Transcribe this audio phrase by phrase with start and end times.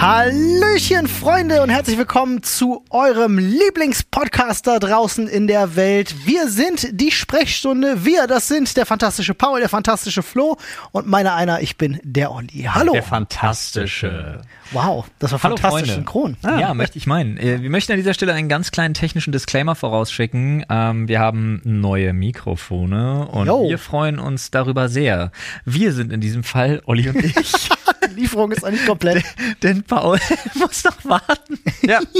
[0.00, 6.26] Hallöchen, Freunde, und herzlich willkommen zu eurem Lieblingspodcast da draußen in der Welt.
[6.26, 8.02] Wir sind die Sprechstunde.
[8.02, 10.56] Wir, das sind der fantastische Paul, der fantastische Flo
[10.92, 12.66] und meiner einer, ich bin der Olli.
[12.72, 12.94] Hallo.
[12.94, 14.40] Der fantastische.
[14.72, 15.94] Wow, das war Hallo, fantastisch Freunde.
[15.94, 16.36] synchron.
[16.44, 17.36] Ja, möchte ich meinen.
[17.36, 20.64] Äh, Wir möchten an dieser Stelle einen ganz kleinen technischen Disclaimer vorausschicken.
[20.70, 23.68] Ähm, wir haben neue Mikrofone und Jo.
[23.68, 25.30] wir freuen uns darüber sehr.
[25.66, 27.68] Wir sind in diesem Fall Olli und ich.
[28.14, 29.24] Lieferung ist eigentlich komplett.
[29.62, 30.18] Denn Paul
[30.54, 31.58] muss noch warten.
[31.82, 32.00] Ja.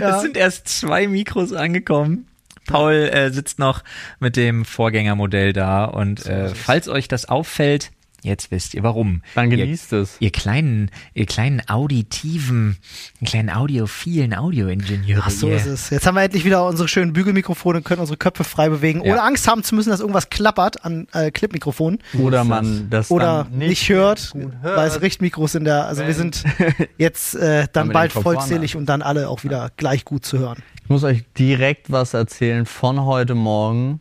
[0.00, 0.16] Ja.
[0.16, 2.26] Es sind erst zwei Mikros angekommen.
[2.66, 3.82] Paul äh, sitzt noch
[4.20, 7.90] mit dem Vorgängermodell da und äh, falls euch das auffällt,
[8.26, 9.22] jetzt wisst ihr warum.
[9.34, 10.16] Dann ihr, genießt es.
[10.20, 12.76] Ihr kleinen, ihr kleinen auditiven,
[13.20, 15.22] ihr kleinen audiophilen Audioingenieure.
[15.24, 15.56] Ach, so ihr.
[15.56, 15.90] ist es.
[15.90, 19.12] Jetzt haben wir endlich wieder unsere schönen Bügelmikrofone und können unsere Köpfe frei bewegen, Ja.
[19.12, 22.00] ohne Angst haben zu müssen, dass irgendwas klappert an äh, Clipmikrofonen.
[22.18, 25.84] Oder man das Oder dann nicht, hört, gut weil es Richtmikros sind da.
[25.84, 26.44] Also wir sind
[26.98, 30.62] jetzt äh, dann bald vollzählig und dann alle auch wieder gleich gut zu hören.
[30.82, 34.00] Ich muss euch direkt was erzählen von heute Morgen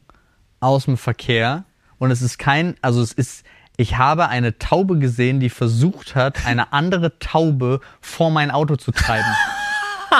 [0.60, 1.66] aus dem Verkehr.
[1.98, 3.45] Und es ist kein, also es ist,
[3.78, 8.92] ich habe eine Taube gesehen, die versucht hat, eine andere Taube vor mein Auto zu
[8.92, 9.26] treiben.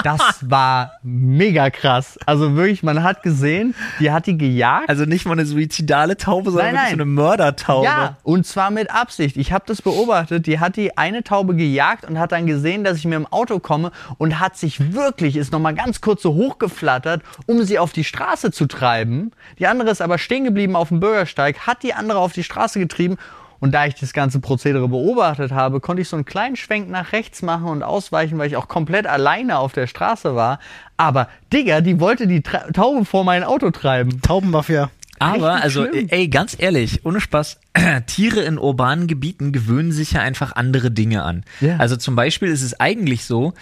[0.02, 2.18] Das war mega krass.
[2.26, 4.88] Also wirklich, man hat gesehen, die hat die gejagt.
[4.88, 6.98] Also nicht mal eine suizidale Taube, sondern Nein, wirklich nein.
[6.98, 7.84] so eine Mördertaube.
[7.86, 9.36] Ja, und zwar mit Absicht.
[9.36, 10.46] Ich habe das beobachtet.
[10.46, 13.58] Die hat die eine Taube gejagt und hat dann gesehen, dass ich mir im Auto
[13.58, 18.04] komme und hat sich wirklich, ist nochmal ganz kurz so hochgeflattert, um sie auf die
[18.04, 19.32] Straße zu treiben.
[19.58, 22.78] Die andere ist aber stehen geblieben auf dem Bürgersteig, hat die andere auf die Straße
[22.78, 23.16] getrieben.
[23.58, 27.12] Und da ich das ganze Prozedere beobachtet habe, konnte ich so einen kleinen Schwenk nach
[27.12, 30.58] rechts machen und ausweichen, weil ich auch komplett alleine auf der Straße war.
[30.96, 34.20] Aber Digga, die wollte die Tra Taube vor mein Auto treiben.
[34.22, 34.90] Taubenmafia.
[35.18, 36.08] Aber, Richtig also, schlimm.
[36.10, 37.58] ey, ganz ehrlich, ohne Spaß,
[38.06, 41.44] Tiere in urbanen Gebieten gewöhnen sich ja einfach andere Dinge an.
[41.60, 41.78] Ja.
[41.78, 43.54] Also zum Beispiel ist es eigentlich so,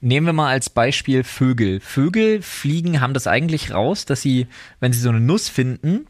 [0.00, 1.80] nehmen wir mal als Beispiel Vögel.
[1.80, 4.46] Vögel fliegen, haben das eigentlich raus, dass sie,
[4.80, 6.06] wenn sie so eine Nuss finden,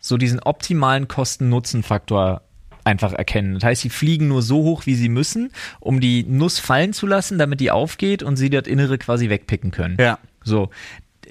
[0.00, 2.42] so diesen optimalen Kosten-Nutzen-Faktor
[2.86, 3.54] einfach erkennen.
[3.54, 7.06] Das heißt, sie fliegen nur so hoch, wie sie müssen, um die Nuss fallen zu
[7.06, 9.96] lassen, damit die aufgeht und sie das Innere quasi wegpicken können.
[10.00, 10.18] Ja.
[10.44, 10.70] So.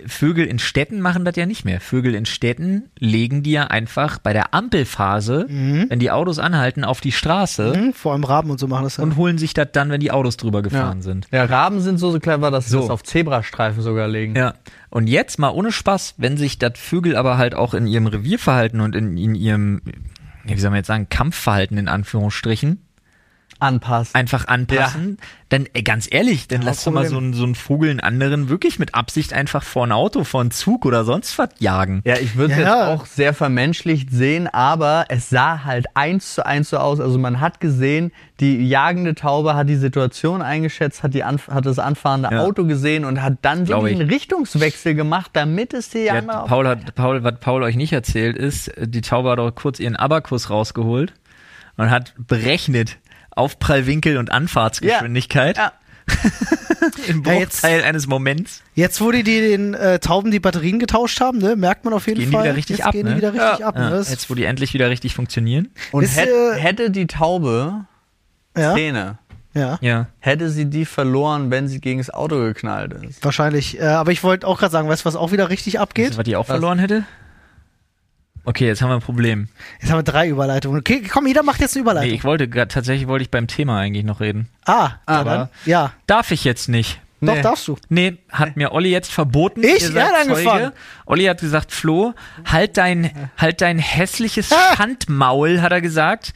[0.07, 1.79] Vögel in Städten machen das ja nicht mehr.
[1.79, 6.99] Vögel in Städten legen die ja einfach bei der Ampelphase, wenn die Autos anhalten, auf
[6.99, 9.03] die Straße Hm, vor allem Raben und so machen das ja.
[9.03, 11.27] und holen sich das dann, wenn die Autos drüber gefahren sind.
[11.31, 12.81] Ja, Raben sind so, so clever, dass sie So.
[12.81, 14.35] das auf Zebrastreifen sogar legen.
[14.35, 14.55] Ja.
[14.89, 18.81] Und jetzt mal ohne Spaß, wenn sich das Vögel aber halt auch in ihrem Revierverhalten
[18.81, 19.93] und in, in ihrem, ja,
[20.47, 22.84] wie soll man jetzt sagen, Kampfverhalten in Anführungsstrichen,
[23.67, 24.15] Anpassen.
[24.15, 25.17] einfach anpassen,
[25.49, 27.99] dann ey, ganz ehrlich, dann Ja, lass doch mal so einen, so einen Vogel einen
[27.99, 32.01] anderen wirklich mit Absicht einfach vor ein Auto, vor einen Zug oder sonst was jagen.
[32.05, 32.65] Ja, ich würde es Ja.
[32.65, 36.99] jetzt auch sehr vermenschlicht sehen, aber es sah halt eins zu eins so aus.
[36.99, 41.65] Also man hat gesehen, die jagende Taube hat die Situation eingeschätzt, hat, die Anf hat
[41.65, 42.41] das anfahrende Ja.
[42.41, 43.99] Auto gesehen und hat dann wirklich ich.
[44.01, 46.45] einen Richtungswechsel gemacht, damit es die Ja, andere...
[46.47, 49.95] Paul hat, Paul, was Paul euch nicht erzählt ist, die Taube hat auch kurz ihren
[49.95, 51.13] Abakus rausgeholt
[51.77, 52.97] und hat berechnet
[53.35, 55.73] Aufprallwinkel und Anfahrtsgeschwindigkeit Ja.
[57.07, 58.61] im Ja, jetzt- Bruchteil eines Moments.
[58.75, 62.07] Jetzt, wo die, die den äh, Tauben die Batterien getauscht haben, ne, merkt man auf
[62.07, 62.43] jeden Gehen die Fall.
[62.45, 63.11] wieder richtig jetzt ab, gehen ne?
[63.11, 63.67] die wieder richtig Ja.
[63.67, 63.75] ab.
[63.75, 63.89] Ne?
[63.89, 65.69] Ja, jetzt, wo die endlich wieder richtig funktionieren.
[65.91, 67.85] Und Ist, hätt, äh, hätte die Taube
[68.57, 69.17] ja, Zähne,
[69.53, 70.07] ja, Ja.
[70.19, 73.23] hätte sie die verloren, wenn sie gegen das Auto geknallt ist.
[73.25, 73.79] wahrscheinlich.
[73.79, 76.13] Äh, aber ich wollte auch gerade sagen, weißt du, was auch wieder richtig Weißt abgeht?
[76.13, 77.03] du, was die auch verloren hätte?
[78.45, 79.47] Okay, jetzt haben wir ein Problem.
[79.81, 80.79] Jetzt haben wir drei Überleitungen.
[80.79, 82.13] Okay, komm, jeder macht jetzt eine Nee, Überleitung.
[82.15, 84.47] ich wollte grad, tatsächlich wollte ich beim Thema eigentlich noch reden.
[84.65, 86.99] ah, Aber- dann, ja, Darf ich jetzt nicht?
[87.21, 87.41] doch Nee.
[87.41, 87.77] darfst du.
[87.89, 89.63] Nee, hat mir Olli jetzt verboten.
[89.63, 89.89] Ich?
[89.93, 90.65] Ihr hat angefangen.
[90.65, 90.73] Zeuge.
[91.07, 92.13] Olli hat gesagt, Flo,
[92.45, 94.75] halt dein, halt dein hässliches Ah.
[94.75, 96.33] Schandmaul, hat er gesagt.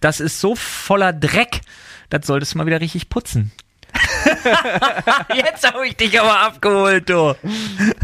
[0.00, 1.62] Das ist so voller Dreck.
[2.10, 3.50] Das solltest du mal wieder richtig putzen.
[5.34, 7.34] jetzt habe ich dich aber abgeholt, du.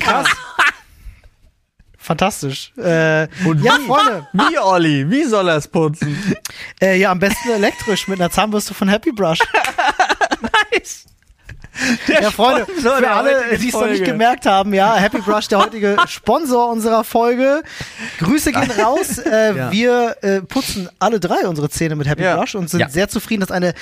[0.00, 0.26] Krass.
[2.02, 2.72] Fantastisch.
[2.76, 4.26] Äh, ja, Freunde.
[4.32, 5.08] Wie, Olli?
[5.08, 6.18] Wie soll er es putzen?
[6.80, 9.38] Äh, ja, am besten elektrisch mit einer Zahnbürste von Happy Brush.
[10.72, 11.06] Nice.
[12.06, 15.48] Ja, Freunde, Sponsor für der alle, die es noch nicht gemerkt haben, ja, Happy Brush,
[15.48, 17.62] der heutige Sponsor unserer Folge.
[18.18, 19.18] Grüße gehen raus.
[19.18, 19.72] Äh, Ja.
[19.72, 22.36] Wir äh, putzen alle drei unsere Zähne mit Happy Ja.
[22.36, 22.88] Brush und sind Ja.
[22.88, 23.74] sehr zufrieden, dass eine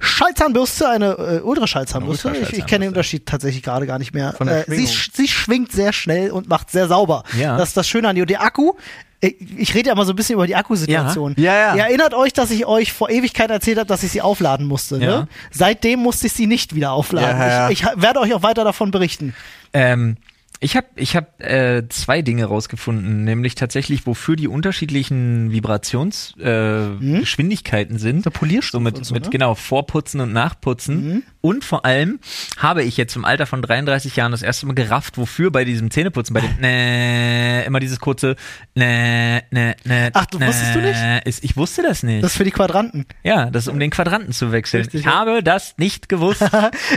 [0.00, 4.34] Schallzahnbürste, eine äh, Ultraschallzahnbürste, Eine ich, ich kenne den Unterschied tatsächlich gerade gar nicht mehr.
[4.40, 7.22] Der äh, sie, sie schwingt sehr schnell und macht sehr sauber.
[7.38, 8.22] Das ist das Schöne an die.
[8.22, 8.72] Und der Akku,
[9.20, 11.34] ich rede ja mal so ein bisschen über die Akkusituation.
[11.38, 11.44] Ja.
[11.44, 11.76] Ja, ja.
[11.76, 14.98] Ihr erinnert euch, dass ich euch vor Ewigkeit erzählt habe, dass ich sie aufladen musste.
[14.98, 15.20] Ja.
[15.20, 15.28] Ne?
[15.50, 17.38] Seitdem musste ich sie nicht wieder aufladen.
[17.38, 17.70] Ja, ja.
[17.70, 19.34] Ich, ich werde euch auch weiter davon berichten.
[19.72, 20.16] Ähm,
[20.60, 27.20] Ich habe ich hab, äh, zwei Dinge rausgefunden, nämlich tatsächlich, wofür die unterschiedlichen Vibrationsgeschwindigkeiten äh,
[27.20, 28.24] Geschwindigkeiten sind.
[28.24, 29.30] So Polierstufe So mit, so, mit ne?
[29.30, 31.24] genau Vorputzen und Nachputzen.
[31.46, 32.18] Und vor allem
[32.56, 35.90] habe ich jetzt im Alter von 33 Jahren das erste Mal gerafft, wofür bei diesem
[35.90, 38.34] Zähneputzen, bei dem nee, immer dieses kurze
[38.74, 40.98] nee, nee, nee, Ach, du wusstest du nicht?
[41.24, 42.24] Ist, ich wusste das nicht.
[42.24, 43.06] Das ist für die Quadranten.
[43.22, 44.82] ja, das ist um den Quadranten zu wechseln.
[44.82, 45.12] Richtig, ich ja.
[45.12, 46.44] habe das nicht gewusst.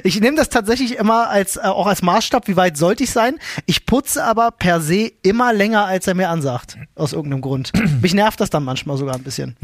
[0.03, 3.37] Ich nehme das tatsächlich immer als äh, auch als Maßstab, wie weit sollte ich sein.
[3.65, 6.77] Ich putze aber per se immer länger, als er mir ansagt.
[6.95, 7.71] Aus irgendeinem Grund.
[8.01, 9.55] Mich nervt das dann manchmal sogar ein bisschen.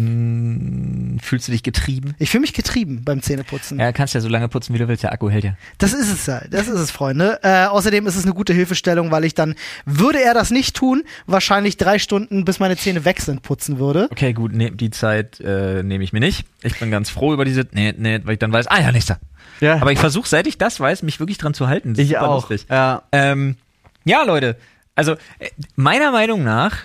[1.21, 2.15] Fühlst du dich getrieben?
[2.19, 3.79] Ich fühle mich getrieben beim Zähneputzen.
[3.79, 5.03] Ja, kannst ja so lange putzen, wie du willst.
[5.03, 5.55] Der Akku hält ja.
[5.77, 7.39] Das ist es ja, das ist es, Freunde.
[7.43, 9.55] Äh, außerdem ist es eine gute Hilfestellung, weil ich dann,
[9.85, 14.07] würde er das nicht tun, wahrscheinlich drei Stunden, bis meine Zähne weg sind, putzen würde.
[14.11, 16.45] Okay, gut, ne, die Zeit äh, nehme ich mir nicht.
[16.63, 19.19] Ich bin ganz froh über diese, nee, nee, weil ich dann weiß, ah ja, nächster.
[19.61, 19.75] Ja.
[19.77, 21.93] Aber ich versuche, seit ich das weiß, mich wirklich dran zu halten.
[21.93, 22.35] Das ist Ich super auch.
[22.49, 22.65] lustig.
[22.69, 23.03] Ja.
[23.11, 23.55] Ähm,
[24.05, 24.55] ja, Leute,
[24.95, 26.77] also äh, meiner Meinung nach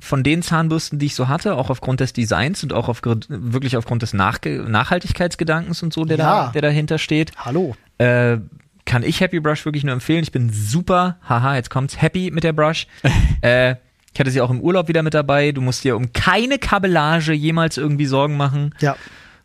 [0.00, 3.76] von den Zahnbürsten, die ich so hatte, auch aufgrund des Designs und auch auf, wirklich
[3.76, 6.24] aufgrund des Nachge Nachhaltigkeitsgedankens und so, der, Ja.
[6.46, 7.74] da, der dahinter steht, Hallo.
[7.98, 8.38] äh,
[8.84, 10.22] kann ich Happy Brush wirklich nur empfehlen.
[10.22, 12.86] Ich bin super, haha, jetzt kommt's, happy mit der Brush.
[13.42, 13.74] äh,
[14.14, 15.52] ich hatte sie auch im Urlaub wieder mit dabei.
[15.52, 18.96] Du musst dir um keine Kabellage jemals irgendwie Sorgen machen, Ja,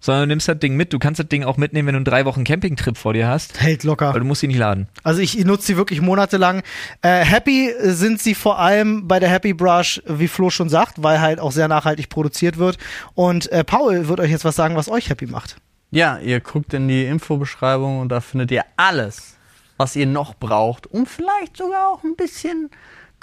[0.03, 0.91] sondern du nimmst das Ding mit.
[0.91, 3.61] Du kannst das Ding auch mitnehmen, wenn du einen drei Wochen Campingtrip vor dir hast,
[3.61, 4.13] hält locker.
[4.13, 4.89] weil du musst sie nicht laden.
[5.03, 6.61] Also ich nutze sie wirklich monatelang.
[7.01, 11.21] Äh, happy sind sie vor allem bei der Happy Brush, wie Flo schon sagt, weil
[11.21, 12.77] halt auch sehr nachhaltig produziert wird.
[13.13, 15.55] Und äh, Paul wird euch jetzt was sagen, was euch happy macht.
[15.91, 19.37] Ja, ihr guckt in die Infobeschreibung und da findet ihr alles,
[19.77, 22.69] was ihr noch braucht, um vielleicht sogar auch ein bisschen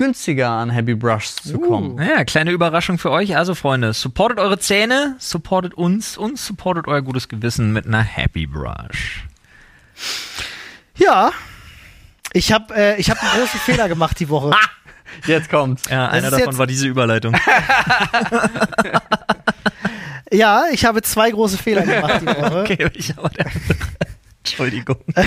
[0.00, 1.98] günstiger an Happy Brushs zu kommen.
[1.98, 3.36] Ja, kleine Überraschung für euch.
[3.36, 8.46] Also, Freunde, supportet eure Zähne, supportet uns und supportet euer gutes Gewissen mit einer Happy
[8.46, 9.26] Brush.
[10.96, 11.32] Ja,
[12.32, 14.52] ich habe äh, ich hab einen großen Fehler gemacht die Woche.
[15.26, 15.82] Jetzt kommt's.
[15.90, 17.36] Ja, einer davon war diese Überleitung.
[20.32, 22.60] Ja, ich habe zwei große Fehler gemacht die Woche.
[22.64, 23.46] okay, ich aber der.
[24.42, 24.96] Entschuldigung.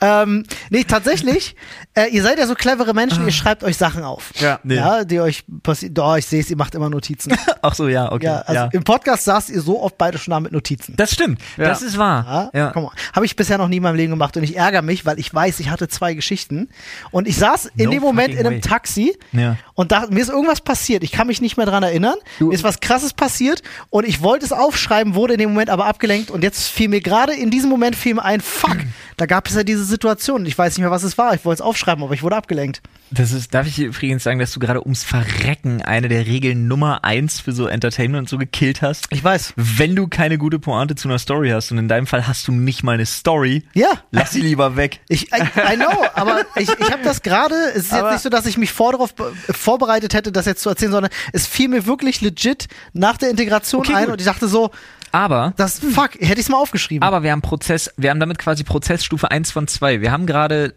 [0.00, 1.56] Ähm, nee, tatsächlich,
[1.94, 4.32] äh, ihr seid ja so clevere Menschen, ihr schreibt euch Sachen auf.
[4.38, 4.60] Ja.
[4.62, 4.76] Nee.
[4.76, 5.94] Ja, die euch passieren.
[5.94, 7.36] Doch, ich sehe es, ihr macht immer Notizen.
[7.62, 8.26] Ach so, ja, okay.
[8.26, 8.68] ja, also ja.
[8.72, 10.94] im Podcast saßt ihr so oft beide schon da mit Notizen.
[10.96, 11.40] Das stimmt.
[11.56, 11.64] Ja.
[11.64, 12.50] Das ist wahr.
[12.54, 12.92] Ja, Komm mal.
[13.12, 15.34] Habe ich bisher noch nie in meinem Leben gemacht und ich ärgere mich, weil ich
[15.34, 16.68] weiß, ich hatte zwei Geschichten
[17.10, 18.60] und ich saß in No dem Moment in einem way.
[18.60, 19.56] Taxi Ja.
[19.78, 21.04] Und dachte, mir ist irgendwas passiert.
[21.04, 22.16] Ich kann mich nicht mehr dran erinnern.
[22.40, 25.86] Mir ist was krasses passiert und ich wollte es aufschreiben, wurde in dem Moment aber
[25.86, 28.76] abgelenkt und jetzt fiel mir gerade in diesem Moment fiel mir ein, fuck,
[29.16, 30.44] da gab es ja diese Situation.
[30.46, 31.32] Ich weiß nicht mehr, was es war.
[31.34, 32.82] Ich wollte es aufschreiben, aber ich wurde abgelenkt.
[33.12, 37.04] Das ist, darf ich übrigens sagen, dass du gerade ums Verrecken eine der Regeln Nummer
[37.04, 39.06] eins für so Entertainment und so gekillt hast?
[39.10, 39.54] Ich weiß.
[39.56, 42.52] Wenn du keine gute Pointe zu einer Story hast, und in deinem Fall hast du
[42.52, 43.88] nicht mal eine Story, Ja.
[44.10, 45.00] lass sie lieber weg.
[45.08, 45.36] Ich, I,
[45.72, 48.44] I know, aber ich, ich habe das gerade, es ist jetzt Aber- nicht so, dass
[48.44, 49.32] ich mich vor darauf be-
[49.68, 53.80] vorbereitet hätte, das jetzt zu erzählen, sondern es fiel mir wirklich legit nach der Integration
[53.82, 54.12] Okay, ein gut.
[54.14, 54.70] und ich dachte so,
[55.12, 57.02] Aber das fuck, hätte ich es mal aufgeschrieben.
[57.06, 60.00] Aber wir haben Prozess, wir haben damit quasi Prozessstufe 1 von 2.
[60.00, 60.74] Wir haben gerade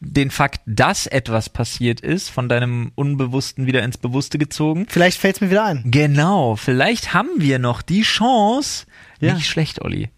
[0.00, 4.86] den Fakt, dass etwas passiert ist, von deinem Unbewussten wieder ins Bewusste gezogen.
[4.88, 5.82] Vielleicht fällt es mir wieder ein.
[5.86, 8.86] Genau, vielleicht haben wir noch die Chance.
[9.20, 9.34] Ja.
[9.34, 10.10] Nicht schlecht, Olli.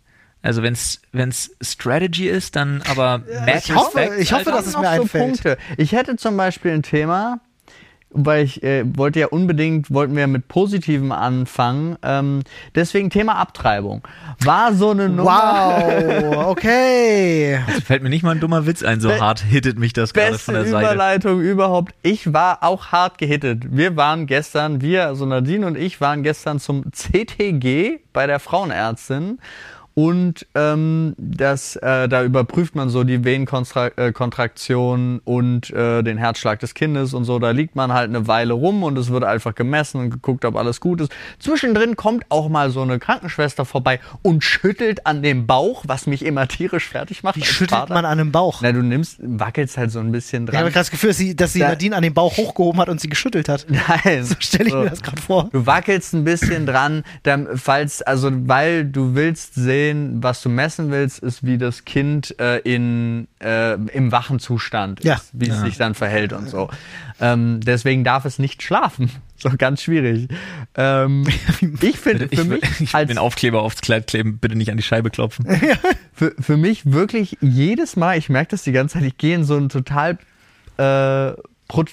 [0.43, 4.77] Also wenn's wenn's Strategy ist, dann aber mad ich hoffe- respect, ich hoffe, dass es
[4.77, 5.25] mir so einfällt.
[5.25, 5.59] Punkte.
[5.77, 7.41] Ich hätte zum Beispiel ein Thema,
[8.11, 11.97] weil ich äh, wollte ja unbedingt, wollten wir mit Positivem anfangen.
[12.03, 12.43] Ähm,
[12.75, 14.03] deswegen Thema Abtreibung.
[14.43, 15.75] War so eine Nummer.
[15.77, 17.59] Wow, okay.
[17.67, 20.15] Also fällt mir nicht mal ein dummer Witz ein, so Be- hart hittet mich das
[20.15, 20.87] gerade Beste von der Seite.
[20.87, 21.95] Überleitung überhaupt.
[22.03, 23.65] Ich war auch hart gehittet.
[23.77, 29.39] Wir waren gestern, wir, also Nadine und ich, waren gestern zum CTG bei der Frauenärztin.
[29.99, 36.75] Und ähm, das, äh, da überprüft man so die Venenkontraktion und äh, den Herzschlag des
[36.75, 37.39] Kindes und so.
[37.39, 40.57] Da liegt man halt eine Weile rum und es wird einfach gemessen und geguckt, ob
[40.57, 41.11] alles gut ist.
[41.39, 46.23] Zwischendrin kommt auch mal so eine Krankenschwester vorbei und schüttelt an dem Bauch, was mich
[46.27, 47.37] immer tierisch fertig macht.
[47.37, 47.95] Wie schüttelt Vater.
[47.95, 48.61] man an einem Bauch?
[48.61, 50.73] Na, du nimmst, wackelst halt so ein bisschen Ich habe dran.
[50.73, 53.01] gerade das Gefühl, dass sie, dass sie Da- Nadine an den Bauch hochgehoben hat und
[53.01, 53.65] sie geschüttelt hat.
[54.05, 54.25] Nein.
[54.25, 54.79] So stelle ich So.
[54.83, 55.49] mir das gerade vor.
[55.53, 60.91] Du wackelst ein bisschen dran, dann, falls, also weil du willst sehen, was du messen
[60.91, 65.15] willst, ist wie das Kind äh, in, äh, im wachen Zustand Ja.
[65.15, 66.69] ist, wie es sich dann verhält und so.
[67.21, 69.11] Ähm, deswegen darf es nicht schlafen.
[69.39, 70.29] So ganz schwierig.
[70.77, 71.27] Ähm,
[71.83, 74.71] ich finde Ich, für will- mich ich als den Aufkleber aufs Kleid kleben, bitte nicht
[74.71, 75.45] an die Scheibe klopfen.
[76.15, 79.45] für, für mich wirklich jedes Mal, ich merke das die ganze Zeit, ich gehe in
[79.45, 80.13] so einen total
[80.79, 81.33] äh,
[81.69, 81.85] pro,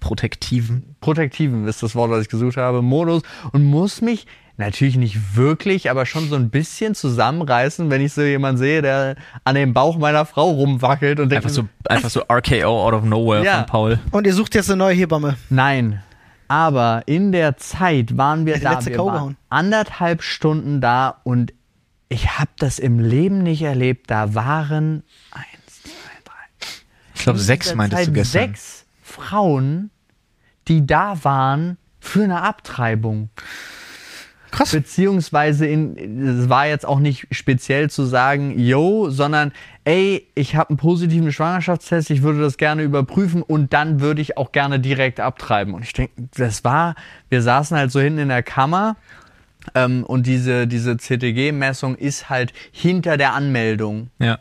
[0.00, 0.94] Protektiven.
[1.00, 4.26] protektiven ist das Wort, was ich gesucht habe, Modus und muss mich
[4.58, 9.16] natürlich nicht wirklich, aber schon so ein bisschen zusammenreißen, wenn ich so jemanden sehe, der
[9.44, 13.04] an dem Bauch meiner Frau rumwackelt und denkt, Einfach so, einfach so RKO out of
[13.04, 13.58] nowhere Ja.
[13.58, 13.98] von Paul.
[14.12, 15.36] Und ihr sucht jetzt eine neue Hebamme.
[15.50, 16.02] nein.
[16.48, 21.52] Aber in der Zeit waren wir Die da, letzte wir waren anderthalb Stunden da und
[22.08, 24.08] ich habe das im Leben nicht erlebt.
[24.12, 25.90] Da waren eins, zwei,
[26.24, 26.68] drei,
[27.16, 28.42] Ich glaube, sechs meintest Zeit du gestern.
[28.42, 29.90] Sechs Frauen,
[30.68, 33.30] die da waren für eine Abtreibung.
[34.56, 34.72] Krass.
[34.72, 39.52] Beziehungsweise in, es war jetzt auch nicht speziell zu sagen, yo, sondern
[39.84, 44.38] ey, ich habe einen positiven Schwangerschaftstest, ich würde das gerne überprüfen und dann würde ich
[44.38, 45.74] auch gerne direkt abtreiben.
[45.74, 46.94] Und ich denke, das war,
[47.28, 48.96] wir saßen halt so hinten in der Kammer
[49.74, 54.08] ähm, und diese, diese CTG-Messung ist halt hinter der Anmeldung.
[54.18, 54.38] Ja.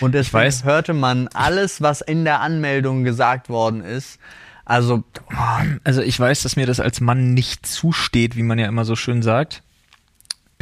[0.00, 4.18] Und deswegen hörte man alles, was in der Anmeldung gesagt worden ist.
[4.64, 5.04] Also,
[5.84, 8.96] Also ich weiß, dass mir das als Mann nicht zusteht, wie man ja immer so
[8.96, 9.62] schön sagt.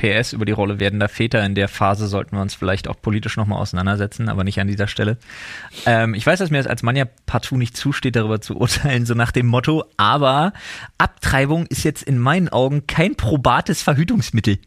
[0.00, 1.44] PS über die Rolle werdender Väter.
[1.44, 4.86] In der Phase sollten wir uns vielleicht auch politisch nochmal auseinandersetzen, aber nicht an dieser
[4.86, 5.18] Stelle.
[5.84, 9.04] Ähm, ich weiß, dass mir das als Mann ja partout nicht zusteht, darüber zu urteilen,
[9.04, 10.54] so nach dem Motto, aber
[10.96, 14.58] Abtreibung ist jetzt in meinen Augen kein probates Verhütungsmittel.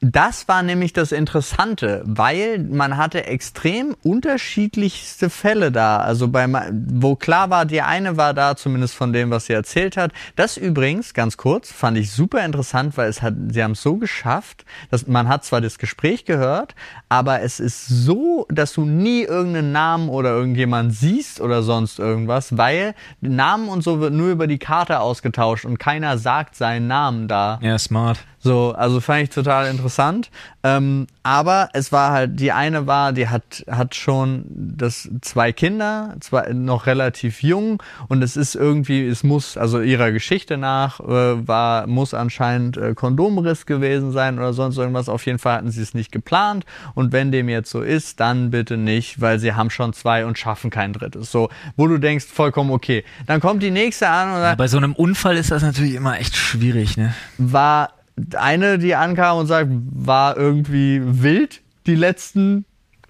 [0.00, 5.98] Das war nämlich das Interessante, weil man hatte extrem unterschiedlichste Fälle da.
[5.98, 9.96] Also bei, wo klar war, die eine war da, zumindest von dem, was sie erzählt
[9.96, 10.12] hat.
[10.36, 13.96] Das übrigens, ganz kurz, fand ich super interessant, weil es hat, sie haben es so
[13.96, 16.74] geschafft, dass man hat zwar das Gespräch gehört,
[17.08, 22.56] aber es ist so, dass du nie irgendeinen Namen oder irgendjemand siehst oder sonst irgendwas,
[22.56, 27.28] weil Namen und so wird nur über die Karte ausgetauscht und keiner sagt seinen Namen
[27.28, 27.60] da.
[27.62, 28.18] Ja, smart.
[28.38, 30.30] So, also fand ich total interessant.
[30.66, 36.16] Ähm, aber es war halt, die eine war, die hat, hat schon das zwei Kinder,
[36.18, 41.46] zwei, noch relativ jung und es ist irgendwie, es muss, also ihrer Geschichte nach, äh,
[41.46, 45.08] war, muss anscheinend äh, Kondomriss gewesen sein oder sonst irgendwas.
[45.08, 48.50] Auf jeden Fall hatten sie es nicht geplant und wenn dem jetzt so ist, dann
[48.50, 51.30] bitte nicht, weil sie haben schon zwei und schaffen kein drittes.
[51.30, 53.04] So, wo du denkst, vollkommen okay.
[53.26, 55.94] Dann kommt die nächste an und Ja, sagt, bei so einem Unfall ist das natürlich
[55.94, 57.14] immer echt schwierig, ne?
[57.38, 57.90] war
[58.36, 62.64] eine, die ankam und sagt, war irgendwie wild die letzten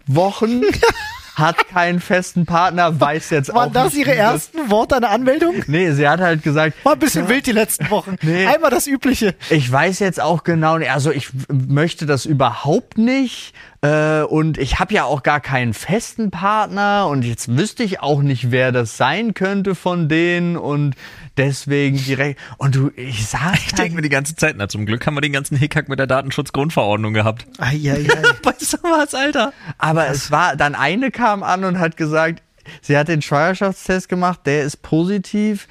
[0.06, 0.62] Wochen,
[1.36, 4.96] hat keinen festen Partner, weiß jetzt auch Waren das nicht, ihre wie das- ersten Worte
[4.96, 5.54] einer Anmeldung?
[5.66, 8.16] Nee, sie hat halt gesagt, War ein bisschen wild die letzten Wochen.
[8.22, 8.46] Nee.
[8.46, 9.34] Einmal das Übliche.
[9.50, 14.94] ich weiß jetzt auch genau, also ich möchte das überhaupt nicht äh, und ich habe
[14.94, 19.34] ja auch gar keinen festen Partner und jetzt wüsste ich auch nicht, wer das sein
[19.34, 20.94] könnte von denen und
[21.36, 25.06] deswegen direkt und du, ich sag Ich denke mir die ganze Zeit, na zum Glück
[25.06, 27.46] haben wir den ganzen Hickhack mit der Datenschutzgrundverordnung gehabt.
[27.58, 28.06] Eieiei.
[28.42, 29.52] Weißt du was, Alter?
[29.78, 32.42] Aber es war, dann eine kam an und hat gesagt,
[32.82, 35.68] sie hat den Schwangerschaftstest gemacht, der ist positiv,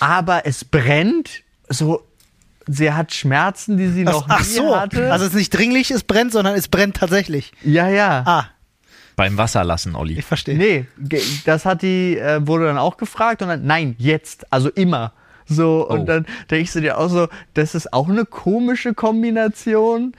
[0.00, 1.42] aber es brennt.
[1.68, 2.02] So,
[2.66, 5.12] sie hat Schmerzen, die sie noch Ach nie so, hatte.
[5.12, 7.52] also es ist nicht dringlich, es brennt, sondern es brennt tatsächlich.
[7.62, 8.22] ja, ja.
[8.26, 8.46] Ah,
[9.16, 10.18] Beim Wasser lassen, Olli.
[10.18, 10.56] ich verstehe.
[10.56, 10.86] Nee,
[11.44, 15.12] das hat die, äh, wurde dann auch gefragt und dann, nein, jetzt, also immer.
[15.44, 15.94] So, Oh.
[15.94, 20.14] und dann denkst du dir auch so, das ist auch eine komische Kombination.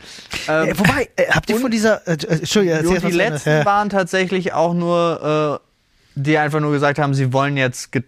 [0.47, 3.65] Ähm, Äh, wobei, äh, habt ihr von dieser, äh, äh, Entschuldigung, erzähl die letzten Ja.
[3.65, 5.62] waren tatsächlich auch nur, äh,
[6.15, 8.03] die einfach nur gesagt haben, sie wollen jetzt ge-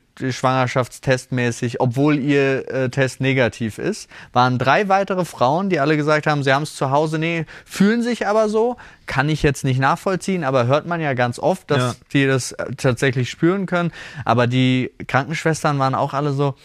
[0.76, 6.44] schwangerschaftstestmäßig, obwohl ihr äh, Test negativ ist, waren drei weitere Frauen, die alle gesagt haben,
[6.44, 10.44] sie haben es zu Hause, nee, fühlen sich aber so, kann ich jetzt nicht nachvollziehen,
[10.44, 11.96] aber hört man ja ganz oft, dass Ja.
[12.14, 13.92] die das äh, tatsächlich spüren können.
[14.24, 16.56] Aber die Krankenschwestern waren auch alle so.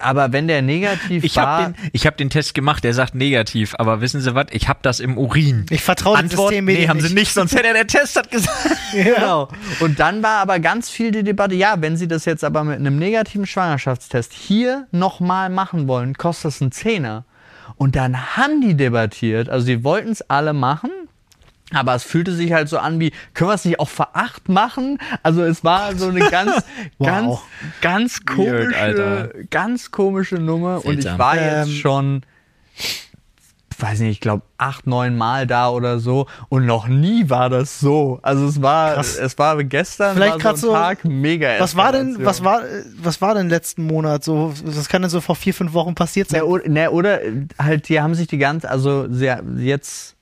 [0.00, 3.14] Aber wenn der negativ Ich war, habe den, ich hab den Test gemacht, der sagt
[3.14, 4.46] negativ, aber wissen Sie was?
[4.52, 5.66] Ich habe das im Urin.
[5.70, 7.32] Ich vertraue den Antwort, Systemmedien nee, haben sie nicht.
[7.32, 8.58] sonst hätte er der Test hat gesagt.
[8.92, 9.48] Genau.
[9.80, 12.78] Und dann war aber ganz viel die Debatte, ja, wenn Sie das jetzt aber mit
[12.78, 17.24] einem negativen Schwangerschaftstest hier nochmal machen wollen, kostet das einen Zehner.
[17.76, 20.90] Und dann haben die debattiert, also sie wollten es alle machen,
[21.74, 24.48] aber es fühlte sich halt so an wie, können wir es nicht auch für acht
[24.48, 24.98] machen?
[25.22, 26.52] Also es war so eine ganz,
[27.02, 27.42] ganz, Wow.
[27.80, 29.28] ganz Weird, Alter.
[29.28, 30.76] komische, ganz komische Nummer.
[30.84, 31.18] Und ich Seltsam.
[31.18, 32.22] war jetzt Ähm, schon
[33.80, 37.78] weiß nicht, ich glaube acht, neun Mal da oder so und noch nie war das
[37.78, 38.18] so.
[38.22, 39.14] Also es war, Krass.
[39.16, 41.60] es war gestern Vielleicht war so ein so- Tag mega.
[41.60, 42.62] Was war denn, was war,
[43.00, 44.52] was war denn letzten Monat so?
[44.64, 46.40] Was kann denn so vor vier, fünf Wochen passiert sein?
[46.40, 47.20] Ne, oder, ne, oder
[47.56, 50.16] halt, die haben sich die ganze, also sehr, jetzt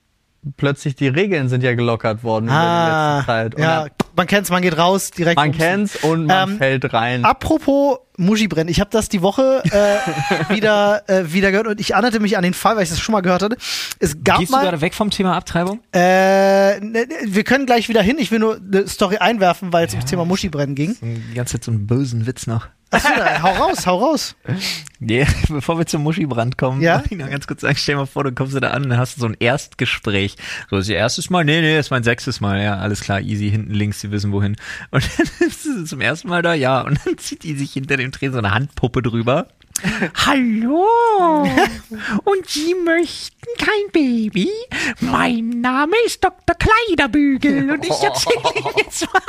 [0.55, 3.55] plötzlich die Regeln sind ja gelockert worden über die letzte Zeit.
[3.55, 5.35] Und Ah, ja, man kennt's, man geht raus, direkt.
[5.37, 7.25] man kennt's und man Ähm, fällt rein.
[7.25, 8.69] Apropos Muschibrennen.
[8.69, 12.43] Ich habe das die Woche äh, wieder, äh, wieder gehört und ich erinnerte mich an
[12.43, 13.57] den Fall, weil ich das schon mal gehört hatte.
[13.99, 14.63] Es gab Gehst du mal.
[14.63, 15.81] gerade weg vom Thema Abtreibung?
[15.93, 18.17] Äh, ne, ne, wir können gleich wieder hin.
[18.19, 20.95] Ich will nur eine Story einwerfen, weil es ums Thema Muschibrennen ging.
[21.01, 22.67] Die ganze Zeit so einen bösen Witz noch.
[22.89, 23.09] Achso,
[23.43, 24.35] hau raus, hau raus.
[24.99, 27.03] Nee, bevor wir zum Muschibrand kommen, Ja?
[27.09, 28.97] ich noch ganz kurz sagen, stell dir mal vor, du kommst da an und dann
[28.99, 30.35] hast du so ein Erstgespräch.
[30.69, 31.43] So, ist ihr erstes Mal?
[31.43, 32.63] Nee, nee, das ist mein sechstes Mal.
[32.63, 34.55] Ja, alles klar, easy, hinten links, sie wissen wohin.
[34.91, 37.97] Und dann ist sie zum ersten Mal da, ja, und dann zieht die sich hinter
[37.97, 39.47] dem Tresen so eine Handpuppe drüber.
[40.25, 40.87] Hallo!
[42.23, 44.49] Und Sie möchten kein Baby?
[45.01, 46.55] Mein Name ist Dr.
[46.55, 49.21] Kleiderbügel und ich erzähle Ihnen jetzt mal.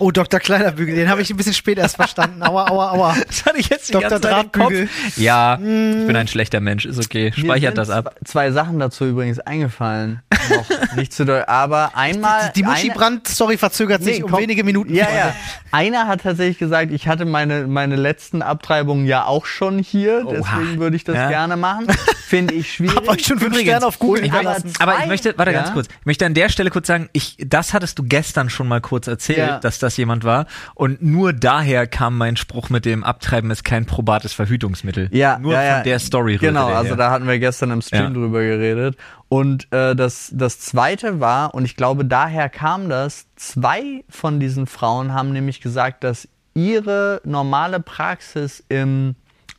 [0.00, 0.40] Oh, Dr.
[0.40, 2.42] Kleiderbügel, den habe ich ein bisschen spät erst verstanden.
[2.42, 3.16] Aua, aua, aua.
[3.28, 4.18] Das hatte ich jetzt die Dr.
[4.18, 4.88] Drahtbügel.
[5.16, 7.32] Ja, ich bin ein schlechter Mensch, ist okay.
[7.36, 8.16] Speichert das ab.
[8.24, 10.22] zwe- Zwei Sachen dazu übrigens eingefallen.
[10.48, 10.66] Noch
[10.96, 12.50] nicht zu doll, aber einmal.
[12.56, 14.40] Die eine- Muschi-Brand-Story verzögert sich Nee, um komm.
[14.40, 14.94] wenige Minuten.
[14.94, 15.34] Ja, ja.
[15.70, 20.32] Einer hat tatsächlich gesagt, ich hatte meine, meine letzten Abtreibungen ja auch schon hier, Oha.
[20.36, 21.28] deswegen würde ich das Ja.
[21.28, 21.86] gerne machen.
[22.26, 22.96] Finde ich schwierig.
[22.96, 24.72] Hab euch schon fünf Übrigens, Sterne auf Google hinterlassen.
[24.78, 25.74] aber- Aber ich möchte, warte ganz Ja?
[25.74, 28.80] kurz, ich möchte an der Stelle kurz sagen, ich, das hattest du gestern schon mal
[28.80, 29.58] kurz erzählt, Ja.
[29.58, 30.46] dass das jemand war.
[30.74, 35.08] Und nur daher kam mein Spruch mit dem Abtreiben ist kein probates Verhütungsmittel.
[35.12, 35.74] Ja, nur ja, ja.
[35.76, 36.96] von der Story Genau, der also her.
[36.96, 38.10] da hatten wir gestern im Stream Ja.
[38.10, 38.96] drüber geredet.
[39.28, 44.66] Und äh, das, das zweite war, und ich glaube, daher kam das, zwei von diesen
[44.66, 49.14] Frauen haben nämlich gesagt, dass ihre normale Praxis im,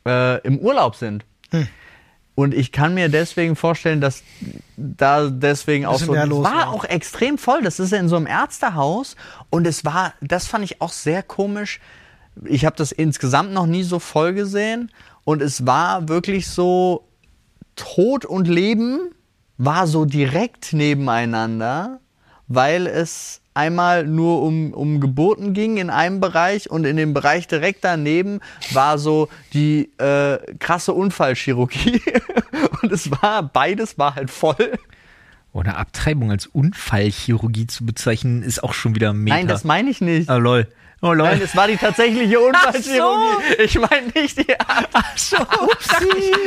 [0.06, 1.24] äh, im Urlaub sind.
[1.50, 1.66] Hm.
[2.34, 4.22] Und ich kann mir deswegen vorstellen, dass
[4.76, 6.14] da deswegen auch so.
[6.14, 6.68] Es war.
[6.68, 7.62] auch extrem voll.
[7.62, 9.16] Das ist ja in so einem Ärztehaus.
[9.50, 11.78] Und es war, das fand ich auch sehr komisch.
[12.44, 14.90] Ich habe das insgesamt noch nie so voll gesehen.
[15.24, 17.06] Und es war wirklich so,
[17.76, 19.10] Tod und Leben
[19.58, 22.00] war so direkt nebeneinander,
[22.48, 27.48] weil es einmal nur um, um Geburten ging in einem Bereich und in dem Bereich
[27.48, 28.40] direkt daneben
[28.72, 32.00] war so die äh, krasse Unfallchirurgie.
[32.82, 34.78] und es war, beides war halt voll.
[35.52, 39.36] Oder Abtreibung als Unfallchirurgie zu bezeichnen, ist auch schon wieder mega.
[39.36, 40.30] Nein, das meine ich nicht.
[40.30, 40.66] Ah, lol.
[41.04, 41.14] Oh.
[41.14, 43.54] Nein, es war die tatsächliche Unfallchirurgie.
[43.64, 44.54] Ich meine nicht die
[44.92, 45.36] Ach so,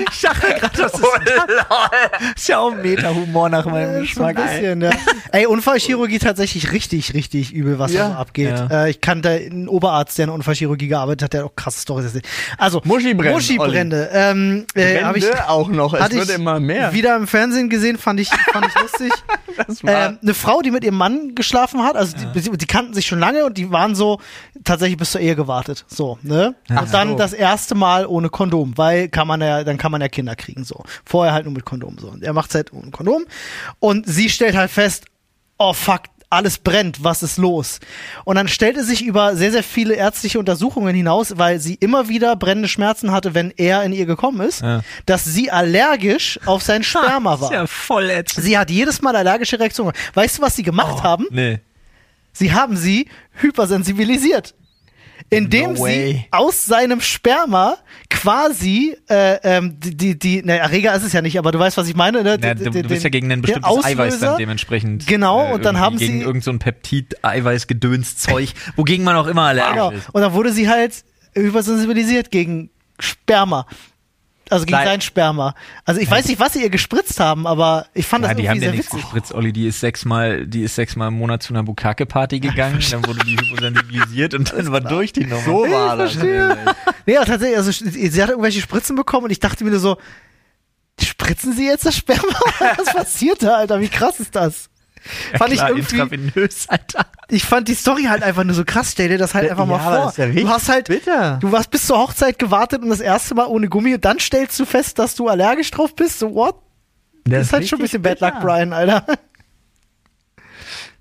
[0.09, 4.37] ich dachte gerade, das ist, ja auch Meta-Humor nach meinem So ein Geschmack.
[4.39, 4.59] ey.
[4.61, 4.89] bisschen, ja.
[5.33, 8.07] Ey, Unfallchirurgie tatsächlich richtig, richtig übel, was da Ja.
[8.09, 8.55] so abgeht.
[8.69, 8.85] Ja.
[8.85, 12.05] Äh, ich kannte einen Oberarzt, der in Unfallchirurgie gearbeitet hat, der hat auch krasse Storys
[12.05, 12.25] erzählt.
[12.57, 14.09] Also, Muschibrände, Muschibrände.
[14.13, 15.93] Ähm, äh, hab ich, Brände auch noch.
[15.93, 16.93] Es wird immer mehr.
[16.93, 19.11] wieder im Fernsehen gesehen, fand ich, fand ich lustig.
[19.67, 22.93] Das war- Ähm, eine Frau, die mit ihrem Mann geschlafen hat, also die, die kannten
[22.93, 24.19] sich schon lange und die waren so
[24.63, 25.85] tatsächlich bis zur Ehe gewartet.
[25.87, 26.55] So, ne?
[26.69, 27.15] und dann so.
[27.15, 30.63] das erste Mal ohne Kondom, weil kann man ja, dann kann man ja Kinder kriegen.
[30.63, 30.83] So.
[31.05, 31.97] Vorher halt nur mit Kondom.
[31.99, 32.07] So.
[32.09, 33.25] Und er macht halt ohne Kondom.
[33.79, 35.05] Und sie stellt halt fest,
[35.57, 37.79] oh fuck, alles brennt, was ist los?
[38.25, 42.35] Und dann stellte sich über sehr, sehr viele ärztliche Untersuchungen hinaus, weil sie immer wieder
[42.35, 44.81] brennende Schmerzen hatte, wenn er in ihr gekommen ist, Ja.
[45.05, 47.53] dass sie allergisch auf sein Sperma Ist war.
[47.53, 48.43] ja voll ätzend.
[48.43, 49.93] Sie hat jedes Mal allergische Reaktionen.
[50.13, 51.25] Weißt du, was sie gemacht haben?
[51.29, 51.59] Nee.
[52.35, 54.53] Sie haben sie hypersensibilisiert.
[55.31, 57.77] Indem No sie aus seinem Sperma
[58.11, 61.87] quasi äh, ähm, die, die, ne, Erreger ist es ja nicht, aber du weißt, was
[61.87, 62.37] ich meine, ne?
[62.37, 64.25] Den- du, den- bist ja gegen ein bestimmtes Eiweiß Auslöser.
[64.27, 65.07] dann dementsprechend.
[65.07, 69.43] Genau, äh, und dann haben gegen sie- irgend so ein Peptid-Eiweiß-Gedöns-Zeug, wogegen man auch immer
[69.43, 69.91] allergisch Genau.
[69.91, 70.09] ist.
[70.11, 72.69] Und dann wurde sie halt hypersensibilisiert gegen
[72.99, 73.65] Sperma.
[74.49, 74.85] Also gegen Nein.
[74.87, 75.55] sein Sperma.
[75.85, 78.49] Also ich weiß nicht, was sie ihr gespritzt haben, aber ich fand Ja, das die
[78.49, 79.01] haben ja nichts witzig.
[79.01, 79.51] gespritzt, Olli.
[79.51, 83.37] Die ist sechsmal, die ist sechsmal im Monat zu einer Bukake-Party gegangen, dann wurde die
[83.37, 85.41] hyposensibilisiert und dann war durch die Nummer.
[85.43, 86.15] so war das.
[86.15, 89.79] Nee, ja, tatsächlich, also sie sie hat irgendwelche Spritzen bekommen und ich dachte mir nur
[89.79, 89.97] so,
[91.01, 92.21] spritzen sie jetzt das Sperma?
[92.77, 93.79] Was passiert da, Alter?
[93.81, 94.69] Wie krass ist das?
[95.37, 97.05] Fand Klar, ich irgendwie, intravenös, Alter.
[97.29, 98.91] ich fand die Story halt einfach nur so krass.
[98.93, 100.05] Stell dir das halt Ja, einfach mal aber vor.
[100.07, 101.37] das ja du hast halt, bitter.
[101.41, 104.59] du warst bis zur Hochzeit gewartet und das erste Mal ohne Gummi und dann stellst
[104.59, 106.19] du fest, dass du allergisch drauf bist.
[106.19, 106.55] So, what?
[107.25, 109.05] Das ist halt schon ein bisschen Bad Luck, Brian, Alter.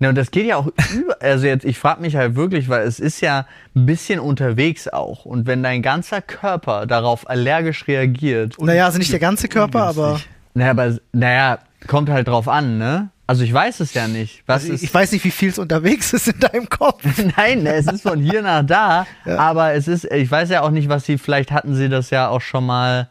[0.01, 1.17] Ja, und das geht ja auch über.
[1.21, 5.25] Also jetzt, ich frage mich halt wirklich, weil es ist ja ein bisschen unterwegs auch.
[5.25, 8.61] Und wenn dein ganzer Körper darauf allergisch reagiert.
[8.61, 10.21] Naja, also nicht der ganze Körper, aber
[10.55, 13.11] Naja, aber naja, kommt halt drauf an, ne?
[13.27, 14.43] Also ich weiß es ja nicht.
[14.47, 14.83] Was also ist.
[14.83, 17.03] ich weiß nicht, wie viel es unterwegs ist in deinem Kopf.
[17.37, 19.39] Nein, es ist von hier nach da, Ja.
[19.39, 22.29] aber es ist, ich weiß ja auch nicht, was sie, vielleicht hatten sie das ja
[22.29, 23.09] auch schon mal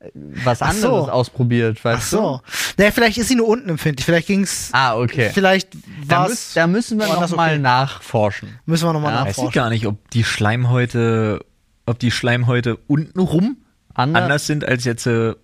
[0.00, 0.88] äh, was Ach so.
[0.88, 2.40] anderes ausprobiert, weißt Ach so.
[2.76, 4.04] Naja, vielleicht ist sie nur unten empfindlich.
[4.04, 4.68] Vielleicht ging's.
[4.72, 4.76] du?
[4.76, 5.30] Ah, okay.
[5.32, 5.74] Vielleicht
[6.06, 6.28] Da, war's.
[6.30, 7.58] müß, da müssen wir woanders noch mal okay.
[7.58, 8.58] nachforschen.
[8.66, 9.52] Müssen wir nochmal Ja, Weiß ich nachforschen.
[9.62, 11.40] gar nicht, ob die Schleimhäute,
[11.86, 13.56] ob die Schleimhäute untenrum
[13.94, 15.34] Ander- anders sind als jetzt äh,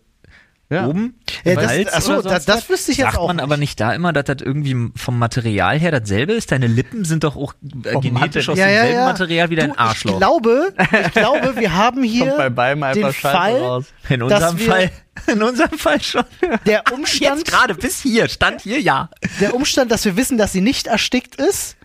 [0.72, 0.86] Ja.
[0.86, 1.14] oben?
[1.44, 3.42] Ja, das- Hals ach so, oder das- das wüsste ich jetzt Sagt auch man nicht.
[3.42, 6.50] aber nicht da immer, dass das irgendwie vom Material her dasselbe ist?
[6.52, 7.54] Deine Lippen sind doch auch
[7.84, 9.04] äh, genetisch aus Ja, demselben ja.
[9.06, 10.12] Material wie dein Arschloch.
[10.14, 10.72] Ich glaube,
[11.06, 13.84] ich glaube, wir haben hier Kommt bei beiden einfach den Scheiße Fall, raus.
[14.08, 14.90] in dass unserem wir- Fall,
[15.26, 16.24] in unserem Fall schon.
[16.66, 19.10] der Umstand, Jetzt gerade bis hier, stand hier, ja.
[19.40, 21.76] der Umstand, dass wir wissen, dass sie nicht erstickt ist,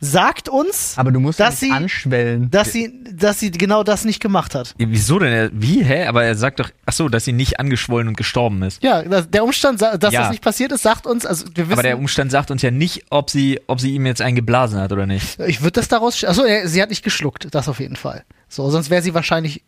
[0.00, 2.50] sagt uns, Aber du musst dass sie, anschwellen.
[2.50, 4.74] dass sie, dass sie genau das nicht gemacht hat.
[4.78, 5.50] Ja, Wieso denn?
[5.54, 6.06] Wie, hä?
[6.06, 8.82] Aber er sagt doch, ach so, dass sie nicht angeschwollen und gestorben ist.
[8.82, 10.22] Ja, der Umstand, dass Ja.
[10.22, 12.70] das nicht passiert ist, sagt uns, also wir wissen, Aber der Umstand sagt uns ja
[12.70, 15.38] nicht, ob sie, ob sie ihm jetzt einen geblasen hat oder nicht.
[15.40, 18.24] ich würde das daraus, achso, er- sie hat nicht geschluckt, das auf jeden Fall.
[18.48, 19.62] So, sonst wäre sie wahrscheinlich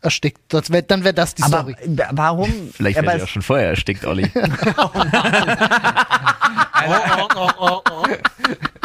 [0.00, 0.40] erstickt.
[0.48, 1.76] Das wär, dann wäre das die Aber Story.
[2.12, 2.50] warum?
[2.74, 4.30] Vielleicht wäre sie auch schon vorher erstickt, Olli.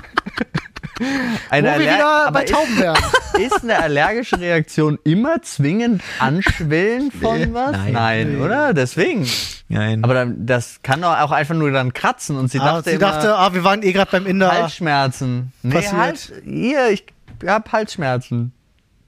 [1.49, 2.97] eine Wo wir wieder bei ist- Tauben wären.
[3.39, 7.71] Ist eine allergische Reaktion immer zwingend Anschwellen von Nee, was?
[7.91, 8.33] nein.
[8.37, 8.41] Nee.
[8.43, 8.73] oder?
[8.73, 9.27] Deswegen.
[9.69, 10.03] Nein.
[10.03, 12.95] Aber dann, das kann doch auch einfach nur dann kratzen und sie Ah, dachte sie
[12.95, 14.51] immer, dachte, ah, wir waren eh gerade beim Inder.
[14.51, 15.51] Halsschmerzen.
[15.61, 15.93] Nee, Passiert.
[15.93, 17.05] Hals, hier, ich
[17.45, 18.53] hab Halsschmerzen.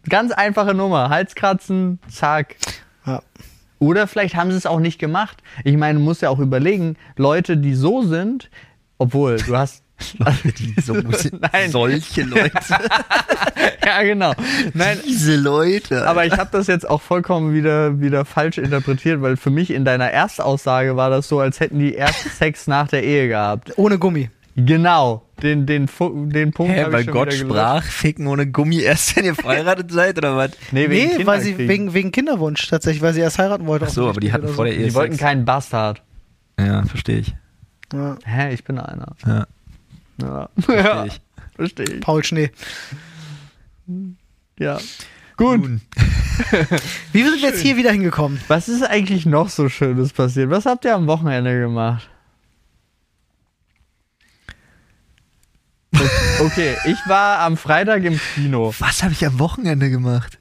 [0.08, 1.10] Ganz einfache Nummer.
[1.10, 2.56] Halskratzen, zack.
[3.08, 3.24] Ja.
[3.80, 5.42] Oder vielleicht haben sie es auch nicht gemacht.
[5.64, 8.52] Ich meine, du musst ja auch überlegen, Leute, die so sind,
[9.00, 9.82] obwohl du hast.
[10.18, 10.94] Leute, die so.
[11.54, 11.72] Nein.
[11.72, 12.52] Solche Leute.
[13.86, 14.34] ja, genau.
[14.74, 16.08] Nein, Diese Leute.
[16.08, 19.86] aber ich habe das jetzt auch vollkommen wieder, wieder falsch interpretiert, weil für mich in
[19.86, 23.74] deiner Erstaussage war das so, als hätten die erst Sex nach der Ehe gehabt.
[23.78, 24.30] Ohne Gummi.
[24.56, 29.16] Genau, den, den, den Punkt Hä, weil ich schon Gott sprach, ficken ohne Gummi erst,
[29.16, 30.52] wenn ihr verheiratet seid, oder was?
[30.72, 33.86] Nee, wegen Nee, weil sie wegen, wegen Kinderwunsch tatsächlich, weil sie erst heiraten wollte.
[33.88, 34.76] Ach so, aber die hatten vor der.
[34.76, 36.02] Ehe Sie wollten keinen Bastard.
[36.60, 37.36] Ja, verstehe ich.
[37.94, 39.16] Ja, Hä, ich bin einer.
[39.26, 39.48] Ja,
[40.22, 41.22] Ja, verstehe ich.
[41.56, 42.02] verstehe ich.
[42.02, 42.52] Paul Schnee.
[44.60, 44.80] Ja.
[45.38, 45.62] Gut.
[45.62, 45.82] Nun,
[47.12, 48.40] Wie sind wir jetzt hier wieder hingekommen?
[48.48, 50.50] Was ist eigentlich noch so Schönes passiert?
[50.50, 52.10] Was habt ihr am Wochenende gemacht?
[56.42, 58.74] Okay, ich war am Freitag im Kino.
[58.80, 60.40] Was habe ich am Wochenende gemacht?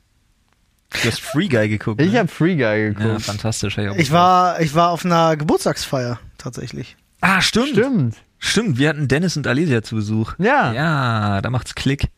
[0.90, 2.00] Du hast Free Guy geguckt.
[2.00, 2.20] Ich ne?
[2.20, 3.22] habe Free Guy Ja, geguckt.
[3.22, 3.76] fantastisch.
[3.76, 6.96] hab auch Ich war, ich war auf einer Geburtstagsfeier, tatsächlich.
[7.20, 7.68] Ah, stimmt.
[7.70, 8.16] Stimmt.
[8.38, 10.35] Stimmt, wir hatten Dennis und Alicia zu Besuch.
[10.38, 10.72] Ja.
[10.72, 12.09] Ja, da macht's Klick.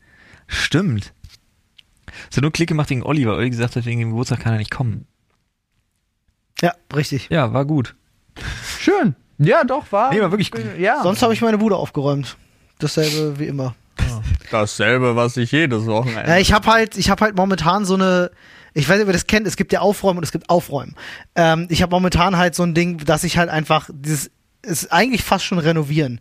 [0.47, 1.15] Stimmt.
[2.31, 4.53] Es hat nur Klick gemacht wegen Olli, weil Olli gesagt hat, wegen dem Geburtstag kann
[4.53, 5.07] er nicht kommen.
[6.61, 7.29] Ja, richtig.
[7.31, 7.95] Ja, war gut.
[8.79, 9.15] Schön.
[9.39, 10.13] Ja, doch, war.
[10.13, 10.63] Nee, war wirklich gut.
[10.79, 11.03] Ja.
[11.03, 12.37] Sonst habe ich meine Bude aufgeräumt.
[12.79, 13.75] Dasselbe wie immer.
[14.51, 16.31] dasselbe, was ich jedes Wochenende.
[16.31, 18.31] Ja, ich habe halt, ich habe halt momentan so eine,
[18.75, 20.95] ich weiß nicht, ob ihr das kennt, es gibt ja Aufräumen und es gibt Aufräumen.
[21.35, 24.31] Ähm, ich habe momentan halt so ein Ding, dass ich halt einfach dieses,
[24.63, 26.21] ist eigentlich fast schon renovieren.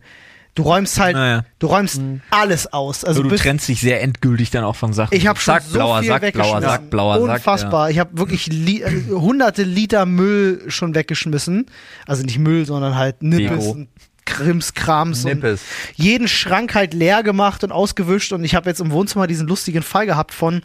[0.56, 1.44] Du räumst halt, Naja.
[1.60, 2.00] du räumst
[2.30, 3.04] alles aus.
[3.04, 5.16] Also du trennst dich sehr endgültig dann auch von Sachen.
[5.16, 6.62] ich habe schon Sack so blauer, viel Sack blauer, weggeschmissen.
[6.62, 7.36] Sack blauer, Sack.
[7.36, 7.90] Unfassbar.
[7.90, 11.66] Ich habe wirklich li äh, hunderte Liter Müll schon weggeschmissen.
[12.04, 13.70] Also nicht Müll, sondern halt Nippes Deko.
[13.70, 13.88] und
[14.24, 15.62] Krimskrams und Nippes.
[15.94, 19.82] jeden Schrank halt leer gemacht und ausgewischt und ich habe jetzt im Wohnzimmer diesen lustigen
[19.82, 20.62] Fall gehabt von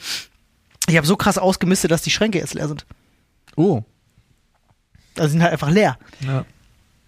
[0.88, 2.86] ich habe so krass ausgemistet, dass die Schränke jetzt leer sind.
[3.56, 3.82] Oh.
[5.18, 5.98] Also sind halt einfach leer.
[6.26, 6.46] Ja.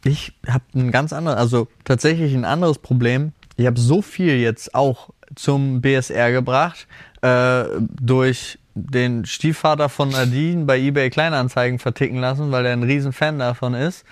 [0.07, 3.33] Ich habe ein ganz anderes, also tatsächlich ein anderes Problem.
[3.57, 6.87] Ich habe so viel jetzt auch zum BSR gebracht,
[7.21, 13.11] äh, durch den Stiefvater von Nadine bei eBay Kleinanzeigen verticken lassen, weil er ein riesen
[13.11, 14.05] Fan davon ist.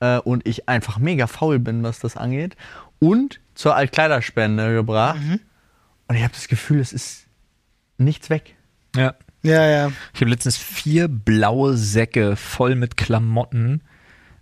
[0.00, 2.56] Äh, und ich einfach mega faul bin, was das angeht.
[2.98, 5.18] Und zur Altkleiderspende gebracht.
[6.08, 7.26] Und ich habe das Gefühl, es ist
[7.98, 8.54] nichts weg.
[8.96, 9.14] ja.
[9.42, 9.92] Ja, ja.
[10.12, 13.80] Ich habe letztens vier blaue Säcke voll mit Klamotten.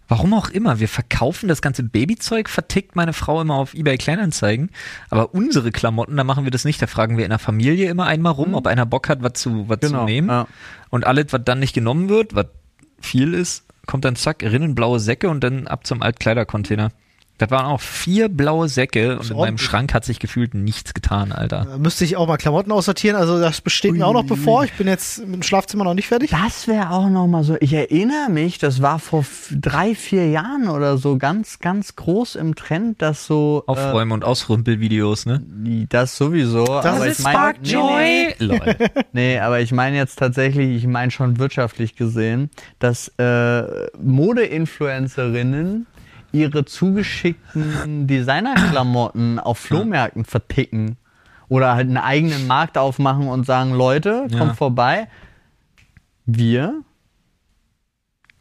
[0.06, 4.70] Warum auch immer, wir verkaufen das ganze Babyzeug, vertickt meine Frau immer auf eBay Kleinanzeigen.
[5.08, 6.82] Aber unsere Klamotten, da machen wir das nicht.
[6.82, 9.68] Da fragen wir in der Familie immer einmal rum, ob einer Bock hat, was zu,
[9.68, 10.28] was zu nehmen.
[10.28, 10.46] Ja.
[10.90, 12.46] Und alles, was dann nicht genommen wird, was
[13.00, 16.90] viel ist, kommt dann zack, rinnenblaue Säcke und dann ab zum Altkleidercontainer.
[17.38, 19.58] Das waren auch vier blaue Säcke und in meinem.
[19.58, 21.66] Schrank hat sich gefühlt nichts getan, Alter.
[21.68, 23.16] Da müsste ich auch mal Klamotten aussortieren.
[23.16, 24.64] Also das besteht mir auch noch bevor.
[24.64, 26.30] Ich bin jetzt mit dem Schlafzimmer noch nicht fertig.
[26.30, 27.56] Das wäre auch noch mal so.
[27.60, 32.54] Ich erinnere mich, das war vor drei, vier Jahren oder so ganz, ganz groß im
[32.54, 33.64] Trend, dass so.
[33.66, 35.42] Aufräumen und Ausrümpelvideos, ne?
[35.66, 36.64] Äh, das sowieso.
[36.70, 38.76] aber ich mein, nee, nee, Lol.
[39.12, 43.62] nee, aber ich meine jetzt tatsächlich, ich meine schon wirtschaftlich gesehen, dass äh,
[44.00, 45.86] Mode-Influencerinnen
[46.34, 50.96] ihre zugeschickten Designerklamotten auf Flohmärkten verticken.
[51.48, 54.54] Oder halt einen eigenen Markt aufmachen und sagen, Leute, kommt Ja.
[54.54, 55.08] vorbei.
[56.26, 56.82] Wir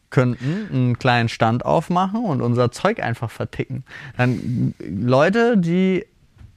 [0.09, 3.83] könnten einen kleinen Stand aufmachen und unser Zeug einfach verticken.
[4.17, 6.05] Dann Leute, die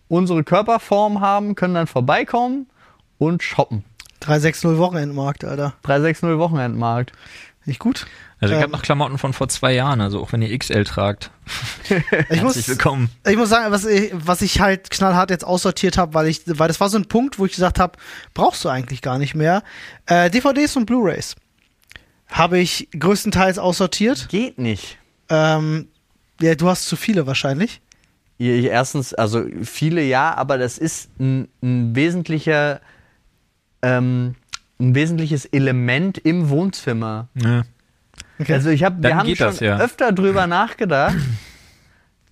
[0.08, 2.66] unsere Körperform haben, können dann vorbeikommen
[3.18, 3.82] und shoppen.
[4.20, 5.74] 360 Wochenendmarkt, Alter.
[5.82, 7.12] 360 Wochenendmarkt.
[7.66, 8.06] Nicht gut.
[8.40, 8.62] Also ich Ähm.
[8.62, 11.30] habe noch Klamotten von vor zwei Jahren, also auch wenn ihr XL tragt.
[11.88, 13.10] Ich Herzlich muss, willkommen.
[13.28, 16.68] ich muss sagen, was ich, was ich halt knallhart jetzt aussortiert habe, weil ich, weil
[16.68, 17.98] das war so ein Punkt, wo ich gesagt habe,
[18.34, 19.62] brauchst du eigentlich gar nicht mehr.
[20.06, 21.34] Äh, DVDs und Blu-rays
[22.28, 24.28] habe ich größtenteils aussortiert.
[24.28, 24.98] Geht nicht.
[25.28, 25.88] Ähm,
[26.40, 27.80] ja, du hast zu viele wahrscheinlich.
[28.38, 32.80] Ich, erstens, also viele ja, aber das ist ein, ein wesentlicher,
[33.82, 34.34] ähm,
[34.78, 37.28] ein wesentliches Element im Wohnzimmer.
[37.34, 37.62] Ja.
[38.38, 38.52] Okay.
[38.52, 39.78] Also ich hab, wir haben schon das, ja.
[39.78, 41.16] öfter drüber nachgedacht.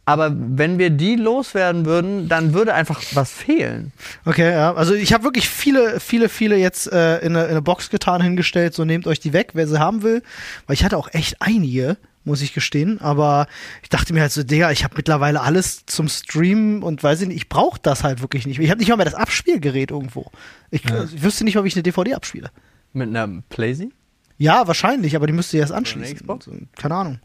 [0.07, 3.91] Aber wenn wir die loswerden würden, dann würde einfach was fehlen.
[4.27, 4.75] Okay, ja.
[4.75, 8.21] Also ich habe wirklich viele, viele, viele jetzt äh, in, eine, in eine Box getan,
[8.21, 8.75] hingestellt.
[8.75, 10.23] So nehmt euch die weg, wer sie haben will.
[10.67, 13.01] Weil ich hatte auch echt einige, muss ich gestehen.
[13.01, 13.47] Aber
[13.83, 17.29] ich dachte mir halt so, Digga, ich habe mittlerweile alles zum Streamen und weiß ich
[17.29, 18.59] nicht, ich brauche das halt wirklich nicht.
[18.59, 20.31] Ich habe nicht mal mehr das Abspielgerät irgendwo.
[20.71, 21.05] Ich, Ja.
[21.05, 22.51] ich wüsste nicht, ob ich eine DVD abspiele.
[22.93, 23.91] Mit einer Playsee?
[24.39, 26.17] Ja, wahrscheinlich, aber die müsste ich erst anschließen.
[26.17, 26.49] Xbox?
[26.77, 27.21] Keine Ahnung.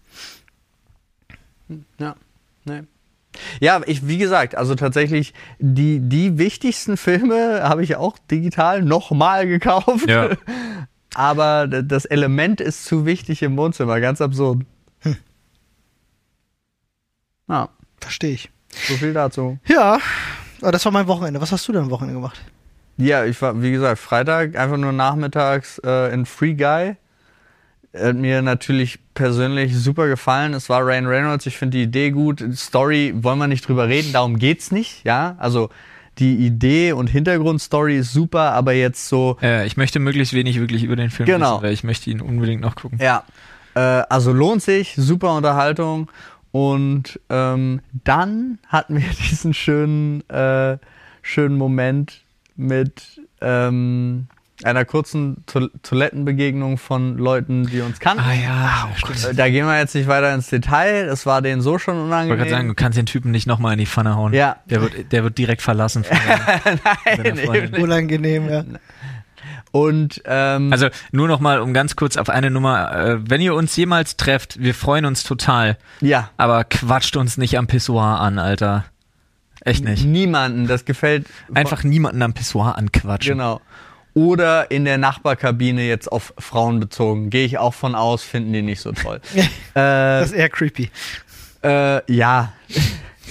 [2.00, 2.16] Ja.
[2.66, 2.82] Nee.
[3.60, 9.48] Ja, ich, wie gesagt, also tatsächlich, die, die wichtigsten Filme habe ich auch digital nochmal
[9.48, 10.08] gekauft.
[10.10, 10.30] Ja.
[11.16, 14.64] Aber das Element ist zu wichtig im Wohnzimmer, ganz absurd.
[17.50, 18.50] Ja, Verstehe ich.
[18.88, 19.58] so viel dazu.
[19.68, 20.00] Ja,
[20.62, 21.42] aber das war mein Wochenende.
[21.42, 22.40] Was hast du denn am Wochenende gemacht?
[22.98, 26.96] Ja, ich war, wie gesagt, Freitag einfach nur nachmittags äh, in Free Guy.
[27.98, 30.54] Hat mir natürlich persönlich super gefallen.
[30.54, 32.44] Es war Ryan Reynolds, ich finde die Idee gut.
[32.56, 35.36] Story wollen wir nicht drüber reden, darum geht's nicht, ja.
[35.40, 35.70] Also
[36.20, 40.84] die Idee und Hintergrundstory ist super, aber jetzt so, Äh, ich möchte möglichst wenig wirklich
[40.84, 41.54] über den Film Genau.
[41.56, 43.00] wissen, weil ich möchte ihn unbedingt noch gucken.
[43.02, 43.24] ja.
[43.76, 46.10] Äh, also lohnt sich, super Unterhaltung.
[46.52, 50.78] Und ähm, dann hatten wir diesen schönen, äh,
[51.22, 52.22] schönen Moment
[52.56, 54.28] mit ähm,
[54.64, 58.24] einer kurzen to Toilettenbegegnung von Leuten, die uns kannten.
[58.24, 59.24] Ah ja, stimmt.
[59.26, 61.06] Äh, Da gehen wir jetzt nicht weiter ins Detail.
[61.08, 62.68] Das war denen so schon Ich wollte gerade sagen, unangenehm.
[62.68, 64.34] du kannst den Typen nicht nochmal in die Pfanne hauen.
[64.34, 64.58] Ja.
[64.66, 66.04] Der wird, der wird direkt verlassen.
[66.04, 66.18] Von
[67.16, 67.82] seiner Freundin.
[67.84, 68.64] Unangenehm, ja.
[69.72, 73.76] Und ähm, Also nur nochmal, um ganz kurz auf eine Nummer, äh, wenn ihr uns
[73.76, 78.86] jemals trefft, wir freuen uns total, ja, aber quatscht uns nicht am Pissoir an, Alter.
[79.62, 80.06] Echt nicht.
[80.06, 80.68] niemanden.
[80.68, 83.38] Das gefällt Einfach niemanden am Pissoir anquatschen.
[83.38, 83.60] Genau.
[84.16, 87.30] Oder in der Nachbarkabine jetzt auf Frauen bezogen.
[87.30, 89.20] Gehe ich auch von aus, finden die nicht so toll.
[89.36, 90.90] äh, Das ist eher creepy.
[91.64, 92.54] äh, ja.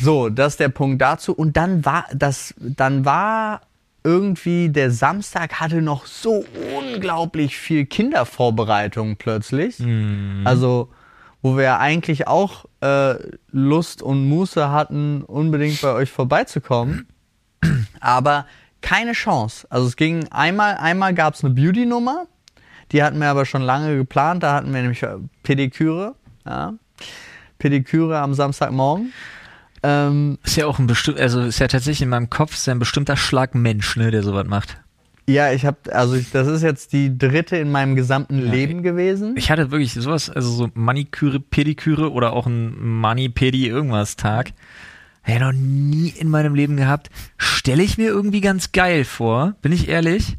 [0.00, 1.32] So, das ist der Punkt dazu.
[1.32, 3.62] Und dann war das, dann war
[4.08, 6.42] irgendwie der Samstag hatte noch so
[6.74, 9.78] unglaublich viel Kindervorbereitung plötzlich.
[10.44, 10.88] Also,
[11.42, 13.16] wo wir ja eigentlich auch äh,
[13.50, 17.06] Lust und Muße hatten, unbedingt bei euch vorbeizukommen.
[18.00, 18.46] Aber
[18.80, 19.66] keine Chance.
[19.68, 22.26] Also es ging einmal, einmal gab es eine Beauty-Nummer,
[22.92, 24.42] die hatten wir aber schon lange geplant.
[24.42, 26.14] Da hatten wir nämlich äh, Pediküre.
[26.46, 26.72] Ja.
[27.58, 29.12] Pediküre am Samstagmorgen.
[29.88, 32.74] Ähm, Ist ja auch ein bestimmt, also ist ja tatsächlich in meinem Kopf ist ja
[32.74, 34.76] ein bestimmter Schlag Mensch, ne, der sowas macht.
[35.26, 39.34] ja, ich habe, also ich, das ist jetzt die dritte in meinem gesamten Leben gewesen.
[39.36, 44.52] Ich hatte wirklich sowas, also so Maniküre, Pediküre oder auch ein Mani-Pedi irgendwas Tag.
[45.22, 47.08] Hätte noch nie in meinem Leben gehabt.
[47.36, 50.36] Stelle ich mir irgendwie ganz geil vor, bin ich ehrlich.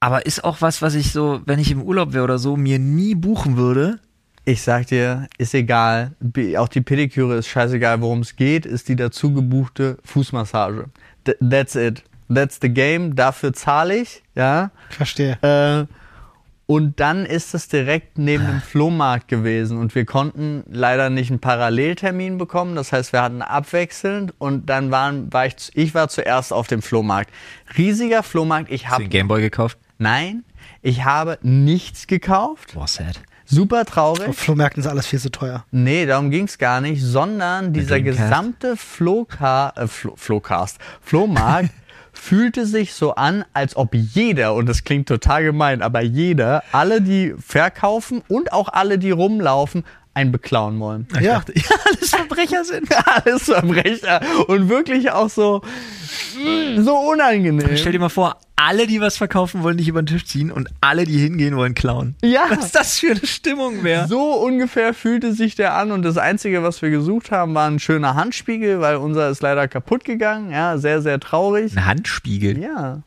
[0.00, 2.78] Aber ist auch was, was ich so, wenn ich im Urlaub wäre oder so, mir
[2.78, 4.00] nie buchen würde.
[4.46, 6.12] Ich sag dir, ist egal.
[6.58, 10.86] Auch die Pediküre ist scheißegal, worum es geht, ist die dazu gebuchte Fußmassage.
[11.24, 12.02] Th that's it.
[12.32, 13.16] That's the game.
[13.16, 14.70] Dafür zahle ich, ja.
[14.90, 15.38] Verstehe.
[15.42, 15.86] Äh,
[16.66, 21.40] und dann ist es direkt neben dem Flohmarkt gewesen und wir konnten leider nicht einen
[21.40, 22.74] Paralleltermin bekommen.
[22.74, 26.80] Das heißt, wir hatten abwechselnd und dann waren, war ich, ich war zuerst auf dem
[26.80, 27.30] Flohmarkt.
[27.76, 28.70] Riesiger Flohmarkt.
[28.70, 29.78] Ich Hast du habe Gameboy gekauft?
[29.98, 30.44] nein,
[30.80, 32.72] ich habe nichts gekauft.
[32.74, 33.20] Boah, sad.
[33.46, 34.28] Super traurig.
[34.28, 35.64] Auf Flohmärkten ist alles viel zu teuer.
[35.70, 41.70] Nee, darum ging's gar nicht, sondern dieser gesamte Flohka äh, Flo Flohcast, Flohmarkt
[42.12, 47.02] fühlte sich so an, als ob jeder, und das klingt total gemein, aber jeder, alle,
[47.02, 51.06] die verkaufen und auch alle, die rumlaufen, einen beklauen wollen.
[51.14, 51.20] ja.
[51.54, 52.88] ja, alles Verbrecher sind.
[53.06, 55.62] Alles Verbrecher und wirklich auch so,
[56.36, 57.76] mm, so unangenehm.
[57.76, 60.70] Stell dir mal vor, alle, die was verkaufen, wollen dich über den Tisch ziehen und
[60.80, 62.14] alle, die hingehen, wollen klauen.
[62.22, 62.46] Ja.
[62.48, 64.06] Was das für eine Stimmung wäre.
[64.08, 67.78] So ungefähr fühlte sich der an und das Einzige, was wir gesucht haben, war ein
[67.80, 70.50] schöner Handspiegel, weil unser ist leider kaputt gegangen.
[70.50, 71.76] Ja, sehr, sehr traurig.
[71.76, 72.58] Ein Handspiegel.
[72.58, 73.02] Ja,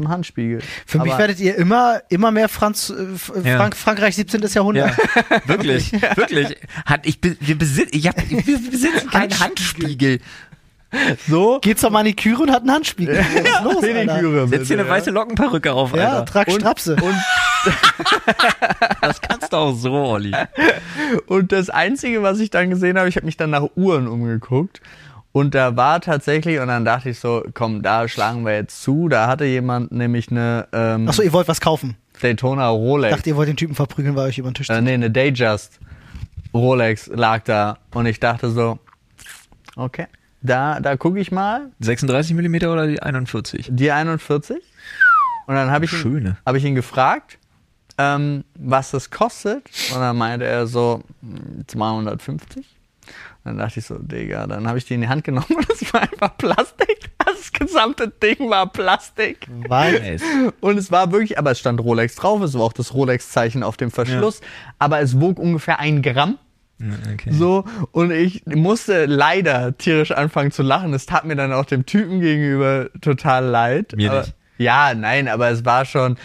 [0.00, 0.60] so ein Handspiegel.
[0.86, 3.56] Für mich Aber- werdet ihr immer, immer mehr Franz, äh, F- Ja.
[3.56, 4.42] Frank, Frankreich 17.
[4.54, 4.96] Jahrhundert.
[4.96, 6.56] Ja, wirklich, wirklich.
[6.86, 10.20] Hat, ich, wir, besit, ich hab, wir besitzen keinen Handspiegel.
[11.28, 13.18] so Geht zur Maniküre und hat einen Handspiegel.
[13.18, 13.86] Was ist los, Alter?
[13.92, 14.48] Pediküre.
[14.48, 16.24] Setz dir eine weiße Lockenperücke auf, Ja, Alter.
[16.24, 16.96] trag Und- Strapse.
[16.96, 17.14] Und
[19.00, 20.32] Das kannst du auch so, Olli.
[21.26, 24.80] Und das Einzige, was ich dann gesehen habe, ich habe mich dann nach Uhren umgeguckt.
[25.38, 29.08] Und da war tatsächlich, und dann dachte ich so, komm, da schlagen wir jetzt zu.
[29.08, 31.96] Da hatte jemand nämlich eine ähm, Achso, ihr wollt was kaufen.
[32.20, 33.14] Daytona Ich Rolex.
[33.16, 35.78] dachte, ihr wollt den Typen verprügeln, weil euch über den Tisch äh, nee, eine Dayjust
[36.52, 37.78] Rolex lag da.
[37.94, 38.78] Und ich dachte so,
[39.76, 40.06] okay,
[40.42, 41.70] da, da gucke ich mal.
[41.80, 43.68] 36 mm oder die 41?
[43.70, 44.56] Die 41.
[45.46, 46.36] Und dann habe ich, ihn- Schöne.
[46.44, 47.38] hab ich ihn gefragt,
[47.96, 49.62] ähm, was das kostet.
[49.94, 52.66] Und dann meinte er so, hm, 250.
[53.48, 55.92] Dann dachte ich so, Digga, dann habe ich die in die Hand genommen und es
[55.94, 57.10] war einfach Plastik.
[57.24, 59.48] Das gesamte Ding war Plastik.
[59.48, 60.22] Nice.
[60.60, 63.78] Und es war wirklich, aber es stand Rolex drauf, es war auch das Rolex-Zeichen auf
[63.78, 64.42] dem Verschluss,
[64.78, 66.38] aber es wog ungefähr ein Gramm.
[67.12, 67.30] Okay.
[67.32, 70.92] So, und ich musste leider tierisch anfangen zu lachen.
[70.92, 73.94] Es tat mir dann auch dem Typen gegenüber total leid.
[73.96, 74.34] Mir aber, nicht.
[74.58, 76.18] Ja, nein, aber es war schon,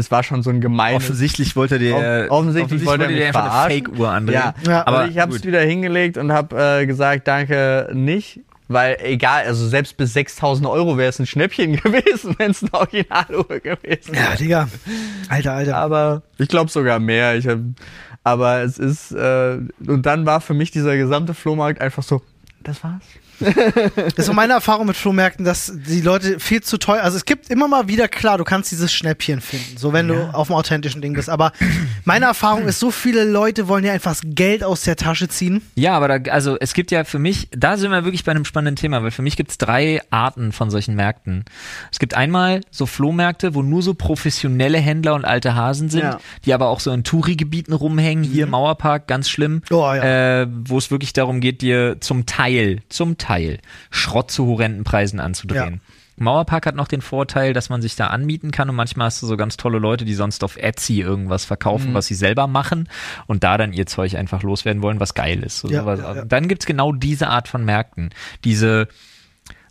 [0.00, 1.04] es war schon so ein gemeines.
[1.04, 3.84] Offensichtlich wollte der, Off- offensichtlich wollte er mich der verarschen.
[3.86, 4.40] Fake-Uhr andrehen.
[4.40, 4.86] Ja, Ja.
[4.86, 8.40] aber ich habe es wieder hingelegt und habe äh, gesagt, danke nicht.
[8.72, 12.72] Weil egal, also selbst bis 6000 Euro wäre es ein Schnäppchen gewesen, wenn es eine
[12.72, 14.30] Originaluhr gewesen wäre.
[14.30, 14.68] ja, Digga.
[15.28, 15.76] Alter, Alter.
[15.76, 17.34] Aber ich glaube sogar mehr.
[17.36, 17.58] Ich hab,
[18.22, 22.22] aber es ist, äh, und dann war für mich dieser gesamte Flohmarkt einfach so,
[22.62, 23.02] das war's.
[23.96, 27.24] Das ist so meine Erfahrung mit Flohmärkten, dass die Leute viel zu teuer, also es
[27.24, 30.58] gibt immer mal wieder, klar, du kannst dieses Schnäppchen finden, so wenn du auf einem
[30.58, 31.52] authentischen Ding bist, aber
[32.04, 35.62] meine Erfahrung ist, so viele Leute wollen ja einfach das Geld aus der Tasche ziehen.
[35.74, 38.44] Ja, aber da, also es gibt ja für mich, da sind wir wirklich bei einem
[38.44, 41.44] spannenden Thema, weil für mich gibt es drei Arten von solchen Märkten.
[41.92, 46.20] Es gibt einmal so Flohmärkte, wo nur so professionelle Händler und alte Hasen sind, Ja.
[46.44, 50.42] die aber auch so in Touri-Gebieten rumhängen, hier im Mauerpark, ganz schlimm, Oh, ja.
[50.42, 53.29] äh, wo es wirklich darum geht, dir zum Teil, zum Teil
[53.90, 55.80] Schrott zu horrenden Preisen anzudrehen.
[56.16, 59.26] Mauerpark hat noch den Vorteil, dass man sich da anmieten kann und manchmal hast du
[59.26, 62.90] so ganz tolle Leute, die sonst auf Etsy irgendwas verkaufen, was sie selber machen
[63.26, 65.60] und da dann ihr Zeug einfach loswerden wollen, was geil ist.
[65.60, 66.24] So Ja, ja, ja.
[66.26, 68.10] Dann gibt's genau diese Art von Märkten.
[68.44, 68.88] Diese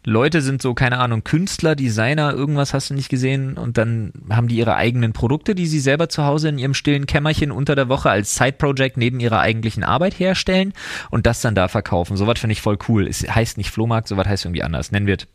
[0.05, 4.47] Leute sind so, keine Ahnung, Künstler, Designer, irgendwas hast du nicht gesehen und dann haben
[4.47, 7.89] die ihre eigenen Produkte, die sie selber zu Hause in ihrem stillen Kämmerchen unter der
[7.89, 10.73] Woche als Side-Project neben ihrer eigentlichen Arbeit herstellen
[11.09, 12.15] und das dann da verkaufen.
[12.15, 13.07] Sowas finde ich voll cool.
[13.07, 14.91] Es heißt nicht Flohmarkt, sowas heißt irgendwie anders.
[14.91, 15.27] Nennen wir es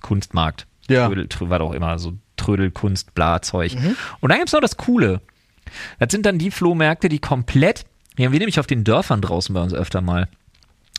[0.00, 0.66] Kunstmarkt.
[0.88, 1.08] Ja.
[1.08, 3.76] Trödel, trö, was auch immer, so Trödel, Kunst, bla, Zeug.
[4.20, 5.20] Und dann gibt's noch das Coole.
[5.98, 7.86] Das sind dann die Flohmärkte, die komplett,
[8.18, 10.28] die haben wir nämlich auf den Dörfern draußen bei uns öfter mal,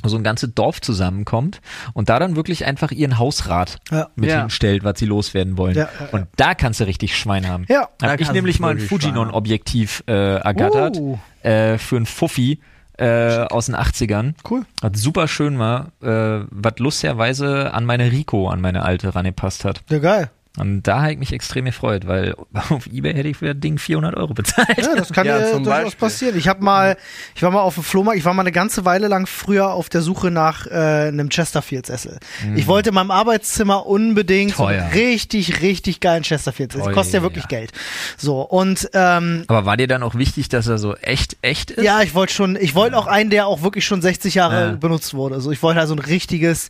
[0.09, 1.61] so ein ganzes Dorf zusammenkommt
[1.93, 4.09] und da dann wirklich einfach ihren Hausrat Ja.
[4.15, 4.41] mit Ja.
[4.41, 5.75] hinstellt, was sie loswerden wollen.
[5.75, 6.07] Ja, ja, ja.
[6.11, 7.65] Und da kannst du richtig Schwein haben.
[7.69, 7.89] Ja.
[7.99, 11.17] Da Hab ich nämlich mal ein Fujinon-Objektiv äh, ergattert Uh.
[11.43, 12.59] äh, für ein Fuffi
[12.97, 14.33] äh, aus den 80ern.
[14.49, 14.63] Cool.
[14.81, 19.81] Was super schön war, äh, was lustigerweise an meine Rico, an meine alte rangepasst hat.
[19.89, 20.29] Ja, geil.
[20.55, 22.35] Und da habe ich mich extrem gefreut, weil
[22.69, 24.77] auf Ebay hätte ich für das Ding 400 Euro bezahlt.
[24.77, 25.99] Ja, das kann Ja, ja, zum durchaus Beispiel.
[25.99, 26.37] passieren.
[26.37, 26.95] Ich habe mal,
[27.35, 29.89] ich war mal auf dem Flohmarkt, ich war mal eine ganze Weile lang früher auf
[29.89, 32.19] der Suche nach äh, einem Chesterfield-Sessel.
[32.55, 36.93] Ich wollte in meinem Arbeitszimmer unbedingt so einen richtig, richtig geilen Chesterfield-Sessel.
[36.93, 37.71] Kostet ja wirklich Geld.
[38.17, 41.83] So, und ähm, Aber war dir dann auch wichtig, dass er so echt, echt ist?
[41.83, 44.71] ja, ich wollte schon, ich wollte auch einen, der auch wirklich schon 60 Jahre Ja.
[44.73, 45.33] benutzt wurde.
[45.33, 46.69] Also ich wollte halt so ein richtiges,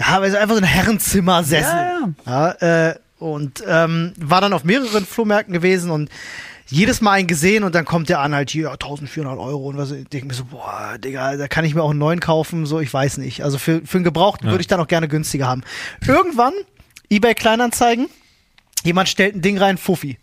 [0.00, 1.62] ja, also einfach so ein Herrenzimmersessel.
[1.64, 6.08] Ja, Ja, äh, und ähm, war dann auf mehreren Flohmärkten gewesen und
[6.66, 9.90] jedes Mal einen gesehen und dann kommt der an halt hier 1400 Euro und was
[9.90, 12.80] ich denke mir so boah Digga da kann ich mir auch einen neuen kaufen so
[12.80, 13.42] ich weiß nicht.
[13.44, 15.62] Also für für einen gebrauchten würde ich dann auch gerne günstiger haben.
[16.06, 16.54] Irgendwann
[17.10, 18.06] eBay Kleinanzeigen
[18.84, 20.18] jemand stellt ein Ding rein Fuffi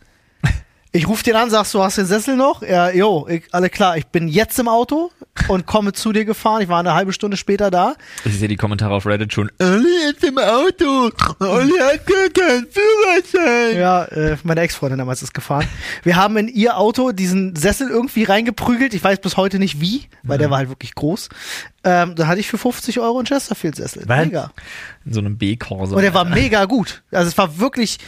[0.98, 2.64] ich rufe den an, sagst du, hast den Sessel noch?
[2.64, 5.12] Ja, jo, ich, alle klar, ich bin jetzt im Auto
[5.48, 6.64] und komme zu dir gefahren.
[6.64, 7.96] Ich war eine halbe Stunde später da.
[8.26, 9.52] Ich sehe die Kommentare auf Reddit schon.
[9.62, 11.12] Olli ist im Auto.
[11.40, 13.78] Olli hat gar keinen Führerschein.
[13.78, 15.68] Ja, äh, meine Ex-Freundin damals ist gefahren.
[16.02, 18.96] Wir haben in ihr Auto diesen Sessel irgendwie reingeprügelt.
[18.96, 21.30] Ich weiß bis heute nicht wie, weil der war halt wirklich groß.
[21.84, 24.06] Ähm, da hatte ich für 50 Euro einen Chesterfield-Sessel.
[24.08, 24.52] Mega.
[25.06, 25.96] In so einem B-Korso.
[25.96, 27.04] Und der war mega gut.
[27.12, 28.00] Also es war wirklich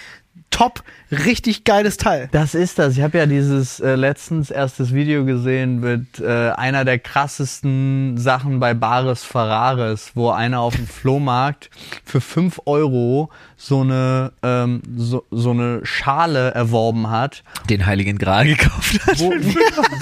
[0.49, 2.30] top, richtig geiles Teil.
[2.32, 2.97] Das ist das.
[2.97, 8.60] Ich habe ja dieses äh, letztens erstes Video gesehen mit äh, einer der krassesten Sachen
[8.60, 11.69] bei Bares Ferraris, wo einer auf dem Flohmarkt
[12.04, 18.45] für 5 Euro so eine, ähm, so, so eine Schale erworben hat, den Heiligen Gral
[18.45, 19.19] gekauft hat.
[19.19, 19.34] wo,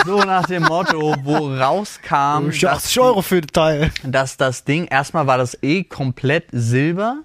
[0.06, 3.92] so nach dem Motto, wo rauskam, Für dass, 80 Euro für das Teil.
[4.04, 7.18] dass das Ding, erstmal war das eh komplett Silber,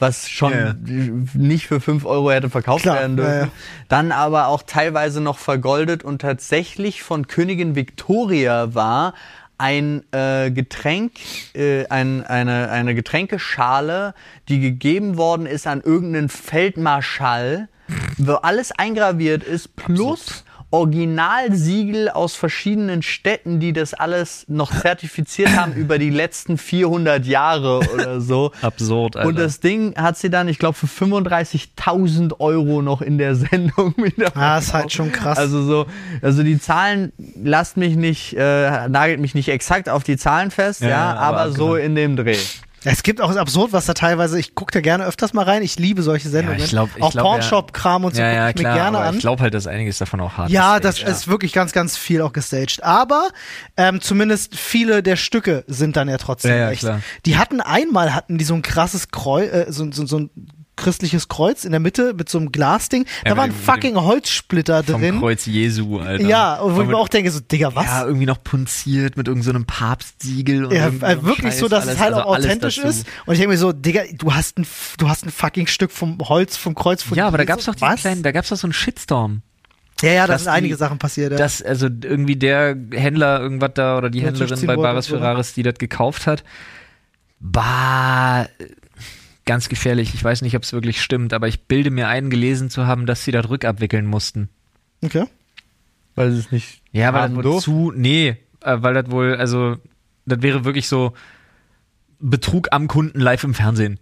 [0.00, 0.74] was schon Ja.
[1.34, 3.40] nicht für 5 Euro hätte verkauft Klar, werden dürfen.
[3.42, 3.48] ja.
[3.88, 9.14] Dann aber auch teilweise noch vergoldet und tatsächlich von Königin Victoria war
[9.58, 11.12] ein äh, Getränk,
[11.54, 14.14] äh, ein, eine, eine Getränkeschale,
[14.48, 17.68] die gegeben worden ist an irgendeinen Feldmarschall,
[18.16, 25.72] wo alles eingraviert ist, plus Originalsiegel aus verschiedenen Städten, die das alles noch zertifiziert haben
[25.74, 28.52] über die letzten 400 Jahre oder so.
[28.62, 29.28] Absurd, Alter.
[29.28, 33.94] Und das Ding hat sie dann, ich glaube, für 35.000 Euro noch in der Sendung
[33.96, 34.36] wieder.
[34.36, 35.38] Ah, ist halt schon krass.
[35.38, 35.86] Also so,
[36.22, 37.12] also die Zahlen
[37.42, 41.40] lasst mich nicht, äh, nagelt mich nicht exakt auf die Zahlen fest, ja, Ja, aber,
[41.40, 41.86] aber so abgefahren.
[41.86, 42.36] in dem Dreh.
[42.84, 45.78] Es gibt auch absurd, was da teilweise, ich gucke da gerne öfters mal rein, ich
[45.78, 46.60] liebe solche Sendungen.
[46.62, 48.98] ich glaub- ich auch glaub, Pornshop-Kram und so ja, gucke ja, ich mir klar, gerne
[48.98, 49.14] aber an.
[49.16, 50.84] Ich glaube halt, dass einiges davon auch hart Ja, ist.
[50.84, 52.82] das ist wirklich ganz, ganz viel auch gestaged.
[52.82, 53.28] Aber
[53.76, 56.80] ähm, zumindest viele der Stücke sind dann ja trotzdem Ja, ja, echt.
[56.80, 57.00] klar.
[57.26, 60.30] Die hatten einmal hatten die so ein krasses Kreuz, äh, so, so, so ein
[60.80, 63.04] christliches Kreuz in der Mitte mit so einem Glasding.
[63.24, 65.20] Da Ja, war ein mit dem- fucking Holzsplitter vom drin.
[65.20, 66.24] Kreuz Jesu, Alter.
[66.26, 67.84] Ja, wo ich Vom- mir auch denke, so, Digga, was?
[67.86, 70.64] Ja, irgendwie noch punziert mit irgendeinem so einem Papstsiegel.
[70.64, 73.06] Und Ja, äh, wirklich Scheiß, so, dass alles, es halt also auch authentisch ist.
[73.26, 74.66] Und ich denke mir so, Digga, du hast ein,
[74.98, 77.66] du hast ein fucking Stück vom Holz, vom Kreuz von Ja, aber da Jesus.
[77.66, 79.42] gab's doch diesen kleinen, da gab's doch so einen Shitstorm.
[80.02, 81.32] Ja, ja, da sind einige Sachen passiert.
[81.32, 81.36] Ja.
[81.38, 85.16] Dass also irgendwie der Händler irgendwas da oder die Händlerin bei so.
[85.18, 86.42] Ferraris, die das gekauft hat,
[87.38, 88.48] war
[89.50, 90.14] ganz gefährlich.
[90.14, 93.04] Ich weiß nicht, ob es wirklich stimmt, aber ich bilde mir ein, gelesen zu haben,
[93.04, 94.48] dass sie das rückabwickeln mussten.
[95.02, 95.24] okay.
[96.14, 97.64] Weil sie es nicht Ja, weil das wohl durften.
[97.64, 99.76] zu, nee, äh, weil das wohl, also,
[100.24, 101.14] das wäre wirklich so
[102.20, 103.98] Betrug am Kunden live im Fernsehen.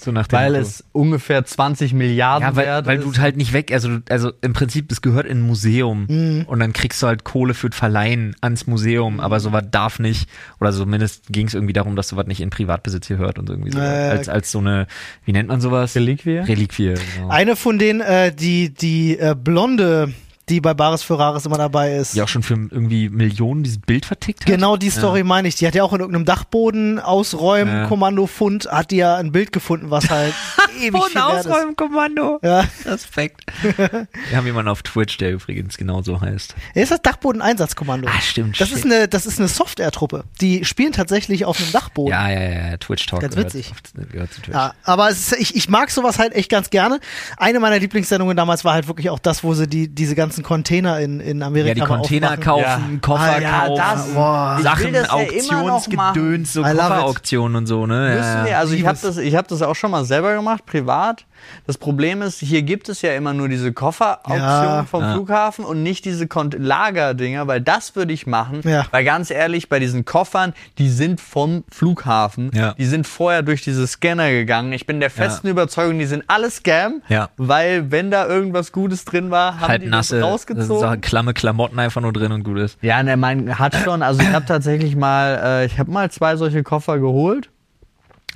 [0.00, 0.62] So nach dem Weil Motto.
[0.62, 3.16] es ungefähr 20 Milliarden Ja, weil, wert weil ist.
[3.16, 6.44] du halt nicht weg, also, also im Prinzip, es gehört in ein Museum Mhm.
[6.48, 10.28] und dann kriegst du halt Kohle für das Verleihen ans Museum, aber sowas darf nicht,
[10.60, 13.78] oder zumindest ging es irgendwie darum, dass sowas nicht in Privatbesitz gehört und irgendwie so,
[13.78, 14.86] Äh, als, als so eine,
[15.24, 15.94] wie nennt man sowas?
[15.94, 16.38] Reliquie?
[16.38, 17.28] Reliquie, genau.
[17.28, 20.12] Eine von denen, äh, die, die äh, Blonde,
[20.52, 22.14] die bei Bares Ferraris immer dabei ist.
[22.14, 24.46] Die auch schon für irgendwie Millionen dieses Bild vertickt hat.
[24.46, 25.54] Genau die Story meine ich.
[25.56, 27.86] Die hat ja auch in irgendeinem Dachboden ausräumen Ja.
[27.86, 30.34] Kommandofund hat die ja ein Bild gefunden, was halt
[30.80, 31.76] ewig wert ist.
[31.76, 32.38] Kommando.
[32.42, 32.64] Ja.
[32.84, 33.44] Respekt.
[33.76, 36.54] Wir haben jemanden auf Twitch, der übrigens genauso heißt.
[36.74, 38.08] Er ist das Dachboden-Einsatzkommando.
[38.08, 38.60] Ah, stimmt.
[38.60, 38.78] Das shit.
[38.78, 40.24] ist eine, das ist eine Software-Truppe.
[40.40, 42.10] Die spielen tatsächlich auf einem Dachboden.
[42.10, 43.20] Ja, ja, ja, ja, Twitch Talk.
[43.22, 43.72] Ganz gehört witzig.
[44.10, 44.54] Gehört zu Twitch.
[44.54, 47.00] Ja, aber ist, ich, ich mag sowas halt echt ganz gerne.
[47.38, 51.00] Eine meiner Lieblingssendungen damals war halt wirklich auch das, wo sie die, diese ganzen Container
[51.00, 52.80] in, in Amerika Ja, die Container kaufen, Ja.
[53.00, 56.62] Koffer Ah, ja, kaufen, das- Sachen, das Auktionsgedöns, so.
[56.62, 58.16] Kofferauktionen und so, ne?
[58.16, 61.24] Ja, wir, also ich habe das, ich hab das auch schon mal selber gemacht, privat.
[61.66, 64.84] Das Problem ist, hier gibt es ja immer nur diese Kofferauktion Ja.
[64.88, 65.12] vom Ja.
[65.14, 68.60] Flughafen und nicht diese Lagerdinger, weil das würde ich machen.
[68.64, 68.86] Ja.
[68.92, 72.50] Weil ganz ehrlich, bei diesen Koffern, die sind vom Flughafen.
[72.54, 72.74] Ja.
[72.74, 74.72] Die sind vorher durch diese Scanner gegangen.
[74.72, 77.02] Ich bin der festen Überzeugung, die sind alle Scam.
[77.08, 77.28] Ja.
[77.36, 81.00] Weil wenn da irgendwas Gutes drin war, haben halt die nasse, das so rausgezogen.
[81.00, 82.78] klamme Klamotten einfach nur drin und gut ist.
[82.82, 84.02] Ja, ne, mein hat schon.
[84.02, 87.50] Also ich habe tatsächlich mal, äh, ich habe mal zwei solche Koffer geholt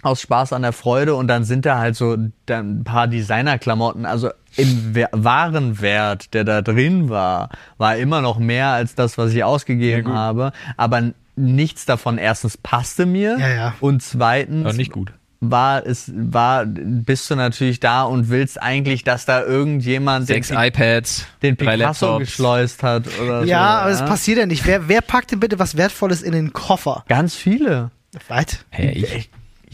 [0.02, 2.16] aus Spaß an der Freude und dann sind da halt so
[2.48, 4.06] ein paar Designerklamotten.
[4.06, 9.32] Also im We Warenwert, der da drin war, war immer noch mehr als das, was
[9.32, 10.52] ich ausgegeben habe.
[10.76, 13.74] Aber nichts davon erstens passte mir Ja, ja.
[13.80, 15.12] und zweitens Aber nicht gut.
[15.50, 20.58] War es war bist du natürlich da und willst eigentlich, dass da irgendjemand Sechs den,
[20.58, 23.48] iPads, den Picasso geschleust hat oder so.
[23.48, 24.66] Ja, aber es passiert ja nicht.
[24.66, 27.04] Wer, wer packt denn bitte was Wertvolles in den Koffer?
[27.08, 27.90] Ganz viele.
[28.28, 28.64] Was?
[28.70, 29.30] Hä, ich?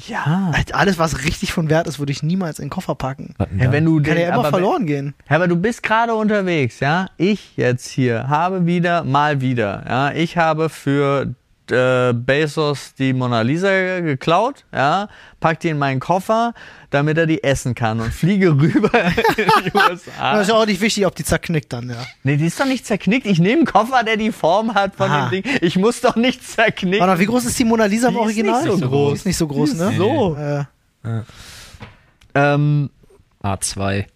[0.09, 0.51] Ja.
[0.53, 3.35] Halt, Alles, was richtig von Wert ist, würde ich niemals in den Koffer packen.
[3.39, 3.73] Ja, da?
[3.73, 5.15] wenn du Kann den, ja immer verloren gehen.
[5.29, 7.07] Ja, aber du bist gerade unterwegs, ja.
[7.19, 10.13] Ich jetzt hier habe wieder, mal wieder, ja.
[10.13, 11.35] Ich habe für
[11.71, 15.09] äh, Bezos die Mona Lisa geklaut, ja.
[15.41, 16.55] Pack die in meinen Koffer,
[16.91, 19.15] damit er die essen kann und fliege rüber in
[19.65, 20.33] die USA.
[20.33, 21.97] Das ist ja auch nicht wichtig, ob die zerknickt dann, ja.
[22.25, 23.27] Nee, die ist doch nicht zerknickt.
[23.27, 25.29] Ich nehme einen Koffer, der die Form hat von Aha.
[25.31, 25.53] dem Ding.
[25.61, 27.07] Ich muss doch nicht zerknicken.
[27.07, 28.63] Warte wie groß ist die Mona Lisa im Die ist Original?
[28.65, 29.11] nicht so groß.
[29.11, 29.97] Die ist nicht so groß, Die ist ne?
[29.97, 30.37] so.
[30.37, 30.65] Äh,
[32.35, 32.91] Ähm,
[33.43, 34.07] A2.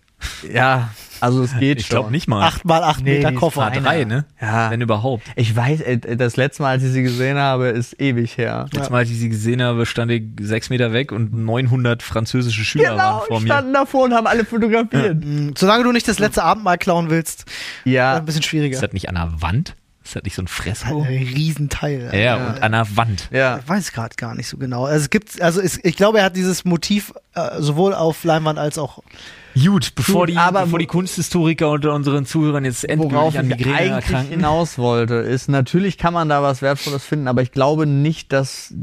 [0.52, 1.96] Ja, also es geht Ich schon.
[1.96, 2.42] glaube nicht mal.
[2.46, 3.72] 8 mal 8 Nee, Meter ist Koffer.
[3.72, 4.24] A3, ne?
[4.40, 4.70] Ja.
[4.70, 5.22] Wenn überhaupt.
[5.34, 8.66] Ich weiß, äh, das letzte Mal, als ich sie gesehen habe, ist ewig her.
[8.72, 12.64] Letztes Mal, als ich sie gesehen habe, stand ich sechs Meter weg und 900 französische
[12.64, 13.46] Schüler Genau, waren vor mir.
[13.46, 15.24] standen davor und haben alle fotografiert.
[15.24, 15.54] Mhm.
[15.56, 17.46] Solange du nicht das letzte Abendmahl klauen willst,
[17.84, 18.80] Ja, ein bisschen Ist schwieriger.
[18.80, 19.74] das nicht an der Wand?
[20.04, 21.02] Ist das nicht so ein Fresko?
[21.02, 22.10] Ein Riesenteil.
[22.12, 23.28] Ja, ja, und an der Wand.
[23.32, 23.58] ja.
[23.58, 24.84] Ich weiß gerade gar nicht so genau.
[24.84, 28.58] Also es gibt, also es, ich glaube, er hat dieses Motiv äh, sowohl auf Leinwand
[28.58, 29.02] als auch.
[29.64, 33.56] Gut, bevor, die, aber bevor die Kunsthistoriker unter unseren Zuhörern jetzt endgültig Worauf an ich
[33.56, 34.30] Migräne eigentlich erkranken.
[34.30, 38.74] hinaus wollte, ist, natürlich kann man da was Wertvolles finden, aber ich glaube nicht, dass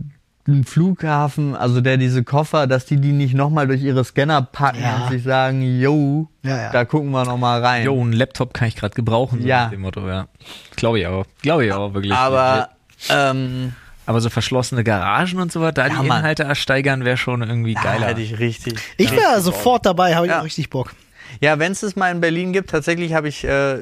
[0.47, 4.82] ein Flughafen, also der diese Koffer, dass die die nicht nochmal durch ihre Scanner packen
[4.82, 5.03] Ja.
[5.05, 6.71] und sich sagen, yo, Ja, ja.
[6.71, 7.86] da gucken wir nochmal rein.
[7.86, 9.63] Jo, ein Laptop kann ich gerade gebrauchen, so Ja.
[9.65, 10.28] nach dem Motto, ja.
[10.76, 11.26] Glaube ich auch.
[11.43, 12.13] Glaube ich auch, wirklich.
[12.13, 12.69] aber,
[13.09, 13.74] ähm,
[14.06, 16.20] aber so verschlossene Garagen und so was, da Ja, die Mann.
[16.20, 18.08] Inhalte ersteigern, wäre schon irgendwie da geiler.
[18.08, 18.80] hätte ich richtig.
[18.97, 20.39] Ich wäre sofort dabei, habe ich Ja.
[20.39, 20.93] auch richtig Bock.
[21.41, 23.80] Ja, wenn es es mal in Berlin gibt, tatsächlich habe ich äh,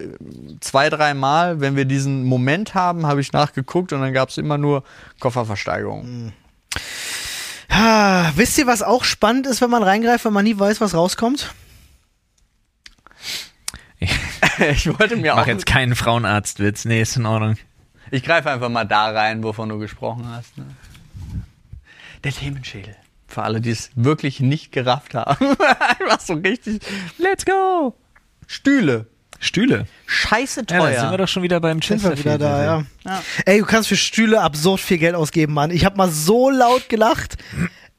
[0.61, 4.37] zwei, drei Mal, wenn wir diesen Moment haben, habe ich nachgeguckt und dann gab es
[4.37, 4.83] immer nur
[5.19, 6.31] Kofferversteigerungen.
[7.69, 10.93] Ah, wisst ihr, was auch spannend ist, wenn man reingreift, wenn man nie weiß, was
[10.93, 11.53] rauskommt?
[13.99, 15.35] ich wollte mir Ich auch.
[15.37, 16.85] mach jetzt keinen Frauenarztwitz.
[16.85, 17.55] Nee, ist in Ordnung.
[18.11, 20.57] Ich greife einfach mal da rein, wovon du gesprochen hast.
[20.57, 20.65] Ne?
[22.23, 22.95] Der Themenschädel.
[23.27, 25.45] Für alle, die es wirklich nicht gerafft haben.
[25.99, 26.81] einfach so richtig.
[27.17, 27.95] Let's go!
[28.47, 29.07] Stühle.
[29.39, 29.87] Stühle.
[30.05, 30.91] Scheiße Ja, teuer.
[30.91, 32.41] da sind wir doch schon wieder beim wir wieder Chesterfield.
[32.41, 32.83] da, ja.
[33.05, 33.23] Ja.
[33.45, 35.71] Ey, du kannst für Stühle absurd viel Geld ausgeben, Mann.
[35.71, 37.37] Ich habe mal so laut gelacht.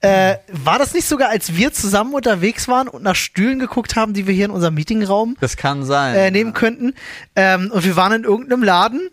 [0.00, 4.12] Äh, war das nicht sogar, als wir zusammen unterwegs waren und nach Stühlen geguckt haben,
[4.14, 6.14] die wir hier in unserem Meetingraum Das kann sein.
[6.14, 6.94] äh, nehmen könnten?
[7.34, 9.08] Ähm, und wir waren in irgendeinem Laden.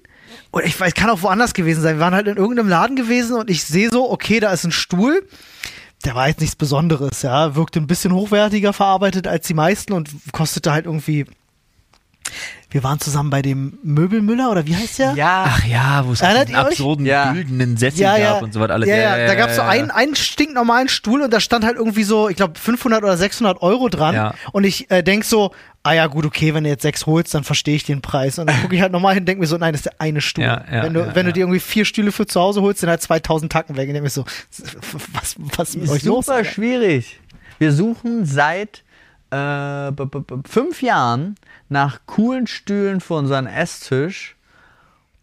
[0.51, 1.97] Oder ich weiß, kann auch woanders gewesen sein.
[1.97, 4.71] Wir waren halt in irgendeinem Laden gewesen und ich sehe so, okay, da ist ein
[4.71, 5.27] Stuhl.
[6.05, 7.55] Der war jetzt nichts Besonderes, ja.
[7.55, 11.25] Wirkte ein bisschen hochwertiger verarbeitet als die meisten und kostete halt irgendwie.
[12.71, 15.13] Wir waren zusammen bei dem Möbelmüller oder wie heißt der?
[15.13, 15.45] ja.
[15.47, 16.55] Ach ja, wo es euch?
[16.55, 17.33] absurden, Ja.
[17.33, 18.33] güldenen Sessel ja, ja.
[18.33, 18.87] gab und so was alles.
[18.87, 19.67] Ja, ja, da gab es so ja.
[19.69, 23.61] einen, einen stinknormalen Stuhl und da stand halt irgendwie so, ich glaube, 500 oder 600
[23.63, 24.13] Euro dran.
[24.13, 24.33] Ja.
[24.51, 25.51] Und ich äh, denk so,
[25.81, 28.37] ah ja, gut, okay, wenn du jetzt sechs holst, dann verstehe ich den Preis.
[28.37, 30.01] Und dann gucke ich halt nochmal hin und denke mir so, nein, das ist der
[30.01, 30.43] eine Stuhl.
[30.43, 31.33] Ja, ja, wenn du, ja, wenn du ja.
[31.33, 33.87] dir irgendwie vier Stühle für zu Hause holst, sind halt 2000 Tacken weg.
[33.87, 34.25] Und denke mir so,
[35.13, 36.27] was, was ist mit euch los?
[36.27, 37.19] Super schwierig.
[37.57, 38.83] Wir suchen seit
[39.31, 39.91] äh,
[40.47, 41.35] fünf Jahren
[41.69, 44.35] nach coolen Stühlen für unseren Esstisch.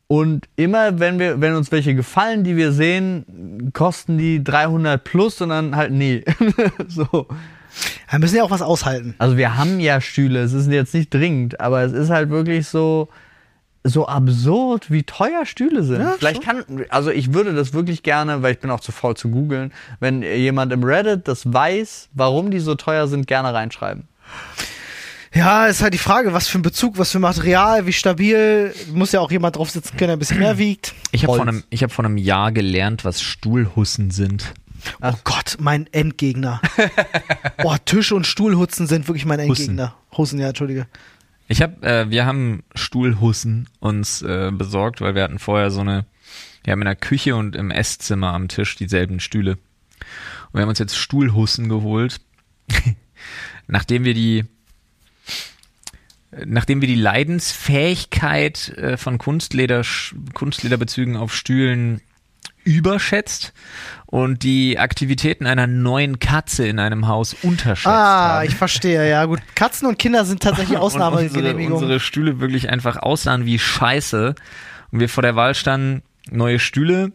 [0.09, 5.40] Und immer, wenn wir, wenn uns welche gefallen, die wir sehen, kosten die 300 plus
[5.40, 6.24] und dann halt nee.
[6.88, 7.26] so.
[8.09, 9.14] Wir müssen ja auch was aushalten.
[9.18, 12.68] Also wir haben ja Stühle, es ist jetzt nicht dringend, aber es ist halt wirklich
[12.68, 13.09] so,
[13.89, 16.01] so absurd, wie teuer Stühle sind.
[16.01, 19.16] Ja, Vielleicht kann, also ich würde das wirklich gerne, weil ich bin auch zu faul
[19.16, 24.09] zu googeln, wenn jemand im Reddit das weiß, warum die so teuer sind, gerne reinschreiben.
[25.34, 28.72] Ja, ist halt die Frage, was für ein Bezug, was für Material, wie stabil.
[28.95, 30.95] Muss ja auch jemand drauf sitzen können, der ein bisschen mehr wiegt.
[31.12, 34.55] Ich habe vor, einem- ich hab vor einem Jahr gelernt, was Stuhlhussen sind.
[35.03, 36.61] Oh Gott, mein Endgegner.
[37.62, 39.70] Boah, Tisch- und Stuhlhutzen sind wirklich mein Hussen.
[39.78, 39.95] Endgegner.
[40.16, 40.87] Hussen, ja, entschuldige.
[41.49, 46.05] Ich hab, äh, wir haben Stuhlhussen uns äh, besorgt, weil wir hatten vorher so eine,
[46.64, 49.53] wir haben in der Küche und im Esszimmer am Tisch dieselben Stühle.
[49.53, 52.20] Und wir haben uns jetzt Stuhlhussen geholt,
[53.68, 54.44] nachdem wir die,
[56.44, 59.82] nachdem wir die Leidensfähigkeit äh, von Kunstleder,
[60.34, 62.01] Kunstlederbezügen auf Stühlen
[62.66, 63.52] überschätzt
[64.06, 68.46] und die Aktivitäten einer neuen Katze in einem Haus unterschätzt Ah, haben.
[68.48, 69.40] ich verstehe, ja gut.
[69.54, 71.72] Katzen und Kinder sind tatsächlich Und unsere, Ausnahmegenehmigungen.
[71.72, 74.34] unsere Stühle wirklich einfach aussahen wie Scheiße
[74.90, 77.12] und wir vor der Wahl standen, neue Stühle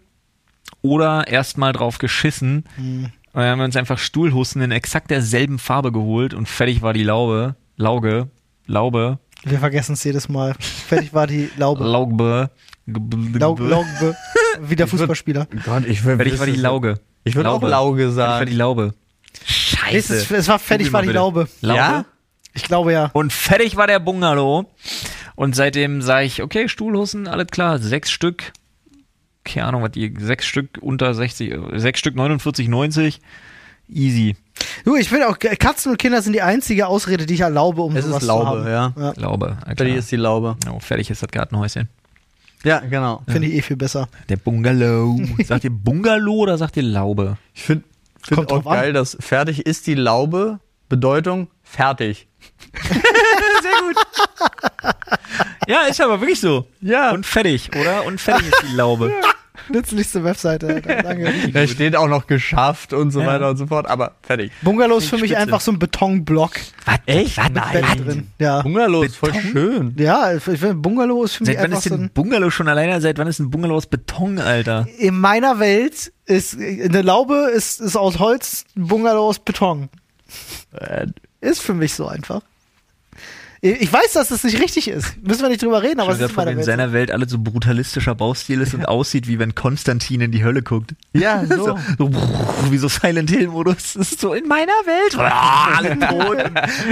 [0.81, 2.65] oder erstmal drauf geschissen.
[2.77, 3.05] Hm.
[3.33, 6.93] Und dann haben wir uns einfach Stuhlhussen in exakt derselben Farbe geholt und fertig war
[6.93, 8.29] die Laube, Lauge,
[8.67, 10.53] Laube, Wir vergessen es jedes Mal.
[10.59, 11.83] Fertig war die Laube.
[11.83, 12.49] Laube,
[12.87, 14.15] Laube.
[14.69, 15.47] Wie der Fußballspieler.
[15.65, 16.99] Gott, ich will fertig war die Lauge.
[17.23, 17.67] Ich würde auch Laube.
[17.69, 18.45] Lauge Fertig war sagen.
[18.49, 18.93] die Laube.
[19.33, 20.15] Es, Scheiße.
[20.15, 21.09] ist, es war fertig, war die.
[21.09, 21.47] Laube.
[21.61, 21.77] Laube.
[21.77, 22.05] Ja?
[22.53, 23.09] Ich glaube ja.
[23.13, 24.69] Und fertig war der Bungalow.
[25.35, 28.51] Und seitdem sage ich, okay, Stuhlhussen, alles klar, sechs Stück.
[29.43, 33.19] Keine Ahnung, was die, sechs Stück unter 60, äh, sechs Stück 49,90.
[33.89, 34.35] Easy.
[34.85, 37.95] Du, ich finde auch, Katzen und Kinder sind die einzige Ausrede, die ich erlaube, um
[37.95, 38.67] Es sowas ist zu Laube, haben.
[38.67, 38.93] ja.
[38.97, 39.13] ja.
[39.15, 39.57] Laube.
[39.65, 40.55] Fertig ist die Laube.
[40.71, 41.89] Oh, fertig ist das Gartenhäuschen.
[42.63, 43.23] Ja, genau.
[43.27, 44.07] Finde ich eh viel besser.
[44.29, 45.19] Der Bungalow.
[45.43, 47.37] sagt ihr Bungalow oder sagt ihr Laube?
[47.53, 47.83] Ich finde
[48.21, 48.79] find Kommt auch drauf an.
[48.79, 50.59] geil, dass fertig ist die Laube,
[50.89, 52.27] Bedeutung fertig.
[55.67, 56.67] Ja, ist aber wirklich so.
[56.81, 57.11] Ja.
[57.11, 58.03] Und fertig, oder?
[58.05, 59.11] Und fertig ist die Laube.
[59.69, 60.67] Nützlichste Webseite.
[60.67, 61.03] Alter.
[61.03, 61.31] Danke.
[61.53, 63.27] Da steht auch noch geschafft und so Ja.
[63.27, 64.51] weiter und so fort, aber fertig.
[64.61, 65.41] Bungalow ist für mich Spitze.
[65.41, 66.51] einfach so ein Betonblock
[66.85, 66.99] Was?
[67.05, 67.37] Echt?
[67.37, 67.51] Was?
[67.71, 68.27] Bett drin.
[68.39, 68.61] Ja.
[68.61, 69.51] Bungalow ist voll Beton?
[69.51, 69.95] schön.
[69.97, 72.09] Ja, ich finde, Bungalow ist für mich Seit wann einfach ist so denn ein.
[72.11, 72.99] Bungalow schon alleine?
[73.01, 74.87] Seit wann ist ein Bungalow aus Beton, Alter?
[74.97, 79.89] In meiner Welt ist eine Laube ist, ist aus Holz, ein Bungalow aus Beton.
[80.73, 81.07] Äh,
[81.41, 82.41] Ist für mich so einfach.
[83.63, 85.21] Ich weiß, dass das nicht richtig ist.
[85.21, 86.65] Müssen wir nicht drüber reden, aber es ist von in Welt.
[86.65, 90.63] seiner Welt alles so brutalistischer Baustil ist und aussieht, wie wenn Konstantin in die Hölle
[90.63, 90.95] guckt.
[91.13, 91.77] ja, so.
[91.99, 93.93] So, so wie so Silent Hill-Modus.
[93.93, 95.15] Das ist so in meiner Welt.
[95.19, 96.37] Ah, alle tot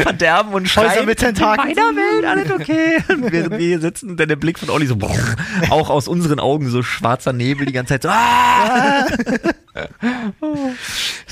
[0.03, 1.05] verderben und Häuser schreien.
[1.07, 1.69] mit Tentakeln.
[1.71, 2.97] In meiner Welt, alles okay.
[3.09, 4.95] Und während wir hier sitzen, dann der Blick von Olli so,
[5.71, 9.07] auch aus unseren Augen so schwarzer Nebel die ganze Zeit so, ah,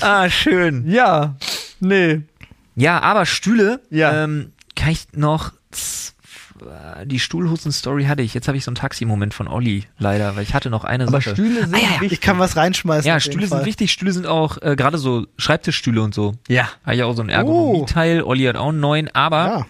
[0.00, 0.84] ah schön.
[0.90, 1.36] Ja,
[1.80, 2.22] nee.
[2.74, 4.24] Ja, aber Stühle, Ja.
[4.24, 4.52] ähm,
[4.92, 5.52] ich noch
[7.04, 8.34] die Stuhlhusten-Story hatte ich.
[8.34, 11.20] Jetzt habe ich so einen Taxi-Moment von Olli, leider, weil ich hatte noch eine Aber
[11.20, 11.30] Sache.
[11.30, 11.90] Stühle sind Ah, ja, ja.
[12.00, 12.12] wichtig.
[12.12, 13.06] Ich kann was reinschmeißen.
[13.06, 13.92] ja, Stühle sind wichtig.
[13.92, 16.34] Stühle sind auch äh, gerade so Schreibtischstühle und so.
[16.48, 16.68] Ja.
[16.84, 18.22] Habe ich auch so einen Ergonomie-Teil.
[18.22, 19.66] Olli hat auch einen neuen, aber Ja.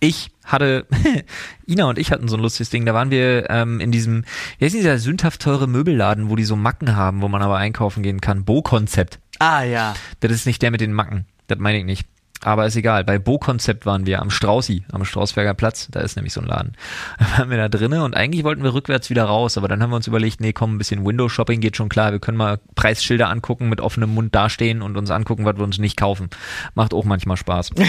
[0.00, 0.86] ich hatte,
[1.66, 2.86] Ina und ich hatten so ein lustiges Ding.
[2.86, 4.24] Da waren wir ähm, in diesem,
[4.58, 8.02] wie heißt dieser sündhaft teure Möbelladen, wo die so Macken haben, wo man aber einkaufen
[8.02, 8.44] gehen kann.
[8.44, 9.18] Bo-Konzept.
[9.38, 9.94] Ah, ja.
[10.20, 11.26] Das ist nicht der mit den Macken.
[11.48, 12.06] Das meine ich nicht.
[12.42, 13.04] Aber ist egal.
[13.04, 15.88] Bei Bo-Konzept waren wir am Straußi, am Strausberger Platz.
[15.90, 16.72] Da ist nämlich so ein Laden.
[17.18, 19.58] Da waren wir da drinnen und eigentlich wollten wir rückwärts wieder raus.
[19.58, 22.12] Aber dann haben wir uns überlegt, nee, komm, ein bisschen Window-Shopping geht schon klar.
[22.12, 25.78] Wir können mal Preisschilder angucken, mit offenem Mund dastehen und uns angucken, was wir uns
[25.78, 26.30] nicht kaufen.
[26.74, 27.72] Macht auch manchmal Spaß.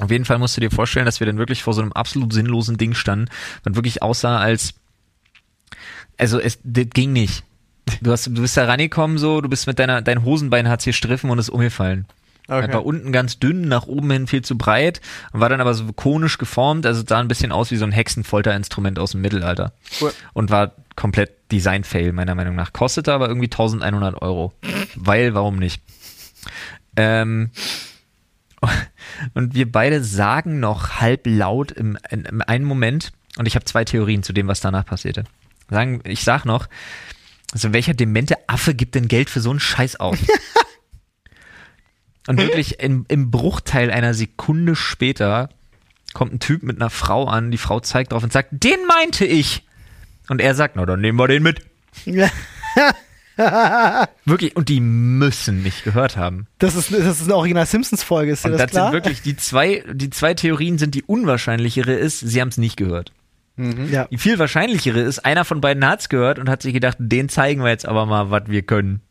[0.00, 2.32] Auf jeden Fall musst du dir vorstellen, dass wir dann wirklich vor so einem absolut
[2.32, 3.28] sinnlosen Ding standen,
[3.64, 4.74] was wirklich aussah als,
[6.16, 7.42] also es, das ging nicht.
[8.00, 10.92] Du hast, du bist da reingekommen so, du bist mit deiner, dein Hosenbein hat hier
[10.92, 12.06] striffen und ist umgefallen.
[12.48, 12.66] Okay.
[12.66, 15.74] Das war unten ganz dünn, nach oben hin viel zu breit und war dann aber
[15.74, 19.72] so konisch geformt, also sah ein bisschen aus wie so ein Hexenfolterinstrument aus dem Mittelalter.
[20.00, 20.12] Cool.
[20.32, 22.72] Und war komplett Design-Fail, meiner Meinung nach.
[22.72, 24.54] Kostete aber irgendwie 1100 Euro.
[24.96, 25.82] Weil, warum nicht?
[26.96, 27.50] Ähm,
[29.34, 33.64] und wir beide sagen noch halb laut im, in, im einen Moment, und ich habe
[33.66, 35.24] zwei Theorien zu dem, was danach passierte.
[35.70, 36.66] Sagen, ich sag noch,
[37.52, 40.18] also welcher demente Affe gibt denn Geld für so einen Scheiß aus?
[42.28, 45.48] und wirklich im, im Bruchteil einer Sekunde später
[46.14, 49.24] kommt ein Typ mit einer Frau an, die Frau zeigt drauf und sagt, den meinte
[49.24, 49.64] ich.
[50.28, 51.60] Und er sagt, na dann nehmen wir den mit.
[54.24, 56.46] Wirklich, und die müssen mich gehört haben.
[56.58, 58.86] Das ist, das ist eine Original Simpsons Folge, ist dir Und das das klar?
[58.86, 62.76] sind wirklich die zwei, die zwei Theorien sind die unwahrscheinlichere ist, sie haben es nicht
[62.76, 63.12] gehört.
[63.56, 64.06] ja.
[64.06, 67.62] Die viel wahrscheinlichere ist, einer von beiden hat's gehört und hat sich gedacht, den zeigen
[67.62, 69.02] wir jetzt aber mal, was wir können.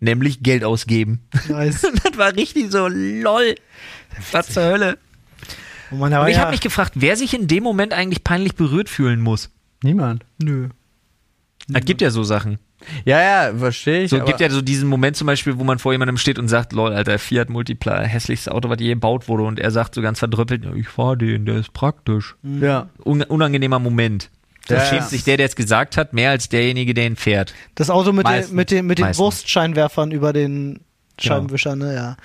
[0.00, 1.20] Nämlich Geld ausgeben.
[1.48, 1.82] Nice.
[2.04, 3.54] Das war richtig so, lol.
[4.32, 4.98] Was zur Hölle.
[5.92, 8.24] Oh Mann, aber Und ich ja, habe mich gefragt, wer sich in dem Moment eigentlich
[8.24, 9.50] peinlich berührt fühlen muss.
[9.82, 10.24] Niemand.
[10.42, 10.68] nö.
[11.72, 12.58] Es gibt ja so Sachen.
[13.04, 14.10] Ja, ja, verstehe ich.
[14.10, 16.72] So gibt ja so diesen Moment zum Beispiel, wo man vor jemandem steht und sagt,
[16.72, 19.44] lol, Alter, Fiat Multipla, hässlichstes Auto, was je gebaut wurde.
[19.44, 22.34] Und er sagt so ganz verdrüppelt, ja, ich fahr den, der ist praktisch.
[22.42, 22.88] ja.
[23.04, 24.30] Un unangenehmer Moment.
[24.68, 25.06] Da Ja, schämt ja.
[25.08, 27.54] sich der, der es gesagt hat, mehr als derjenige, der ihn fährt.
[27.74, 28.54] Das Auto mit, den, Meistens.
[28.54, 29.18] mit, den, mit den Meistens.
[29.24, 30.80] Wurstscheinwerfern über den
[31.16, 31.34] Genau.
[31.34, 31.94] Scheibenwischern, ne?
[31.94, 32.16] Ja.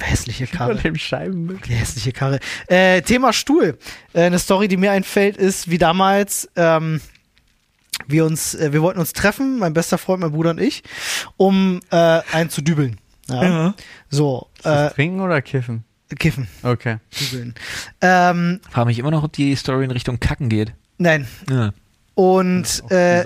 [0.00, 0.74] Hässliche Karre.
[0.76, 1.60] dem Scheibenbild.
[1.68, 2.40] Die hässliche Karre.
[2.66, 3.78] Äh, Thema Stuhl.
[4.14, 7.00] Äh, eine Story, die mir einfällt, ist, wie damals ähm,
[8.08, 10.82] wir uns, äh, wir wollten uns treffen, mein bester Freund, mein Bruder und ich,
[11.36, 11.96] um äh,
[12.32, 12.98] einen zu dübeln.
[13.28, 13.74] Ja.
[14.10, 15.84] So, äh, Trinken oder kiffen?
[16.18, 16.98] kiffen, Okay.
[17.20, 17.54] dübeln.
[18.00, 20.72] Ähm, Frage mich immer noch, ob die Story in Richtung Kacken geht.
[21.02, 21.26] Nein.
[21.50, 21.72] Ja.
[22.14, 23.22] Und äh,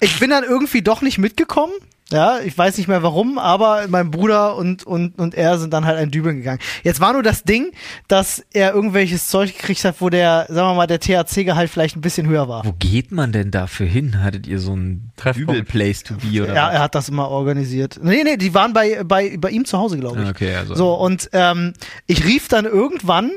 [0.00, 1.74] ich bin dann irgendwie doch nicht mitgekommen.
[2.12, 5.84] Ja, ich weiß nicht mehr warum, aber mein Bruder und, und, und er sind dann
[5.86, 6.60] halt ein Dübeln gegangen.
[6.82, 7.72] Jetzt war nur das Ding,
[8.08, 12.00] dass er irgendwelches Zeug gekriegt hat, wo der, sagen wir mal, der THC-Gehalt vielleicht ein
[12.02, 12.64] bisschen höher war.
[12.64, 14.22] Wo geht man denn dafür hin?
[14.22, 15.50] Hattet ihr so ein Treffpunkt.
[15.50, 16.74] übel Place to be oder Ja, was?
[16.74, 17.98] er hat das immer organisiert.
[18.02, 20.26] Nee, nee, die waren bei, bei, bei ihm zu Hause, glaube ich.
[20.26, 20.74] Ah, Okay, also.
[20.74, 21.72] So, und ähm,
[22.06, 23.30] ich rief dann irgendwann,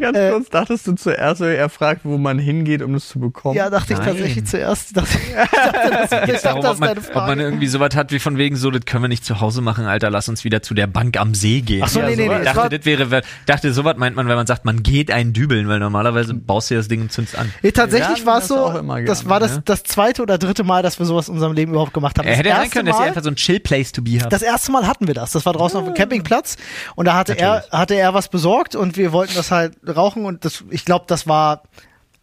[0.00, 3.56] Ganz Äh, kurz, dachtest du zuerst, er fragt, wo man hingeht, um das zu bekommen?
[3.56, 4.08] ja, dachte ich Nein.
[4.08, 7.06] tatsächlich zuerst, dachte, ich dachte, das, ich dachte, darum, das ob ist man, deine ob
[7.12, 7.26] Frage.
[7.30, 9.86] man irgendwie sowas hat wie von wegen so, das können wir nicht zu Hause machen,
[9.86, 11.82] Alter, lass uns wieder zu der Bank am See gehen.
[11.84, 14.46] Ach so, Ja, nee, nee, Ich dachte, das wäre, dachte, sowas meint man, wenn man
[14.46, 17.52] sagt, man geht einen dübeln, weil normalerweise baust du das Ding und zündest an.
[17.62, 19.62] Nee, tatsächlich war es so, immer das gerne, war das, ja.
[19.64, 22.26] das zweite oder dritte Mal, dass wir sowas in unserem Leben überhaupt gemacht haben.
[22.26, 24.02] Er hätte das sein erste können, dass ihr Mal, einfach so ein Chill Place to
[24.02, 24.32] be habt.
[24.32, 25.32] Das erste Mal hatten wir das.
[25.32, 26.56] Das war draußen auf dem Campingplatz
[26.94, 27.72] und da hatte er, Natürlich.
[27.72, 31.26] hatte er was besorgt und wir wollten das halt rauchen und das, ich glaube, das
[31.26, 31.62] war,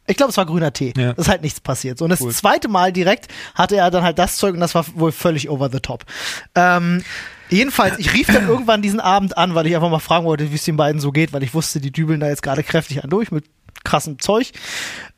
[0.05, 0.93] ich glaube, es war grüner Tee.
[0.97, 1.13] Ja.
[1.13, 1.97] Das ist halt nichts passiert.
[1.97, 4.85] So, und das zweite Mal direkt hatte er dann halt das Zeug und das war
[4.95, 6.03] wohl völlig over the top.
[6.55, 7.03] Ähm,
[7.49, 10.55] jedenfalls, ich rief dann irgendwann diesen Abend an, weil ich einfach mal fragen wollte, wie
[10.55, 13.09] es den beiden so geht, weil ich wusste, die dübeln da jetzt gerade kräftig an
[13.09, 13.45] durch mit
[13.83, 14.51] krassem Zeug.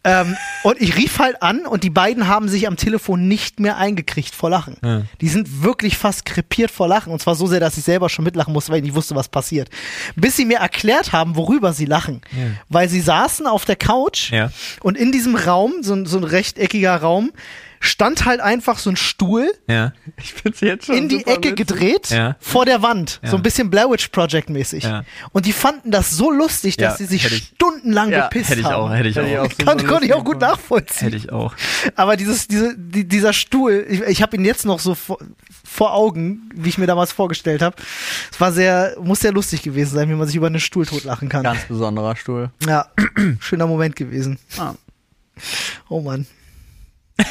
[0.03, 3.77] Ähm, und ich rief halt an und die beiden haben sich am Telefon nicht mehr
[3.77, 4.77] eingekriegt vor Lachen.
[4.83, 5.01] Ja.
[5.21, 7.11] Die sind wirklich fast krepiert vor Lachen.
[7.11, 9.29] Und zwar so sehr, dass ich selber schon mitlachen musste, weil ich nicht wusste, was
[9.29, 9.69] passiert.
[10.15, 12.21] Bis sie mir erklärt haben, worüber sie lachen.
[12.37, 12.47] Ja.
[12.69, 14.51] Weil sie saßen auf der Couch Ja.
[14.81, 17.31] und in diesem Raum, so, so ein rechteckiger Raum,
[17.85, 19.93] stand halt einfach so ein Stuhl Ja.
[20.17, 21.55] Ich find's jetzt schon in die Ecke witzig.
[21.55, 22.35] gedreht Ja.
[22.39, 23.19] vor der Wand.
[23.23, 23.29] Ja.
[23.31, 24.83] So ein bisschen Blair Witch Project mäßig.
[24.83, 25.03] Ja.
[25.31, 28.49] Und die fanden das so lustig, dass Ja, sie sich hätte ich- stundenlang Ja, bepisst
[28.49, 28.75] Hätte ich haben.
[28.75, 29.45] auch, hätte ich Hätte ich auch.
[29.45, 31.05] auch so Kon konnte ich auch gut nachvollziehen.
[31.11, 31.53] Hätte ich auch.
[31.95, 35.17] Aber dieses, diese, die, dieser Stuhl, ich, ich habe ihn jetzt noch so vor,
[35.63, 37.75] vor Augen, wie ich mir damals vorgestellt habe.
[38.31, 41.29] Es war sehr, muss sehr lustig gewesen sein, wie man sich über einen Stuhl totlachen
[41.29, 41.43] kann.
[41.43, 42.49] Ganz besonderer Stuhl.
[42.67, 42.87] Ja,
[43.39, 44.39] schöner Moment gewesen.
[44.57, 44.73] Ah.
[45.89, 46.25] Oh Mann.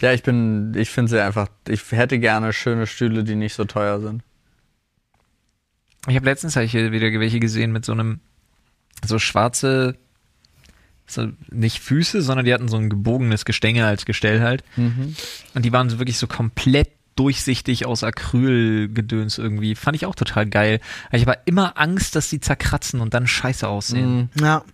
[0.00, 3.64] Ja, ich bin, ich finde sie einfach, ich hätte gerne schöne Stühle, die nicht so
[3.64, 4.22] teuer sind.
[6.08, 8.20] Ich habe letztens hab ich hier wieder welche gesehen mit so einem
[9.04, 9.96] so schwarze
[11.06, 14.64] so nicht Füße, sondern die hatten so ein gebogenes Gestänge als Gestell halt.
[15.54, 19.74] Und die waren so wirklich so komplett durchsichtig aus Acrylgedöns irgendwie.
[19.74, 20.80] Fand ich auch total geil.
[21.12, 24.30] Ich habe immer Angst, dass die zerkratzen und dann scheiße aussehen.
[24.40, 24.64] Ja.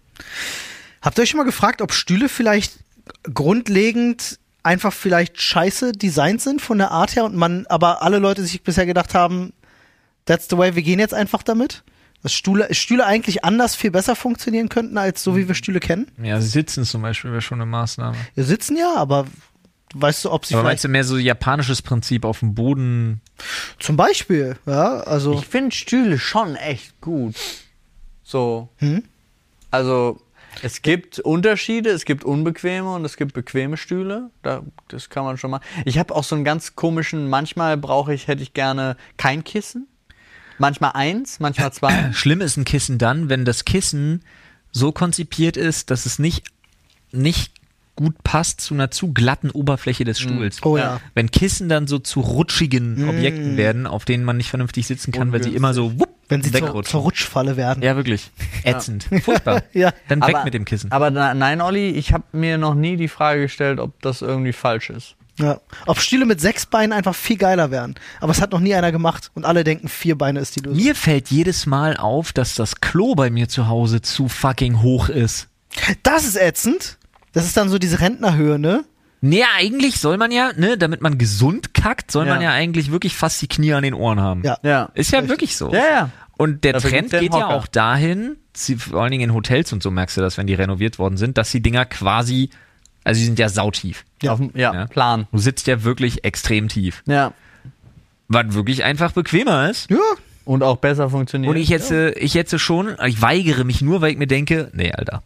[1.02, 2.78] Habt ihr euch schon mal gefragt, ob Stühle vielleicht
[3.32, 8.42] grundlegend einfach vielleicht scheiße designt sind von der Art her und man, aber alle Leute
[8.42, 9.52] sich bisher gedacht haben,
[10.24, 11.82] that's the way, wir gehen jetzt einfach damit?
[12.22, 16.06] Dass Stühle, Stühle eigentlich anders viel besser funktionieren könnten, als so wie wir Stühle kennen?
[16.22, 18.16] Ja, sitzen zum Beispiel wäre schon eine Maßnahme.
[18.34, 19.26] Wir sitzen ja, aber
[19.94, 23.20] weißt du, ob sie Aber vielleicht meinst du mehr so japanisches Prinzip auf dem Boden?
[23.80, 27.34] zum Beispiel, ja, also Ich finde Stühle schon echt gut.
[28.22, 28.68] So.
[28.76, 29.02] Hm?
[29.70, 30.20] Also,
[30.60, 34.30] es gibt Unterschiede, es gibt unbequeme und es gibt bequeme Stühle.
[34.42, 35.60] Da, das kann man schon mal.
[35.84, 39.88] Ich habe auch so einen ganz komischen, manchmal brauche ich, hätte ich gerne kein Kissen.
[40.58, 42.12] Manchmal eins, manchmal zwei.
[42.12, 44.22] Schlimm ist ein Kissen dann, wenn das Kissen
[44.70, 46.44] so konzipiert ist, dass es nicht,
[47.12, 47.52] nicht
[47.94, 50.60] gut passt zu einer zu glatten Oberfläche des Stuhls.
[50.62, 50.82] oh Ja.
[50.82, 51.00] ja.
[51.14, 55.30] Wenn Kissen dann so zu rutschigen Objekten werden, auf denen man nicht vernünftig sitzen kann,
[55.32, 56.90] weil sie immer so wupp, Wenn sie zur, wegrutschen.
[56.90, 57.82] zur Rutschfalle werden.
[57.82, 58.30] ja, wirklich.
[58.64, 59.08] Ätzend.
[59.22, 59.62] Furchtbar.
[59.72, 59.92] Ja.
[60.08, 60.90] Dann weg mit dem Kissen.
[60.92, 64.52] Aber na, nein, Olli, ich habe mir noch nie die Frage gestellt, ob das irgendwie
[64.52, 65.16] falsch ist.
[65.38, 65.60] Ja.
[65.86, 67.94] Ob Stühle mit sechs Beinen einfach viel geiler wären.
[68.20, 70.76] Aber es hat noch nie einer gemacht und alle denken, vier Beine ist die Lösung.
[70.82, 75.08] Mir fällt jedes Mal auf, dass das Klo bei mir zu Hause zu fucking hoch
[75.08, 75.48] ist.
[76.02, 76.98] Das ist ätzend.
[77.32, 78.84] Das ist dann so diese Rentnerhöhe, ne?
[79.24, 82.34] Nee, eigentlich soll man ja, ne, damit man gesund kackt, soll Ja.
[82.34, 84.42] man ja eigentlich wirklich fast die Knie an den Ohren haben.
[84.44, 84.58] Ja.
[84.64, 84.90] Ja.
[84.94, 85.72] Ist ja wirklich so.
[85.72, 86.10] Ja, ja.
[86.36, 89.72] Und der Dafür Trend ja geht ja auch dahin, sie, vor allen Dingen in Hotels
[89.72, 92.50] und so merkst du das, wenn die renoviert worden sind, dass die Dinger quasi,
[93.04, 94.04] also die sind ja sautief.
[94.22, 94.86] Ja, Auf, dem- ja, Ja.
[94.86, 95.28] Plan.
[95.30, 97.04] Du sitzt ja wirklich extrem tief.
[97.06, 97.32] Ja.
[98.26, 99.88] Was wirklich einfach bequemer ist.
[99.88, 99.98] Ja.
[100.44, 101.48] Und auch besser funktioniert.
[101.48, 104.70] Und ich jetzt, äh, ich jetzt schon, ich weigere mich nur, weil ich mir denke,
[104.74, 105.22] nee, Alter.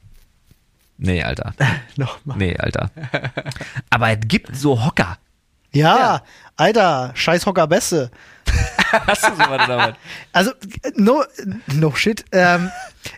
[0.98, 1.52] Nee, Alter.
[1.96, 2.36] Nochmal.
[2.38, 2.90] Nee, Alter.
[3.90, 5.18] Aber es gibt so Hocker.
[5.72, 6.22] Ja,
[6.56, 8.10] Alter, scheiß Hocker Beste.
[9.06, 9.96] Hast du sowas damit?
[10.32, 10.52] Also,
[10.94, 11.22] no,
[11.74, 12.24] no shit.
[12.32, 12.70] Ähm,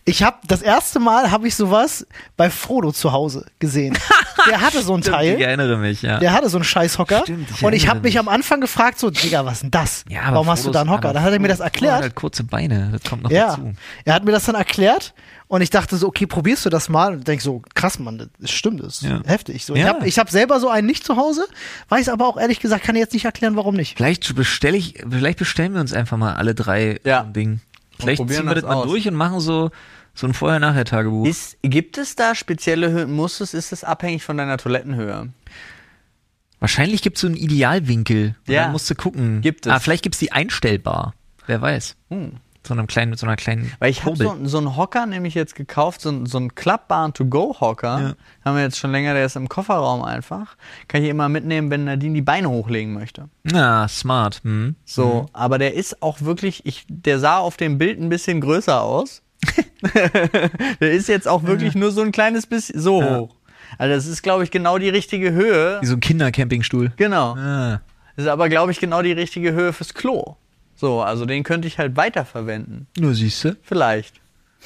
[0.04, 2.06] ich habe das erste Mal habe ich sowas
[2.36, 3.96] bei Frodo zu Hause gesehen.
[4.48, 5.40] Der hatte so ein Ich Teil.
[5.40, 6.18] erinnere mich, ja.
[6.20, 7.20] Der hatte so einen Scheißhocker.
[7.22, 8.18] Stimmt, ich und ich habe mich mich.
[8.18, 10.04] am Anfang gefragt, so, Digga, was ist denn das?
[10.08, 11.12] ja aber Warum hast du da einen Frodos- Hocker?
[11.14, 11.94] Dann hat er mir das erklärt.
[11.96, 13.72] hat halt kurze Beine, das kommt noch Ja, dazu.
[14.04, 15.12] er hat mir das dann erklärt
[15.48, 17.14] und ich dachte so, okay, probierst du das mal?
[17.14, 19.20] Und denk so, krass, Mann, das stimmt, das ist Ja.
[19.26, 19.64] heftig.
[19.64, 19.88] So, Ich Ja.
[19.88, 21.46] habe ich hab selber so einen nicht zu Hause,
[21.88, 23.96] weiß aber auch ehrlich gesagt, kann ich jetzt nicht erklären, warum nicht.
[23.96, 27.22] Vielleicht bestelle ich, vielleicht bestellen wir uns einfach mal alle drei Ja.
[27.22, 27.60] ein Ding.
[27.98, 28.86] Vielleicht ziehen wir das mal aus.
[28.86, 29.70] durch und machen so,
[30.14, 31.26] so ein Vorher-Nachher-Tagebuch.
[31.62, 33.12] Gibt es da spezielle Höhen?
[33.12, 35.28] Muss es, ist es abhängig von deiner Toilettenhöhe?
[36.60, 38.34] Wahrscheinlich gibt es so einen Idealwinkel.
[38.46, 38.64] Ja.
[38.64, 39.40] Dann musst du gucken.
[39.42, 39.72] Gibt es.
[39.72, 41.14] Ah, vielleicht gibt es die einstellbar.
[41.46, 41.96] Wer weiß.
[42.10, 42.32] Hm.
[42.68, 45.34] So einem kleinen, mit so einer kleinen Weil ich habe so, so einen Hocker nämlich
[45.34, 48.00] jetzt gekauft, so, einen- so einen klappbaren To-Go-Hocker.
[48.00, 48.12] Ja.
[48.44, 50.56] Haben wir jetzt schon länger, der ist im Kofferraum einfach.
[50.86, 53.28] Kann ich immer mitnehmen, wenn Nadine die Beine hochlegen möchte.
[53.42, 54.40] Na, smart.
[54.44, 54.76] Hm.
[54.84, 58.80] So, aber der ist auch wirklich, ich, der sah auf dem Bild ein bisschen größer
[58.82, 59.22] aus.
[60.80, 63.18] der ist jetzt auch wirklich nur so ein kleines bisschen so Ja.
[63.18, 63.34] hoch.
[63.78, 65.78] Also das ist, glaube ich, genau die richtige Höhe.
[65.80, 66.92] Wie so ein Kindercampingstuhl.
[66.96, 67.34] Genau.
[67.36, 67.80] Ah.
[68.16, 70.36] Das ist aber, glaube ich, genau die richtige Höhe fürs Klo.
[70.78, 72.86] So, also den könnte ich halt weiterverwenden.
[72.96, 73.56] Nur siehst du.
[73.62, 74.20] Vielleicht.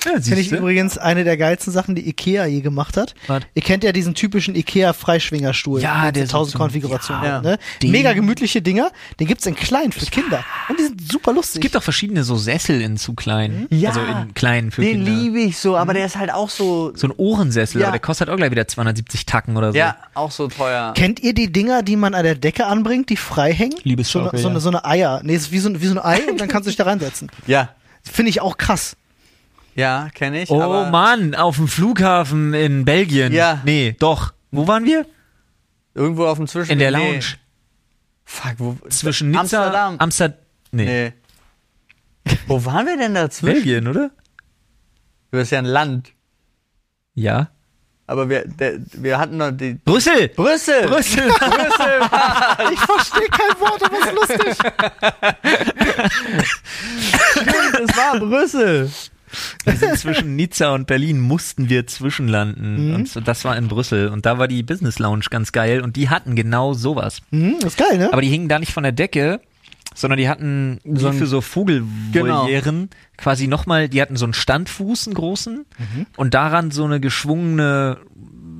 [0.04, 3.14] Ja, Finde ich übrigens eine der geilsten Sachen, die Ikea je gemacht hat.
[3.28, 3.42] Was?
[3.54, 5.80] Ihr kennt ja diesen typischen Ikea-Freischwingerstuhl.
[5.80, 7.24] Ja, mit der so so 1000 zum- Konfigurationen.
[7.24, 7.58] ja, ne?
[7.82, 8.90] den- Mega gemütliche Dinger.
[9.20, 10.44] Den gibt's in klein für Kinder.
[10.68, 11.56] Und die sind super lustig.
[11.56, 13.66] Es gibt auch verschiedene so Sessel in zu klein.
[13.70, 15.10] Ja, also in kleinen für Den Kinder.
[15.12, 17.86] liebe ich so, aber der ist halt auch so, So ein Ohrensessel, Ja.
[17.88, 19.78] aber der kostet auch gleich wieder 270 Tacken oder so.
[19.78, 20.94] ja, auch so teuer.
[20.96, 23.78] Kennt ihr die Dinger, die man an der Decke anbringt, die frei hängen?
[23.84, 25.20] Liebesschaukel, so, eine, so, eine, so eine Eier.
[25.22, 26.76] Nee, es ist wie so, ein- wie so ein Ei und dann kannst du dich
[26.76, 27.30] da reinsetzen.
[27.46, 27.68] Ja,
[28.04, 28.96] Finde ich auch krass.
[29.74, 30.50] Ja, kenne ich.
[30.50, 33.32] Oh aber Mann, auf dem Flughafen in Belgien.
[33.32, 33.60] Ja.
[33.64, 34.32] Nee, doch.
[34.50, 35.06] Wo waren wir?
[35.94, 36.72] Irgendwo auf dem Zwischen.
[36.72, 37.12] In der nee.
[37.12, 37.36] Lounge.
[38.24, 38.76] Fuck, wo?
[38.88, 39.96] Zwischen Nizza, Amsterdam.
[39.98, 40.38] Amsterdam.
[40.70, 40.84] Nee.
[40.84, 41.12] nee.
[42.46, 43.54] Wo waren wir denn dazwischen?
[43.54, 44.10] Belgien, oder?
[45.30, 46.12] Das ist ja ein Land.
[47.14, 47.50] Ja.
[48.06, 49.74] Aber wir, der, wir hatten noch die.
[49.74, 50.28] Brüssel!
[50.28, 50.86] Brüssel!
[50.86, 51.28] Brüssel!
[51.38, 52.00] Brüssel!
[52.72, 54.58] Ich verstehe kein Wort, aber es ist lustig.
[57.82, 58.90] Es war Brüssel!
[59.64, 62.88] Wir sind zwischen Nizza und Berlin mussten wir zwischenlanden.
[62.88, 62.94] Mhm.
[62.94, 64.08] Und so, das war in Brüssel.
[64.08, 65.80] Und da war die Business Lounge ganz geil.
[65.80, 67.20] Und die hatten genau sowas.
[67.30, 68.12] Hm, das ist geil, ne?
[68.12, 69.40] Aber die hingen da nicht von der Decke,
[69.94, 75.06] sondern die hatten So ein- für so Vogelvolieren quasi nochmal, die hatten so einen Standfuß,
[75.06, 76.06] einen großen, Mhm.
[76.16, 77.98] und daran so eine geschwungene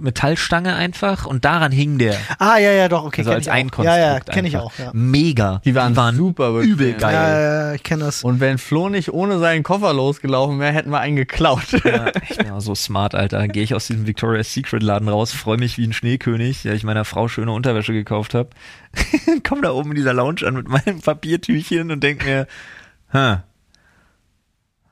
[0.03, 2.16] Metallstange einfach und daran hing der.
[2.38, 3.22] Ah, ja, ja, doch, okay.
[3.22, 3.72] Also als ich ein auch.
[3.72, 3.98] Konstrukt.
[3.98, 4.90] Ja, ja, kenne ich auch, ja.
[4.92, 5.61] Mega.
[5.64, 6.70] Die waren super bequem.
[6.70, 7.14] übel geil.
[7.14, 8.24] Ja, ja, ja, ich kenne das.
[8.24, 11.62] Und wenn Flo nicht ohne seinen Koffer losgelaufen wäre, hätten wir einen geklaut.
[11.84, 13.48] Ja, ich bin auch so smart, Alter.
[13.48, 16.84] Gehe ich aus diesem Victoria's Secret Laden raus, freue mich wie ein Schneekönig, ja ich
[16.84, 18.50] meiner Frau schöne Unterwäsche gekauft habe.
[19.46, 22.46] Komm da oben in dieser Lounge an mit meinem Papiertüchchen und denk mir,
[23.12, 23.44] ha,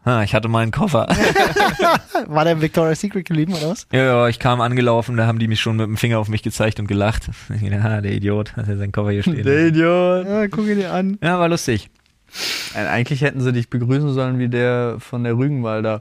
[0.04, 1.06] ha, ich hatte meinen Koffer.
[2.26, 3.86] War der im Victoria's Secret geblieben, oder was?
[3.92, 6.42] ja, ja, ich kam angelaufen, da haben die mich schon mit dem Finger auf mich
[6.42, 7.28] gezeigt und gelacht.
[7.54, 9.44] Ich dachte, ha, der Idiot, hat er seinen Koffer hier stehen.
[9.44, 10.26] Der Idiot.
[10.26, 11.18] Ja, guck ihn dir an.
[11.22, 11.90] Ja, war lustig.
[12.74, 16.00] Äh, Eigentlich hätten sie dich begrüßen sollen wie der von der Rügenwalder.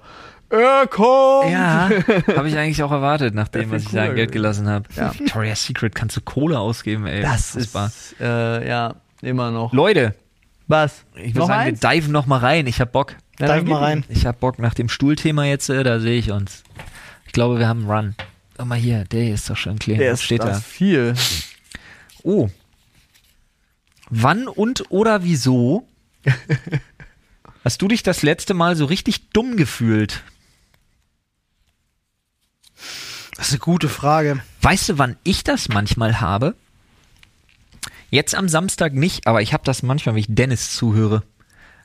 [0.52, 1.52] Er kommt!
[1.52, 1.90] Ja,
[2.36, 4.32] habe ich eigentlich auch erwartet, nachdem was ich da Geld gewesen.
[4.32, 4.86] gelassen habe.
[4.96, 5.14] Ja.
[5.14, 7.22] Victoria's Secret kannst du Kohle ausgeben, ey.
[7.22, 7.76] Das ist,
[8.20, 9.74] äh, ja, immer noch.
[9.74, 10.16] Leute,
[10.68, 11.04] Was?
[11.16, 11.84] ich würde sagen, eins?
[11.84, 12.66] wir diven noch mal rein.
[12.66, 13.16] Ich hab Bock.
[13.40, 14.06] Ja, Dive dann mal rein.
[14.10, 16.64] Ich hab Bock nach dem Stuhlthema jetzt, äh, da sehe ich uns.
[17.26, 18.16] Ich glaube, wir haben einen Run.
[18.58, 20.00] Guck mal hier, der ist doch schon clean.
[20.00, 20.60] Der Was ist steht das da?
[20.62, 21.16] viel.
[22.24, 22.50] Oh.
[24.10, 25.88] Wann und oder wieso
[27.64, 30.24] hast du dich das letzte Mal so richtig dumm gefühlt?
[33.36, 34.42] Das ist eine gute Frage.
[34.62, 36.56] Weißt du, wann ich das manchmal habe?
[38.10, 41.24] Jetzt am Samstag nicht, aber ich habe das manchmal, wenn ich Dennis zuhöre.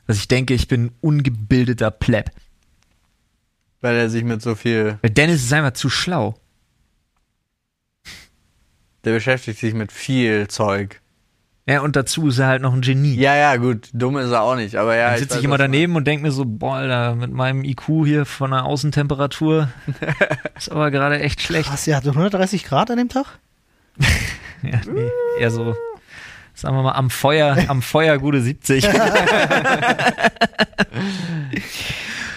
[0.07, 2.31] Dass ich denke, ich bin ein ungebildeter Pleb.
[3.81, 4.97] Weil er sich mit so viel.
[5.01, 6.35] Weil Dennis ist einfach zu schlau.
[9.03, 11.01] Der beschäftigt sich mit viel Zeug.
[11.67, 13.15] Ja, und dazu ist er halt noch ein Genie.
[13.15, 13.89] Ja, ja, gut.
[13.93, 14.75] Dumm ist er auch nicht.
[14.75, 15.05] Aber ja.
[15.05, 17.31] Dann ich sitze weiß, ich immer du daneben und denke mir so, boah, Alter, mit
[17.31, 19.69] meinem IQ hier von der Außentemperatur
[20.55, 21.69] ist aber gerade echt schlecht.
[21.69, 23.39] Krass, ja, 130 Grad an dem Tag?
[24.63, 25.75] Ja, nee, eher so,
[26.55, 28.87] sagen wir mal, am Feuer, am Feuer gute 70.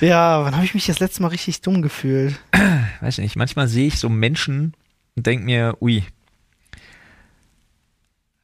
[0.01, 2.39] Ja, wann habe ich mich das letzte Mal richtig dumm gefühlt?
[3.01, 4.75] Weiß nicht, manchmal sehe ich so Menschen
[5.16, 6.05] und denke mir, ui,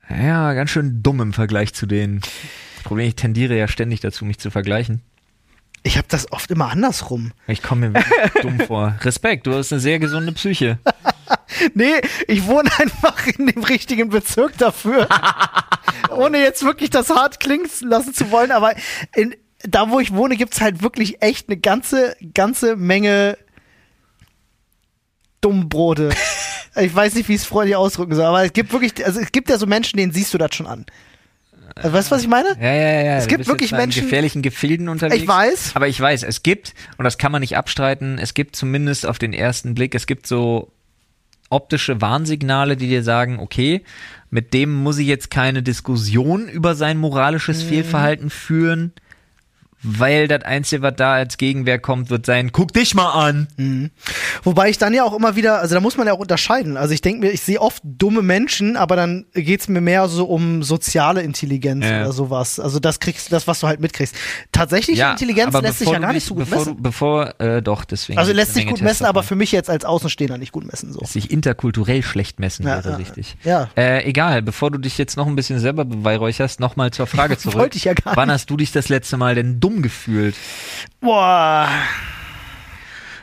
[0.08, 2.20] ja, ganz schön dumm im Vergleich zu denen.
[2.20, 5.02] Das Problem, ich tendiere ja ständig dazu, mich zu vergleichen.
[5.86, 7.32] Ich habe das oft immer andersrum.
[7.46, 8.98] Ich komme mir wirklich dumm vor.
[9.02, 10.78] Respekt, du hast eine sehr gesunde Psyche.
[11.74, 15.08] Nee, ich wohne einfach in dem richtigen Bezirk dafür.
[16.10, 18.74] Ohne jetzt wirklich das hart klingen lassen zu wollen, aber
[19.14, 23.38] in, da, wo ich wohne, gibt's halt wirklich echt eine ganze, ganze Menge
[25.40, 26.10] Dummbrote.
[26.76, 29.30] ich weiß nicht, wie ich es freundlich ausdrücken soll, aber es gibt wirklich, also es
[29.30, 30.86] gibt ja so Menschen, denen siehst du das schon an.
[31.76, 32.48] Also, weißt du, was ich meine?
[32.60, 33.16] Ja, ja, ja.
[33.16, 35.22] Es gibt wirklich in Menschen- gefährlichen Gefilden unterwegs.
[35.22, 35.72] Ich weiß.
[35.74, 39.18] Aber ich weiß, es gibt, und das kann man nicht abstreiten, es gibt zumindest auf
[39.18, 40.70] den ersten Blick, es gibt so
[41.50, 43.82] optische Warnsignale, die dir sagen, okay,
[44.30, 47.68] mit dem muss ich jetzt keine Diskussion über sein moralisches Mhm.
[47.68, 48.92] Fehlverhalten führen,
[49.84, 53.90] weil das Einzige, was da als Gegenwehr kommt, wird sein, guck dich mal an.
[54.42, 56.76] Wobei ich dann ja auch immer wieder, also da muss man ja auch unterscheiden.
[56.76, 60.24] Also ich denke mir, ich sehe oft dumme Menschen, aber dann geht's mir mehr so
[60.26, 62.02] um soziale Intelligenz Ja.
[62.02, 62.58] oder sowas.
[62.58, 64.14] Also das kriegst das, was du halt mitkriegst.
[64.52, 66.76] Tatsächliche Intelligenz aber lässt sich ja du gar nicht so gut bevor, messen.
[66.76, 68.18] Du, bevor, äh, doch, deswegen.
[68.18, 69.28] Also lässt sich gut messen, Tests aber davon.
[69.28, 70.92] für mich jetzt als Außenstehender nicht gut messen.
[70.92, 71.00] So.
[71.04, 73.36] sich interkulturell schlecht messen Ja, wäre ja, richtig.
[73.44, 73.68] ja.
[73.76, 77.58] Äh, egal, bevor du dich jetzt noch ein bisschen selber beweihräucherst, nochmal zur Frage zurück.
[77.58, 78.34] Wollte ich ja gar Wann nicht.
[78.34, 80.36] hast du dich das letzte Mal denn dumm gefühlt?
[81.00, 81.68] Boah.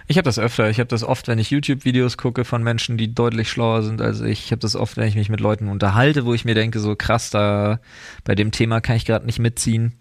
[0.07, 0.69] Ich habe das öfter.
[0.69, 4.19] Ich habe das oft, wenn ich YouTube-Videos gucke von Menschen, die deutlich schlauer sind als
[4.19, 4.45] ich.
[4.45, 6.95] Ich habe das oft, wenn ich mich mit Leuten unterhalte, wo ich mir denke, so
[6.95, 7.79] krass, da
[8.25, 9.93] bei dem Thema kann ich gerade nicht mitziehen.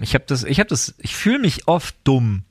[0.00, 2.42] Ich habe das, ich habe das, ich fühle mich oft dumm.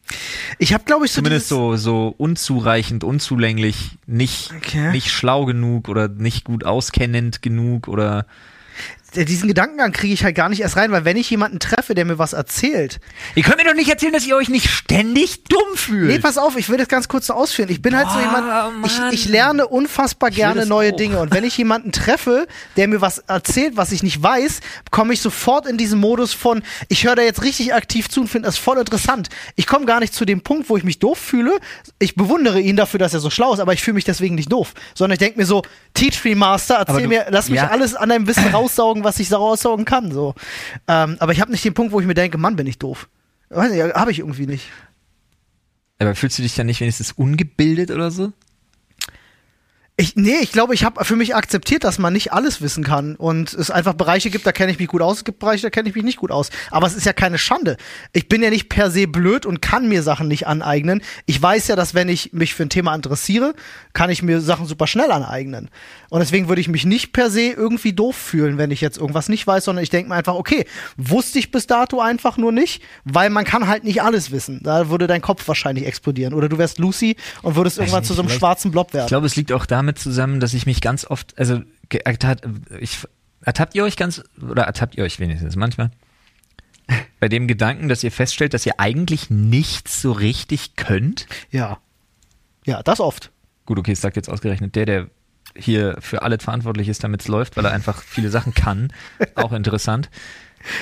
[0.60, 4.92] Ich habe, glaube ich, so Zumindest so, so unzureichend, unzulänglich, nicht, Okay.
[4.92, 8.26] nicht schlau genug oder nicht gut auskennend genug oder
[9.14, 12.06] diesen Gedankengang kriege ich halt gar nicht erst rein, weil wenn ich jemanden treffe, der
[12.06, 13.00] mir was erzählt,
[13.36, 16.08] Ihr könnt mir doch nicht erzählen, dass ihr euch nicht ständig dumm fühlt.
[16.08, 17.70] Nee, pass auf, ich will das ganz kurz so ausführen.
[17.70, 20.96] Ich bin halt so Boah, jemand, ich, ich lerne unfassbar will gerne neue auch.
[20.98, 21.20] Dinge.
[21.20, 22.48] Und wenn ich jemanden treffe,
[22.78, 26.64] der mir was erzählt, was ich nicht weiß, komme ich sofort in diesen Modus von,
[26.88, 29.30] ich höre da jetzt richtig aktiv zu und finde das voll interessant.
[29.56, 31.60] Ich komme gar nicht zu dem Punkt, wo ich mich doof fühle.
[32.00, 34.52] Ich bewundere ihn dafür, dass er so schlau ist, aber ich fühle mich deswegen nicht
[34.52, 34.74] doof.
[34.96, 37.68] Sondern ich denke mir so, Teach me Master, erzähl du- mir, lass mich ja.
[37.68, 40.12] alles an deinem Wissen raussaugen, was ich raussaugen kann.
[40.12, 40.36] So.
[40.88, 43.10] Ähm, aber ich habe nicht den Punkt, wo ich mir denke, Mann, bin ich doof.
[43.54, 44.70] Habe ich irgendwie nicht.
[46.00, 48.32] Aber fühlst du dich dann nicht wenigstens ungebildet oder so?
[50.02, 53.16] Ich, nee, ich glaube, ich habe für mich akzeptiert, dass man nicht alles wissen kann
[53.18, 55.70] und es einfach Bereiche gibt, da kenne ich mich gut aus, es gibt Bereiche, da
[55.70, 56.50] kenne ich mich nicht gut aus.
[56.72, 57.78] Aber es ist ja keine Schande.
[58.12, 61.04] Ich bin ja nicht per se blöd und kann mir Sachen nicht aneignen.
[61.28, 63.54] Ich weiß ja, dass wenn ich mich für ein Thema interessiere,
[63.94, 65.70] kann ich mir Sachen super schnell aneignen.
[66.10, 69.30] Und deswegen würde ich mich nicht per se irgendwie doof fühlen, wenn ich jetzt irgendwas
[69.30, 70.66] nicht weiß, sondern ich denke mir einfach, okay,
[70.98, 74.62] wusste ich bis dato einfach nur nicht, weil man kann halt nicht alles wissen.
[74.64, 76.34] Da würde dein Kopf wahrscheinlich explodieren.
[76.34, 79.06] Oder du wärst Lucy und würdest irgendwann nicht, zu so einem schwarzen Blob werden.
[79.06, 82.44] Ich glaube, es liegt auch damit zusammen, dass ich mich ganz oft, also ertat-
[82.80, 83.00] ich,
[83.44, 85.92] ertappt ihr euch ganz, oder ertappt ihr euch wenigstens manchmal?
[87.20, 91.28] Bei dem Gedanken, dass ihr feststellt, dass ihr eigentlich nichts so richtig könnt.
[91.52, 91.80] Ja.
[92.66, 93.32] Ja, das oft.
[93.66, 95.08] Gut, okay, es sagt jetzt ausgerechnet der, der
[95.56, 98.94] hier für alles verantwortlich ist, damit es läuft, weil er einfach viele Sachen kann.
[99.36, 100.10] Auch interessant.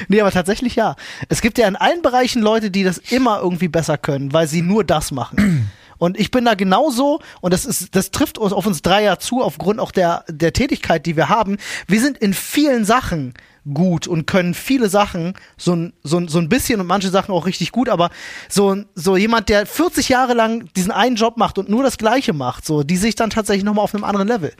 [0.09, 0.95] Nee, aber tatsächlich ja.
[1.29, 4.61] Es gibt ja in allen Bereichen Leute, die das immer irgendwie besser können, weil sie
[4.61, 5.71] nur das machen.
[5.99, 9.19] Und ich bin da genauso, und das ist, das trifft uns auf uns drei ja
[9.19, 11.57] zu, aufgrund auch der, der Tätigkeit, die wir haben.
[11.87, 13.33] Wir sind in vielen Sachen
[13.71, 17.45] gut und können viele Sachen so ein, so so ein bisschen und manche Sachen auch
[17.45, 18.09] richtig gut, aber
[18.47, 22.33] so, so jemand, der 40 Jahre lang diesen einen Job macht und nur das Gleiche
[22.33, 24.53] macht, so, die sich dann tatsächlich nochmal auf einem anderen Level.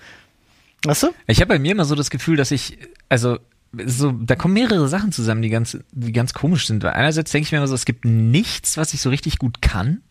[0.83, 1.07] Weißt du?
[1.27, 2.77] Ich habe bei mir immer so das Gefühl, dass ich,
[3.07, 3.39] also
[3.85, 6.83] so, da kommen mehrere Sachen zusammen, die ganz, die ganz komisch sind.
[6.83, 9.61] Weil einerseits denke ich mir immer so, es gibt nichts, was ich so richtig gut
[9.61, 10.01] kann.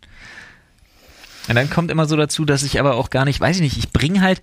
[1.49, 3.79] Und dann kommt immer so dazu, dass ich aber auch gar nicht, weiß ich nicht,
[3.79, 4.41] ich bringe halt,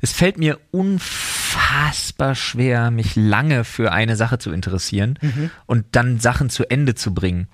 [0.00, 5.18] es fällt mir unfassbar schwer, mich lange für eine Sache zu interessieren
[5.66, 7.48] und dann Sachen zu Ende zu bringen.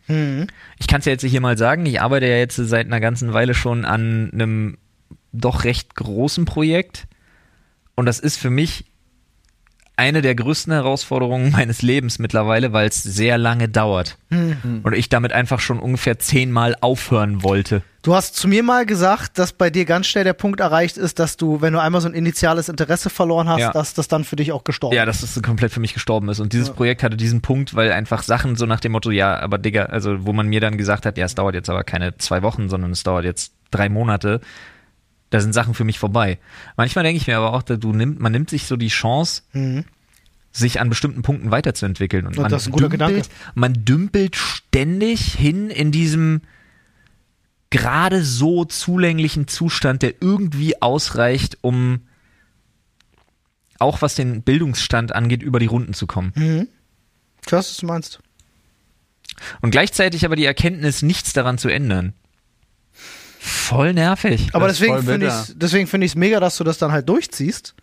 [0.79, 3.33] Ich kann es ja jetzt hier mal sagen, ich arbeite ja jetzt seit einer ganzen
[3.33, 4.79] Weile schon an einem
[5.33, 7.07] doch recht großen Projekt.
[7.95, 8.85] Und das ist für mich
[9.97, 14.17] eine der größten Herausforderungen meines Lebens mittlerweile, weil es sehr lange dauert.
[14.85, 17.83] Und ich damit einfach schon ungefähr zehnmal aufhören wollte.
[18.09, 21.19] Du hast zu mir mal gesagt, dass bei dir ganz schnell der Punkt erreicht ist,
[21.19, 23.71] dass du, wenn du einmal so ein initiales Interesse verloren hast, Ja.
[23.71, 25.23] dass das dann für dich auch gestorben Ja, ist.
[25.23, 26.41] dass es komplett für mich gestorben ist.
[26.41, 29.59] Und dieses Projekt hatte diesen Punkt, weil einfach Sachen so nach dem Motto, ja, aber
[29.59, 32.41] Digga, also wo man mir dann gesagt hat, ja, es dauert jetzt aber keine zwei
[32.41, 34.41] Wochen, sondern es dauert jetzt drei Monate,
[35.29, 36.39] da sind Sachen für mich vorbei.
[36.79, 39.43] Manchmal denke ich mir aber auch, du nimmt, man nimmt sich so die Chance,
[40.51, 42.27] sich an bestimmten Punkten weiterzuentwickeln.
[42.27, 43.29] Und, Und man dümpelt.
[43.55, 46.41] Man dümpelt ständig hin in diesem
[47.71, 52.07] gerade so zulänglichen Zustand, der irgendwie ausreicht, um
[53.79, 56.33] auch was den Bildungsstand angeht, über die Runden zu kommen.
[57.47, 58.21] Ich weiß, was du meinst.
[59.61, 62.13] Und gleichzeitig aber die Erkenntnis, nichts daran zu ändern.
[63.39, 64.51] Voll nervig.
[64.53, 67.75] Aber Das finde ich deswegen finde ich es mega, dass du das dann halt durchziehst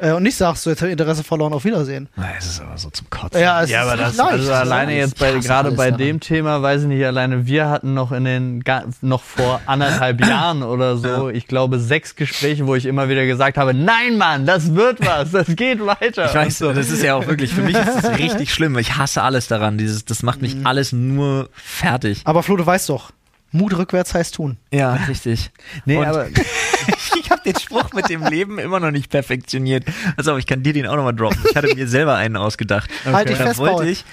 [0.00, 2.08] äh, und nicht sagst, du jetzt hab ich Interesse verloren, auf Wiedersehen.
[2.38, 3.40] Es ist aber so zum Kotzen.
[3.40, 4.30] Ja, es Ja, ist aber nicht das, leicht.
[4.32, 5.98] also alleine jetzt bei, gerade bei daran.
[5.98, 8.64] dem Thema, weiß ich nicht, alleine wir hatten noch in den,
[9.02, 13.58] noch vor anderthalb Jahren oder so, ich glaube, sechs Gespräche, wo ich immer wieder gesagt
[13.58, 16.26] habe, nein, Mann, das wird was, das geht weiter.
[16.26, 18.76] Ich weiß, das ist ja auch wirklich, für mich ist das richtig schlimm.
[18.78, 19.78] Ich hasse alles daran.
[19.78, 22.22] Dieses, das macht mich alles nur fertig.
[22.24, 23.10] Aber Flo, du weißt doch,
[23.52, 24.58] Mut rückwärts heißt tun.
[24.72, 25.50] Ja, richtig.
[25.84, 26.26] Nee, Und- aber
[27.30, 29.84] ich habe den Spruch mit dem Leben immer noch nicht perfektioniert.
[30.16, 31.38] Also, ich kann dir den auch nochmal droppen.
[31.48, 32.90] Ich hatte mir selber einen ausgedacht.
[33.04, 34.04] Halt dich da fest, wollte ich,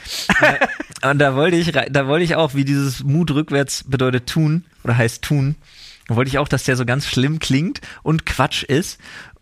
[0.42, 4.66] äh, und da wollte ich, da wollte ich auch, wie dieses Mut rückwärts bedeutet tun
[4.84, 5.56] oder heißt tun,
[6.08, 9.00] da wollte ich auch, dass der so ganz schlimm klingt und Quatsch ist.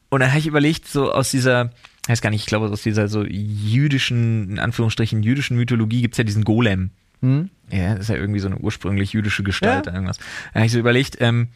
[0.10, 1.72] Und dann habe ich überlegt, so aus dieser,
[2.04, 6.18] ich weiß gar nicht, ich glaube, aus dieser so jüdischen, in Anführungsstrichen jüdischen Mythologie gibt's
[6.18, 6.92] ja diesen Golem.
[7.22, 7.50] Hm?
[7.72, 9.94] Ja, das ist ja irgendwie so eine ursprünglich jüdische Gestalt, Ja.
[9.94, 10.18] irgendwas.
[10.54, 11.50] Da habe ich so überlegt, ähm,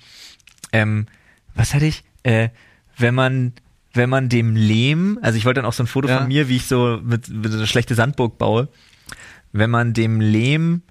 [0.72, 1.08] ähm,
[1.56, 2.04] was hatte ich?
[2.24, 2.50] Äh,
[2.98, 3.54] wenn man,
[3.94, 6.20] wenn man dem Lehm, also ich wollte dann auch so ein Foto Ja.
[6.20, 8.68] von mir, wie ich so mit, mit so eine schlechte Sandburg baue,
[9.52, 10.82] wenn man dem Lehm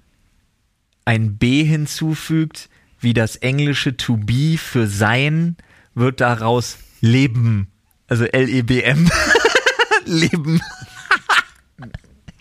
[1.05, 2.69] ein B hinzufügt,
[2.99, 5.55] wie das englische to be für sein,
[5.95, 7.67] wird daraus Leben.
[8.07, 9.09] Also L-E-B-M.
[10.05, 10.61] Leben.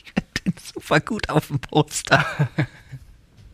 [0.05, 2.24] ich finde den super gut auf dem Poster.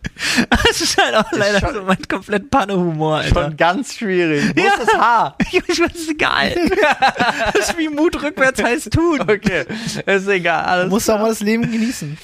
[0.66, 3.44] Das ist halt auch leider schon- so mein komplett Panne-Humor, Alter.
[3.44, 4.52] schon ganz schwierig.
[4.57, 4.66] Wo Ja.
[4.74, 5.38] ist das Haar?
[5.52, 6.55] Ich weiß, ist egal.
[7.55, 9.20] Das ist wie Mut rückwärts heißt tun.
[9.20, 9.64] Okay,
[10.07, 10.62] ist egal.
[10.64, 12.16] Du Alles musst auch mal das Leben genießen.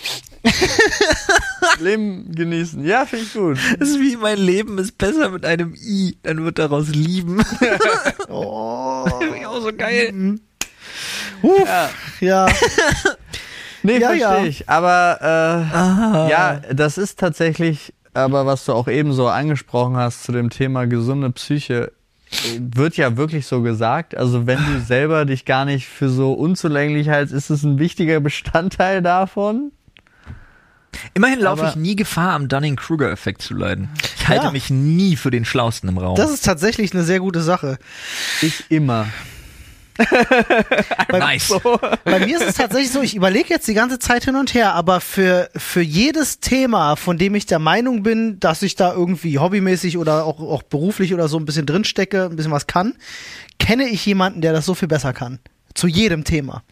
[1.79, 2.85] Leben genießen.
[2.85, 3.59] Ja, finde ich gut.
[3.79, 6.17] Das ist wie mein Leben ist besser mit einem I.
[6.23, 7.43] Dann wird daraus lieben.
[8.29, 9.05] Oh.
[9.19, 10.39] Finde ich auch so geil.
[11.43, 11.91] Uff, Ja.
[12.21, 12.47] ja.
[13.83, 14.45] Nee, Ja, verstehe ja.
[14.45, 14.69] ich.
[14.69, 20.33] Aber äh, ja, das ist tatsächlich, aber was du auch eben so angesprochen hast zu
[20.33, 21.93] dem Thema gesunde Psyche,
[22.59, 24.17] wird ja wirklich so gesagt.
[24.17, 28.21] Also wenn du selber dich gar nicht für so unzulänglich hältst, ist es ein wichtiger
[28.21, 29.73] Bestandteil davon.
[31.15, 33.89] Immerhin laufe Aber- ich nie Gefahr, am Dunning-Kruger-Effekt zu leiden.
[34.19, 34.51] Ich halte Ja.
[34.53, 36.17] mich nie für den Schlausten im Raum.
[36.17, 37.79] Das ist tatsächlich eine sehr gute Sache.
[38.43, 39.07] Ich immer.
[41.13, 41.53] nice.
[42.05, 44.75] Bei mir ist es tatsächlich so, ich überlege jetzt die ganze Zeit hin und her,
[44.75, 49.39] aber für, für jedes Thema, von dem ich der Meinung bin, dass ich da irgendwie
[49.39, 52.95] hobbymäßig oder auch, auch beruflich oder so ein bisschen drinstecke, ein bisschen was kann,
[53.59, 55.39] kenne ich jemanden, der das so viel besser kann.
[55.75, 56.63] Zu jedem Thema.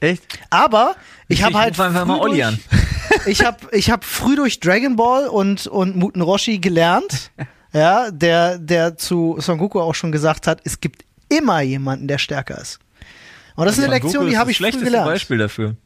[0.00, 0.38] Echt?
[0.50, 0.96] Aber
[1.28, 1.78] ich habe halt.
[1.78, 2.58] einfach mal früh Olli an.
[3.26, 7.30] ich habe ich hab früh durch Dragon Ball und, und Muten Roshi gelernt,
[7.72, 11.04] ja, der, der zu Son Goku auch schon gesagt hat, es gibt
[11.38, 12.78] immer jemanden, der stärker ist.
[13.56, 15.06] Und das ist eine Lektion, die ist habe das ich früh schlechteste gelernt.
[15.06, 15.76] Beispiel dafür.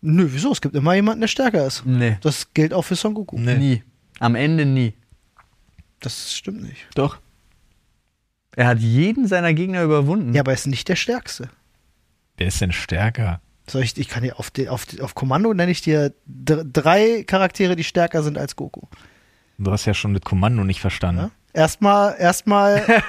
[0.00, 0.52] Nö, wieso?
[0.52, 1.86] Es gibt immer jemanden, der stärker ist.
[1.86, 2.18] Nee.
[2.20, 3.38] Das gilt auch für Son Goku.
[3.38, 3.56] Nee.
[3.56, 3.82] Nie.
[4.20, 4.94] Am Ende nie.
[6.00, 6.86] Das stimmt nicht.
[6.94, 7.18] Doch.
[8.56, 10.34] Er hat jeden seiner Gegner überwunden.
[10.34, 11.48] Ja, aber er ist nicht der Stärkste.
[12.36, 13.40] Wer ist denn stärker?
[13.66, 16.64] Soll ich, ich kann dir auf, die, auf, die, auf Kommando nenne ich dir dr-
[16.70, 18.82] drei Charaktere, die stärker sind als Goku.
[19.56, 21.22] Du hast ja schon das Kommando nicht verstanden.
[21.22, 21.30] Ja?
[21.54, 22.84] Erstmal, erstmal.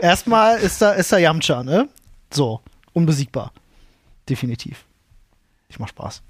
[0.00, 1.88] erstmal ist da, ist da Yamcha, ne?
[2.32, 2.60] So,
[2.92, 3.52] unbesiegbar.
[4.28, 4.84] Definitiv.
[5.68, 6.22] Ich mach Spaß.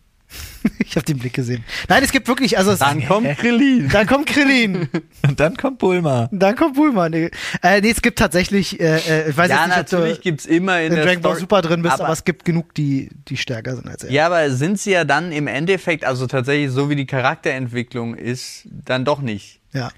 [0.78, 1.62] ich habe den Blick gesehen.
[1.88, 3.88] Nein, es gibt wirklich, also es, Dann kommt Krillin.
[3.90, 4.88] dann kommt Krillin,
[5.26, 6.28] Und dann kommt Bulma.
[6.32, 7.08] dann kommt Bulma.
[7.08, 7.30] Nee,
[7.62, 10.46] äh, nee es gibt tatsächlich, äh, äh, ich weiß Ja, nicht, ob natürlich du gibt's
[10.46, 13.10] immer in, in der Dragon Ball Super drin bist, aber, aber es gibt genug, die,
[13.28, 14.10] die stärker sind als er.
[14.10, 18.62] Ja, aber sind sie ja dann im Endeffekt, also tatsächlich so wie die Charakterentwicklung ist,
[18.66, 19.60] dann doch nicht.
[19.72, 19.90] ja.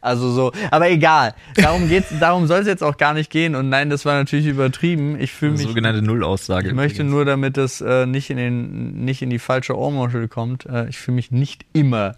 [0.00, 1.34] Also so, aber egal.
[1.56, 3.54] Darum geht's, darum soll es jetzt auch gar nicht gehen.
[3.54, 5.18] Und nein, das war natürlich übertrieben.
[5.20, 5.62] Ich fühle mich.
[5.62, 6.68] sogenannte Nullaussage.
[6.68, 7.12] Ich möchte übrigens.
[7.12, 10.66] nur, damit das äh, nicht in den, nicht in die falsche Ohrmuschel kommt.
[10.66, 12.14] Äh, ich fühle mich nicht immer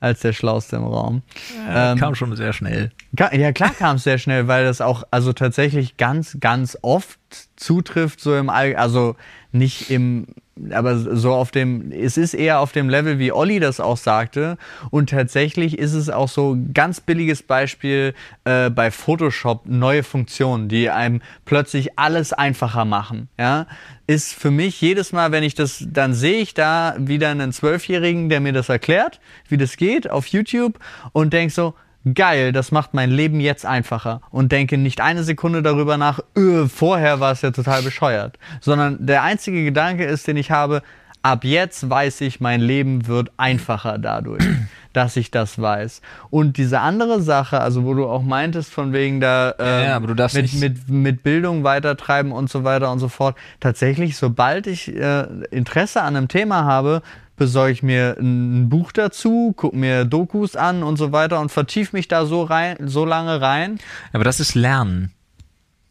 [0.00, 1.22] als der Schlauste im Raum.
[1.66, 2.90] Ja, ähm, kam schon sehr schnell.
[3.16, 7.18] Ja, klar kam es sehr schnell, weil das auch also tatsächlich ganz, ganz oft
[7.56, 9.16] zutrifft, so im All, also
[9.54, 10.26] nicht im,
[10.70, 14.56] aber so auf dem, es ist eher auf dem Level, wie Olli das auch sagte.
[14.90, 20.90] Und tatsächlich ist es auch so ganz billiges Beispiel äh, bei Photoshop, neue Funktionen, die
[20.90, 23.28] einem plötzlich alles einfacher machen.
[23.38, 23.66] Ja,
[24.06, 28.28] ist für mich jedes Mal, wenn ich das, dann sehe ich da wieder einen Zwölfjährigen,
[28.28, 30.78] der mir das erklärt, wie das geht auf YouTube
[31.12, 31.74] und denk so,
[32.12, 36.66] geil, das macht mein Leben jetzt einfacher und denke nicht eine Sekunde darüber nach, öh,
[36.66, 40.82] vorher war es ja total bescheuert, sondern der einzige Gedanke ist, den ich habe,
[41.24, 44.44] ab jetzt weiß ich, mein Leben wird einfacher dadurch,
[44.92, 46.02] dass ich das weiß.
[46.30, 49.96] Und diese andere Sache, also wo du auch meintest, von wegen da Ja, ähm, ja,
[49.96, 53.36] aber du darfst mit, mit, mit Bildung weitertreiben und so weiter und so fort.
[53.58, 57.02] Tatsächlich, sobald ich äh, Interesse an einem Thema habe,
[57.36, 61.92] besorge ich mir ein Buch dazu, gucke mir Dokus an und so weiter und vertief
[61.92, 63.78] mich da so rein, so lange rein.
[64.12, 65.12] Aber das ist Lernen.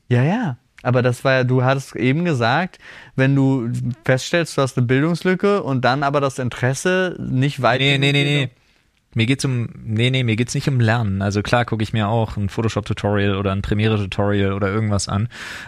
[0.08, 0.58] Ja, ja.
[0.84, 2.78] Aber das war ja, du hattest eben gesagt,
[3.16, 3.70] wenn du
[4.04, 7.80] feststellst, du hast eine Bildungslücke und dann aber das Interesse nicht weit.
[7.80, 8.50] Nee, nee, nee, nee.
[9.16, 11.22] Mir geht's um, nee, nee, mir geht's nicht um Lernen.
[11.22, 15.28] Also klar gucke ich mir auch ein Photoshop-Tutorial oder ein Premiere-Tutorial oder irgendwas an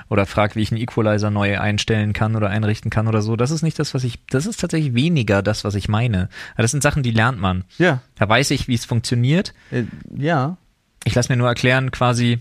[0.10, 3.36] oder frag, wie ich einen Equalizer neu einstellen kann oder einrichten kann oder so.
[3.36, 6.30] Das ist nicht das, was ich, das ist tatsächlich weniger das, was ich meine.
[6.54, 7.64] Aber Das sind Sachen, die lernt man.
[7.78, 9.54] Ja, Da weiß ich, wie es funktioniert.
[9.72, 9.84] äh,
[10.16, 10.58] ja.
[11.04, 12.40] Ich lasse mir nur erklären, quasi,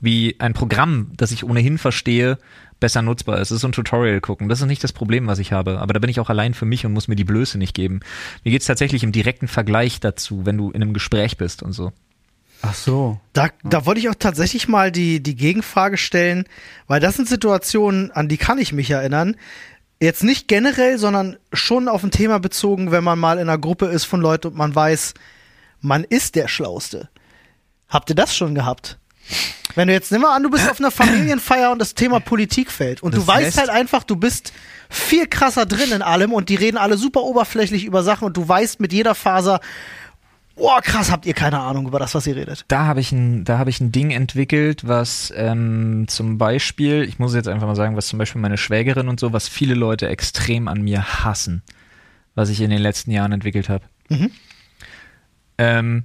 [0.00, 2.38] wie ein Programm, das ich ohnehin verstehe,
[2.80, 3.50] besser nutzbar ist.
[3.50, 4.48] Es ist so ein Tutorial gucken.
[4.48, 5.80] Das ist nicht das Problem, was ich habe.
[5.80, 8.00] Aber da bin ich auch allein für mich und muss mir die Blöße nicht geben.
[8.44, 11.92] Mir geht's tatsächlich im direkten Vergleich dazu, wenn du in einem Gespräch bist und so.
[12.62, 13.20] Ach so.
[13.34, 16.44] Da, da wollte ich auch tatsächlich mal die, die Gegenfrage stellen,
[16.86, 19.36] weil das sind Situationen, an die kann ich mich erinnern.
[20.00, 23.86] Jetzt nicht generell, sondern schon auf ein Thema bezogen, wenn man mal in einer Gruppe
[23.86, 25.14] ist von Leuten und man weiß,
[25.80, 27.10] man ist der Schlauste.
[27.88, 28.98] Habt ihr das schon gehabt?
[29.74, 32.70] Wenn du jetzt, nimm mal an, du bist auf einer Familienfeier und das Thema Politik
[32.70, 34.52] fällt und Das du weißt halt einfach, du bist
[34.88, 38.46] viel krasser drin in allem und die reden alle super oberflächlich über Sachen und du
[38.46, 39.60] weißt mit jeder Faser,
[40.56, 42.64] oh krass, habt ihr keine Ahnung über das, was ihr redet.
[42.68, 47.18] Da habe ich ein, da habe ich ein Ding entwickelt, was ähm, zum Beispiel, ich
[47.18, 50.08] muss jetzt einfach mal sagen, was zum Beispiel meine Schwägerin und so, was viele Leute
[50.08, 51.62] extrem an mir hassen,
[52.34, 53.84] was ich in den letzten Jahren entwickelt habe.
[54.08, 54.30] Mhm.
[55.58, 56.04] Ähm,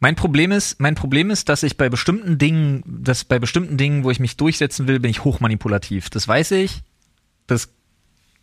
[0.00, 4.04] mein Problem ist, mein Problem ist, dass ich bei bestimmten Dingen, dass bei bestimmten Dingen,
[4.04, 6.08] wo ich mich durchsetzen will, bin ich hochmanipulativ.
[6.10, 6.82] Das weiß ich.
[7.46, 7.68] Das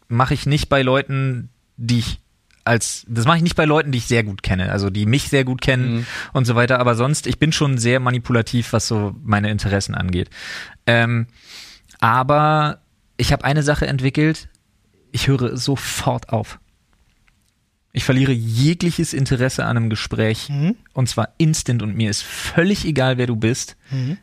[0.08, 2.20] mache ich nicht bei Leuten, die ich
[2.68, 5.30] als, das mache ich nicht bei Leuten, die ich sehr gut kenne, also die mich
[5.30, 6.06] sehr gut kennen Mhm.
[6.34, 6.80] und so weiter.
[6.80, 10.32] Aber sonst, ich bin schon sehr manipulativ, was so meine Interessen angeht.
[10.88, 11.28] Ähm,
[12.00, 12.80] aber
[13.18, 14.50] ich habe eine Sache entwickelt.
[15.12, 16.60] Ich höre sofort auf.
[17.98, 20.52] Ich verliere jegliches Interesse an einem Gespräch
[20.92, 23.78] und zwar instant und mir ist völlig egal, wer du bist,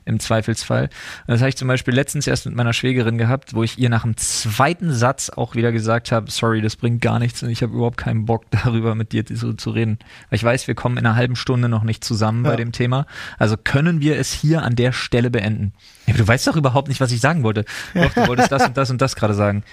[0.04, 0.90] im Zweifelsfall.
[1.26, 4.02] Das habe ich zum Beispiel letztens erst mit meiner Schwägerin gehabt, wo ich ihr nach
[4.02, 7.72] dem zweiten Satz auch wieder gesagt habe, sorry, das bringt gar nichts und ich habe
[7.72, 9.98] überhaupt keinen Bock darüber mit dir so zu reden.
[10.28, 12.50] Weil ich weiß, wir kommen in einer halben Stunde noch nicht zusammen Ja.
[12.50, 13.06] bei dem Thema.
[13.38, 15.72] Also können wir es hier an der Stelle beenden.
[16.06, 17.64] Ja, du weißt doch überhaupt nicht, was ich sagen wollte.
[17.94, 19.64] Doch, du wolltest das und das und das gerade sagen.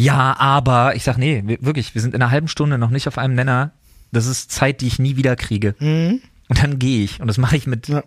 [0.00, 3.08] Ja, aber ich sag, nee, wir, wirklich, wir sind in einer halben Stunde noch nicht
[3.08, 3.72] auf einem Nenner.
[4.12, 5.74] Das ist Zeit, die ich nie wieder kriege.
[5.80, 6.20] Und
[6.62, 7.20] dann gehe ich.
[7.20, 8.02] Und das mache ich mit, Ja.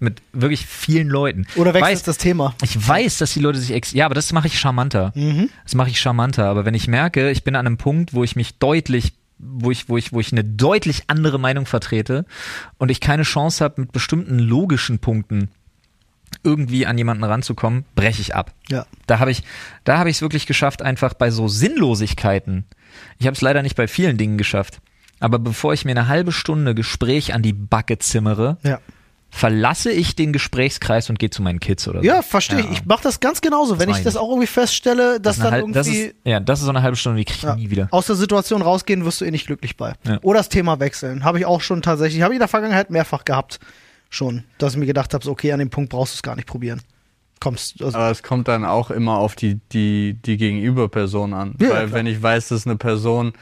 [0.00, 1.46] mit wirklich vielen Leuten.
[1.56, 2.54] Oder wechselst Weiß- das Thema.
[2.62, 5.12] ich weiß, dass die Leute sich ex ja, aber das mache ich charmanter.
[5.64, 6.46] Das mache ich charmanter.
[6.46, 9.88] Aber wenn ich merke, ich bin an einem Punkt, wo ich mich deutlich, wo ich,
[9.88, 12.24] wo ich, wo ich eine deutlich andere Meinung vertrete
[12.78, 15.50] und ich keine Chance habe, mit bestimmten logischen Punkten
[16.44, 18.52] irgendwie an jemanden ranzukommen, breche ich ab.
[18.68, 18.86] Ja.
[19.06, 19.42] Da habe ich,
[19.84, 22.64] da habe ich es wirklich geschafft, einfach bei so Sinnlosigkeiten.
[23.18, 24.80] Ich habe es leider nicht bei vielen Dingen geschafft.
[25.20, 28.80] Aber bevor ich mir eine halbe Stunde Gespräch an die Backe zimmere, Ja.
[29.30, 32.04] verlasse ich den Gesprächskreis und gehe zu meinen Kids oder so.
[32.06, 32.70] Ja, verstehe ich.
[32.70, 33.78] Ich mache das ganz genauso.
[33.80, 36.40] Wenn mach ich das auch irgendwie feststelle, dass eine dann halb- das irgendwie ist, ja,
[36.40, 37.88] das ist so eine halbe Stunde, die kriege ich ja, nie wieder.
[37.90, 39.94] aus der Situation rausgehen, wirst du eh nicht glücklich bei.
[40.06, 40.18] Ja.
[40.22, 41.24] Oder das Thema wechseln.
[41.24, 43.58] Habe ich auch schon tatsächlich, habe ich in der Vergangenheit mehrfach gehabt.
[44.14, 44.44] Schon.
[44.58, 46.46] Dass ich mir gedacht habe, so, okay, an dem Punkt brauchst du es gar nicht
[46.46, 46.80] probieren.
[47.40, 51.54] Kommst, also, Aber es kommt dann auch immer auf die, die, die Gegenüberperson an.
[51.60, 51.92] Ja, Weil klar.
[51.92, 53.32] wenn ich weiß, das ist eine Person,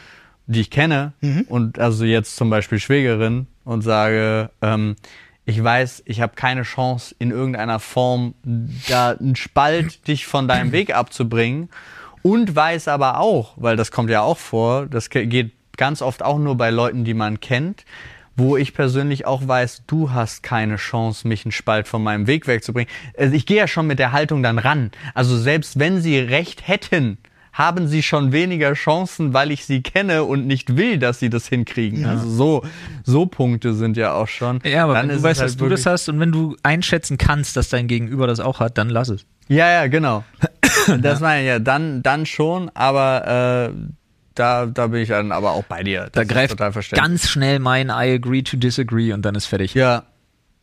[0.46, 1.42] die ich kenne, Mhm.
[1.48, 4.96] und also jetzt zum Beispiel Schwägerin und sage, ähm,
[5.44, 8.34] ich weiß, ich habe keine Chance in irgendeiner Form
[8.88, 11.68] da einen Spalt dich von deinem Weg abzubringen
[12.22, 16.22] und weiß aber auch, weil das kommt ja auch vor, das ge- geht ganz oft
[16.22, 17.84] auch nur bei Leuten, die man kennt,
[18.36, 22.46] wo ich persönlich auch weiß, du hast keine Chance, mich einen Spalt von meinem Weg
[22.46, 22.92] wegzubringen.
[23.16, 24.90] Also ich gehe ja schon mit der Haltung dann ran.
[25.14, 27.18] Also selbst wenn sie recht hätten,
[27.52, 31.46] haben sie schon weniger Chancen, weil ich sie kenne und nicht will, dass sie das
[31.46, 32.06] hinkriegen.
[32.06, 32.62] Also so,
[33.04, 34.60] so Punkte sind ja auch schon.
[34.64, 37.18] Ja, aber Dann wenn du weißt, halt dass du das hast und wenn du einschätzen
[37.18, 39.26] kannst, dass dein Gegenüber das auch hat, dann lass es.
[39.48, 40.24] Ja, ja, genau.
[41.00, 43.92] Das meine ich ja, dann, dann schon, aber äh,
[44.34, 46.08] da, da bin ich dann aber auch bei dir.
[46.12, 46.56] Das Da greift
[46.92, 49.74] ganz schnell mein I agree to disagree und dann ist fertig.
[49.74, 50.04] Ja,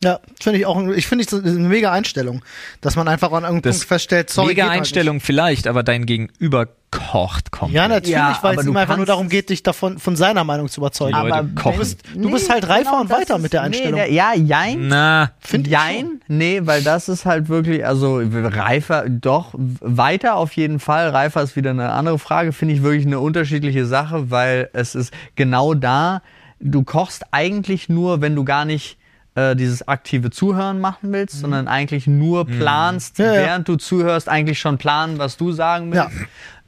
[0.02, 2.42] ja, finde ich auch, ich finde, ist eine mega Einstellung.
[2.80, 4.48] Dass man einfach an irgendeinem Das Punkt feststellt, sorry.
[4.48, 7.76] Mega geht halt Einstellung vielleicht, aber dein Gegenüber kocht komplett.
[7.76, 10.42] Ja, natürlich, Ja, weil es ihm einfach nur darum es- geht, dich davon von seiner
[10.42, 11.14] Meinung zu überzeugen.
[11.14, 11.72] Aber kochen.
[11.74, 13.92] Du bist, du bist halt reifer und genau, das weiter ist- mit der Einstellung.
[14.00, 14.88] Nee, der, ja, jein.
[14.88, 20.52] Na, Find ich Jein, nee, weil das ist halt wirklich, also reifer, doch, weiter auf
[20.54, 21.10] jeden Fall.
[21.10, 25.12] Reifer ist wieder eine andere Frage, finde ich wirklich eine unterschiedliche Sache, weil es ist
[25.36, 26.22] genau da,
[26.58, 28.96] du kochst eigentlich nur, wenn du gar nicht
[29.34, 33.24] äh, dieses aktive Zuhören machen willst, sondern eigentlich nur planst, Mhm.
[33.24, 33.40] Ja, ja.
[33.42, 36.08] während du zuhörst, eigentlich schon planen, was du sagen willst.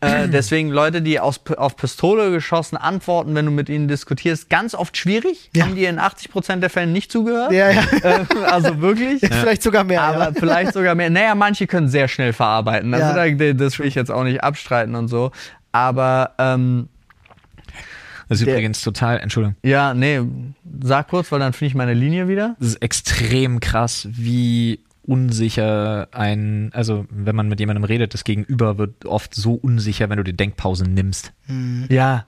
[0.00, 4.74] Äh, deswegen Leute, die aus, auf Pistole geschossen antworten, wenn du mit ihnen diskutierst, ganz
[4.74, 5.48] oft schwierig.
[5.54, 5.64] Ja.
[5.64, 7.52] Haben die in 80% der Fälle nicht zugehört.
[7.52, 7.82] Ja, ja.
[8.02, 9.20] Äh, also wirklich.
[9.30, 10.02] Vielleicht sogar mehr.
[10.02, 10.32] Aber ja.
[10.34, 11.08] vielleicht sogar mehr.
[11.08, 12.92] Naja, manche können sehr schnell verarbeiten.
[12.94, 13.28] Also Ja.
[13.30, 15.30] da, das will ich jetzt auch nicht abstreiten und so.
[15.70, 16.88] Aber ähm,
[18.32, 20.20] das ist Der- übrigens total, Entschuldigung, ja, nee,
[20.82, 22.56] sag kurz, weil dann finde ich meine Linie wieder.
[22.58, 28.78] das ist extrem krass, wie unsicher ein, also wenn man mit jemandem redet, das Gegenüber
[28.78, 31.32] wird oft so unsicher, wenn du die Denkpause nimmst.
[31.88, 32.24] Ja.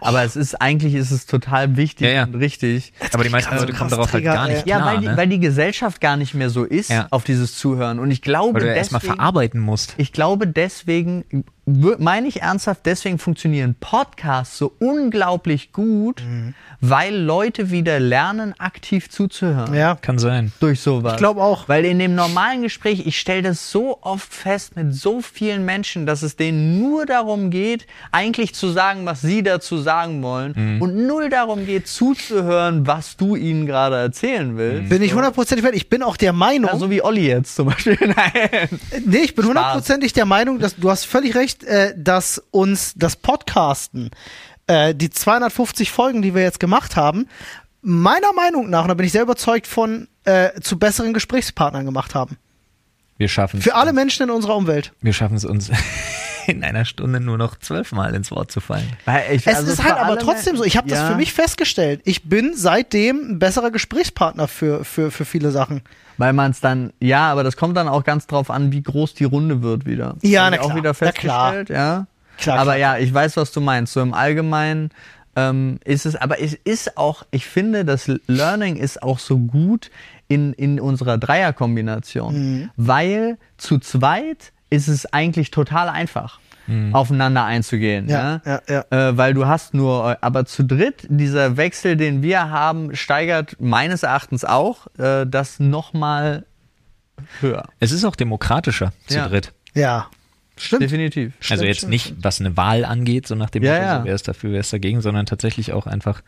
[0.00, 2.22] Aber es ist eigentlich ist es total wichtig Ja, ja.
[2.24, 2.92] und richtig.
[3.12, 4.66] Aber die meisten Leute kommen darauf halt gar nicht.
[4.66, 5.16] Ja, klar, weil, die, ne?
[5.16, 7.06] weil die Gesellschaft gar nicht mehr so ist Ja.
[7.10, 7.98] auf dieses Zuhören.
[7.98, 9.94] Und ich glaube, weil du erstmal deswegen, verarbeiten musst.
[9.98, 16.54] ich glaube deswegen, meine ich ernsthaft, deswegen funktionieren Podcasts so unglaublich gut, Mhm.
[16.80, 19.72] weil Leute wieder lernen, aktiv zuzuhören.
[19.74, 19.94] ja.
[20.00, 20.52] Kann sein.
[20.58, 21.12] durch sowas.
[21.12, 21.68] Ich glaube auch.
[21.68, 26.06] Weil in dem normalen Gespräch, ich stelle das so oft fest mit so vielen Menschen,
[26.06, 30.82] dass es denen nur darum geht, eigentlich zu sagen, was sie dazu sagen wollen Mhm.
[30.82, 34.88] und null darum geht, zuzuhören, was du ihnen gerade erzählen willst.
[34.90, 35.74] Bin ich hundertprozentig weit.
[35.74, 37.96] Ich bin auch der Meinung, Ja, so wie Olli jetzt zum Beispiel.
[38.00, 38.68] Nein.
[39.04, 43.16] nee, ich bin hundertprozentig der Meinung, dass du hast völlig recht, äh, dass uns das
[43.16, 44.10] Podcasten,
[44.66, 47.26] äh, die 250 Folgen, die wir jetzt gemacht haben,
[47.82, 52.14] meiner Meinung nach, und da bin ich sehr überzeugt von, äh, zu besseren Gesprächspartnern gemacht
[52.14, 52.36] haben.
[53.18, 53.64] Wir schaffen es.
[53.64, 54.92] Für alle Menschen in unserer Umwelt.
[55.00, 55.70] Wir schaffen es uns
[56.46, 58.88] in einer Stunde nur noch zwölfmal ins Wort zu fallen.
[59.04, 60.64] Weil ich- Es also ist halt aber trotzdem so.
[60.64, 61.08] Ich habe das Ja.
[61.08, 62.00] für mich festgestellt.
[62.04, 65.82] Ich bin seitdem ein besserer Gesprächspartner für, für, für viele Sachen.
[66.18, 69.14] Weil man es dann, ja, aber das kommt dann auch ganz drauf an, wie groß
[69.14, 70.16] die Runde wird wieder.
[70.22, 70.76] Ja, na ich auch klar.
[70.76, 71.52] wieder Na klar.
[71.52, 72.06] festgestellt, ja.
[72.38, 72.96] Klar, aber klar.
[72.96, 73.92] ja, ich weiß, was du meinst.
[73.92, 74.90] So im Allgemeinen
[75.34, 79.90] ähm, ist es, aber es ist auch, ich finde, das Learning ist auch so gut
[80.28, 82.70] in, in unserer Dreierkombination, Mhm.
[82.76, 86.40] weil zu zweit ist es eigentlich total einfach.
[86.92, 88.08] aufeinander einzugehen.
[88.08, 88.62] Ja, ne?
[88.68, 89.08] ja, ja.
[89.08, 94.04] Äh, weil du hast nur, aber zu dritt, dieser Wechsel, den wir haben, steigert meines
[94.04, 96.46] Erachtens auch äh, das nochmal
[97.40, 97.64] höher.
[97.80, 99.28] Es ist auch demokratischer zu Ja.
[99.28, 99.52] dritt.
[99.74, 100.06] Ja.
[100.56, 100.82] Stimmt.
[100.82, 101.32] Definitiv.
[101.40, 104.04] also Stimmt, jetzt stimmt, nicht, was eine Wahl angeht, so nach dem Ja, Motto, ja.
[104.04, 106.22] wer ist dafür, wer ist dagegen, sondern tatsächlich auch einfach,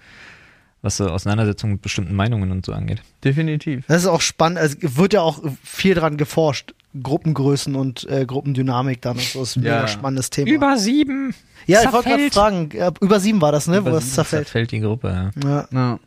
[0.84, 3.00] was so Auseinandersetzungen mit bestimmten Meinungen und so angeht.
[3.24, 3.84] Definitiv.
[3.88, 4.58] Das ist auch spannend.
[4.58, 6.74] Also wird ja auch viel dran geforscht.
[7.02, 9.16] Gruppengrößen und äh, Gruppendynamik dann.
[9.16, 9.76] Das ist ein Ja.
[9.76, 10.76] mega spannendes Thema.
[10.76, 11.34] sieben.
[11.66, 12.68] ja, ich wollte gerade fragen,
[13.00, 13.84] über sieben war das, ne?
[13.84, 14.46] wo es zerfällt.
[14.46, 15.48] Zerfällt die Gruppe, ja.
[15.48, 15.68] Ja.
[15.72, 15.98] Ja.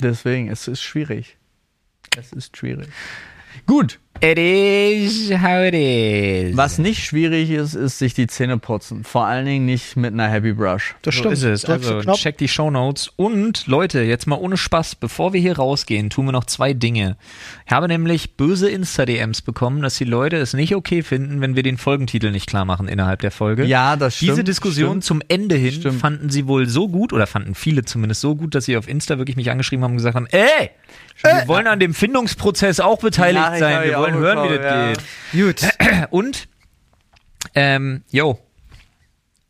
[0.00, 1.36] Deswegen, es ist schwierig.
[2.18, 2.88] Es ist schwierig.
[3.66, 3.98] Gut.
[4.22, 6.56] It is how it is.
[6.56, 9.04] Was nicht schwierig ist, ist sich die Zähne putzen.
[9.04, 10.94] Vor allen Dingen nicht mit einer Happy Brush.
[11.02, 11.34] Das So stimmt.
[11.34, 11.64] ist es.
[11.66, 13.12] Also check die Shownotes.
[13.16, 17.18] Und Leute, jetzt mal ohne Spaß, bevor wir hier rausgehen, tun wir noch zwei Dinge.
[17.66, 21.62] Ich habe nämlich böse Insta-DMs bekommen, dass die Leute es nicht okay finden, wenn wir
[21.62, 23.64] den Folgentitel nicht klar machen innerhalb der Folge.
[23.66, 24.30] Ja, das stimmt.
[24.30, 25.04] Diese Diskussion stimmt.
[25.04, 26.00] zum Ende hin Stimmt.
[26.00, 29.18] fanden sie wohl so gut, oder fanden viele zumindest so gut, dass sie auf Insta
[29.18, 30.70] wirklich mich angeschrieben haben und gesagt haben, ey,
[31.22, 34.92] wir wollen an dem Findungsprozess auch beteiligt Nachricht sein, wir wollen hören, wie das ja.
[34.92, 35.00] geht.
[35.32, 36.08] Gut.
[36.10, 36.48] Und,
[37.54, 38.38] ähm, yo,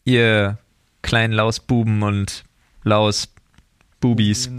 [0.05, 0.59] ihr
[1.03, 2.45] kleinen Lausbuben und
[2.83, 4.51] Lausbubis.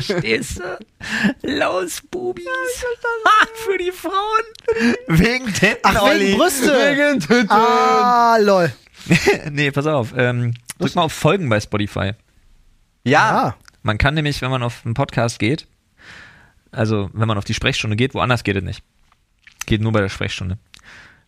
[0.00, 0.78] Stehst du?
[1.42, 2.46] Lausbubis.
[3.24, 4.92] Ah, für die Frauen.
[5.08, 6.28] Wegen Titten, Ach, Olli.
[6.28, 6.72] wegen Brüste.
[6.72, 7.50] Wegen Titten.
[7.50, 8.72] Ah, lol.
[9.50, 10.14] nee, pass auf.
[10.16, 12.12] Ähm, drück mal auf Folgen bei Spotify.
[13.04, 13.56] Ja.
[13.84, 15.66] Man kann nämlich, wenn man auf einen Podcast geht,
[16.72, 18.82] also wenn man auf die Sprechstunde geht, woanders geht es nicht.
[19.66, 20.58] Geht nur bei der Sprechstunde.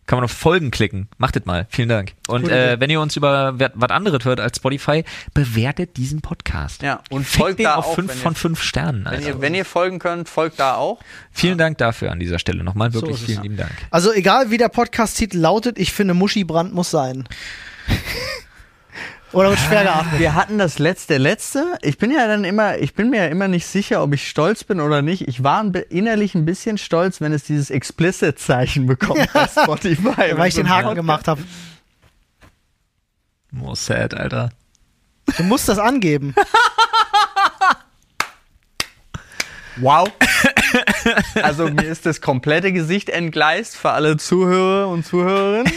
[0.07, 1.07] Kann man auf Folgen klicken.
[1.17, 1.67] Macht das mal.
[1.69, 2.13] Vielen Dank.
[2.29, 5.03] Und äh, wenn ihr uns über was anderes hört als Spotify,
[5.33, 6.81] bewertet diesen Podcast.
[6.81, 9.05] Ja, und Fickt folgt den da auf auch, 5 wenn ihr- von 5 Sternen.
[9.07, 10.99] wenn ihr, wenn ihr folgen könnt, folgt da auch.
[11.31, 12.93] Vielen Dank dafür an dieser Stelle nochmal.
[12.93, 13.41] Wirklich es, vielen ja.
[13.43, 13.73] lieben Dank.
[13.91, 17.27] Also egal wie der Podcast-Titel lautet, ich finde Muschi-Brand muss sein.
[19.33, 20.19] Oder wird schwer geatmet.
[20.19, 21.77] Wir hatten das letzte, der letzte.
[21.81, 24.63] Ich bin ja dann immer, ich bin mir ja immer nicht sicher, ob ich stolz
[24.63, 25.27] bin oder nicht.
[25.27, 30.37] Ich war innerlich ein bisschen stolz, wenn es dieses Explicit-Zeichen bekommt bei Spotify.
[30.37, 31.43] Weil ich den Haken gemacht habe.
[33.51, 34.49] More sad, Alter.
[35.37, 36.33] Du musst das angeben.
[39.79, 40.11] Wow.
[41.35, 45.71] Also mir ist das komplette Gesicht entgleist für alle Zuhörer und Zuhörerinnen.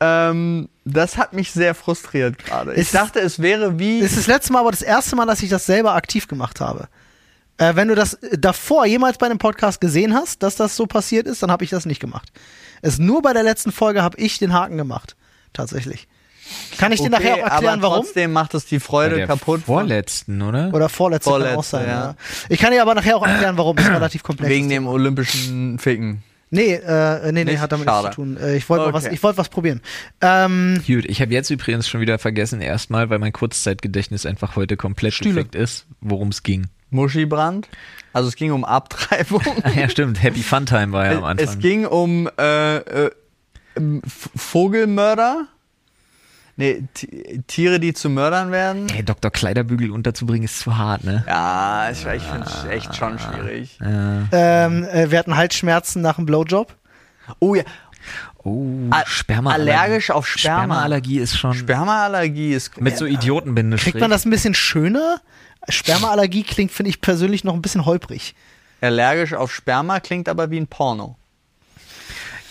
[0.00, 2.74] Ähm, das hat mich sehr frustriert gerade.
[2.74, 4.00] Ich dachte, es wäre wie.
[4.00, 6.60] Das ist das letzte Mal, aber das erste Mal, dass ich das selber aktiv gemacht
[6.60, 6.88] habe.
[7.58, 10.86] Äh, wenn du das äh, davor jemals bei einem Podcast gesehen hast, dass das so
[10.86, 12.32] passiert ist, dann habe ich das nicht gemacht.
[12.80, 15.16] Es nur bei der letzten Folge habe ich den Haken gemacht.
[15.52, 16.08] Tatsächlich.
[16.78, 18.04] Kann ich dir nachher auch erklären, aber warum?
[18.04, 19.62] trotzdem macht es die Freude der kaputt.
[19.66, 20.72] vorletzten, oder?
[20.72, 21.86] Oder vorletzte, kann auch sein.
[21.86, 21.90] Ja.
[21.90, 22.14] ja.
[22.48, 23.76] Ich kann dir aber nachher auch erklären, warum.
[23.76, 24.50] Ist relativ komplex.
[24.50, 26.22] Wegen dem olympischen Ficken.
[26.52, 27.60] Nee, äh, nee, nee, Nicht?
[27.60, 28.08] hat damit Schade.
[28.08, 28.36] nichts zu tun.
[28.36, 29.14] Äh, ich wollte mal was, Okay.
[29.14, 29.80] ich wollte was probieren.
[30.20, 34.76] Ähm, Gut, ich habe jetzt übrigens schon wieder vergessen, erstmal, weil mein Kurzzeitgedächtnis einfach heute
[34.76, 35.34] komplett Stühle.
[35.34, 36.66] defekt ist, worum es ging.
[36.90, 37.68] Muschibrand.
[38.12, 39.42] Also es ging um Abtreibung.
[39.76, 40.20] Ja, stimmt.
[40.20, 41.46] Happy Fun Time war ja am Anfang.
[41.46, 43.10] Es ging um äh, äh,
[44.34, 45.46] Vogelmörder.
[46.60, 48.86] Nee, Ti- Tiere, die zu Mördern werden.
[48.94, 49.30] Ey, Dr.
[49.30, 51.24] Kleiderbügel unterzubringen ist zu hart, ne?
[51.26, 53.78] Ja, ich, ich finde es echt schon schwierig.
[53.80, 54.22] Ja.
[54.30, 56.74] ähm, äh, wir hatten Halsschmerzen nach dem Blowjob.
[57.40, 57.64] Oh ja,
[58.42, 59.52] Oh, A- Sperma.
[59.52, 60.60] allergisch auf Sperma.
[60.64, 63.92] Spermaallergie ist schon Spermaallergie ist mit so Idiotenbindestrich.
[63.92, 65.20] Kriegt man das ein bisschen schöner?
[65.68, 68.34] Spermaallergie klingt, finde ich persönlich noch ein bisschen holprig.
[68.80, 71.16] allergisch auf Sperma, klingt aber wie ein Porno.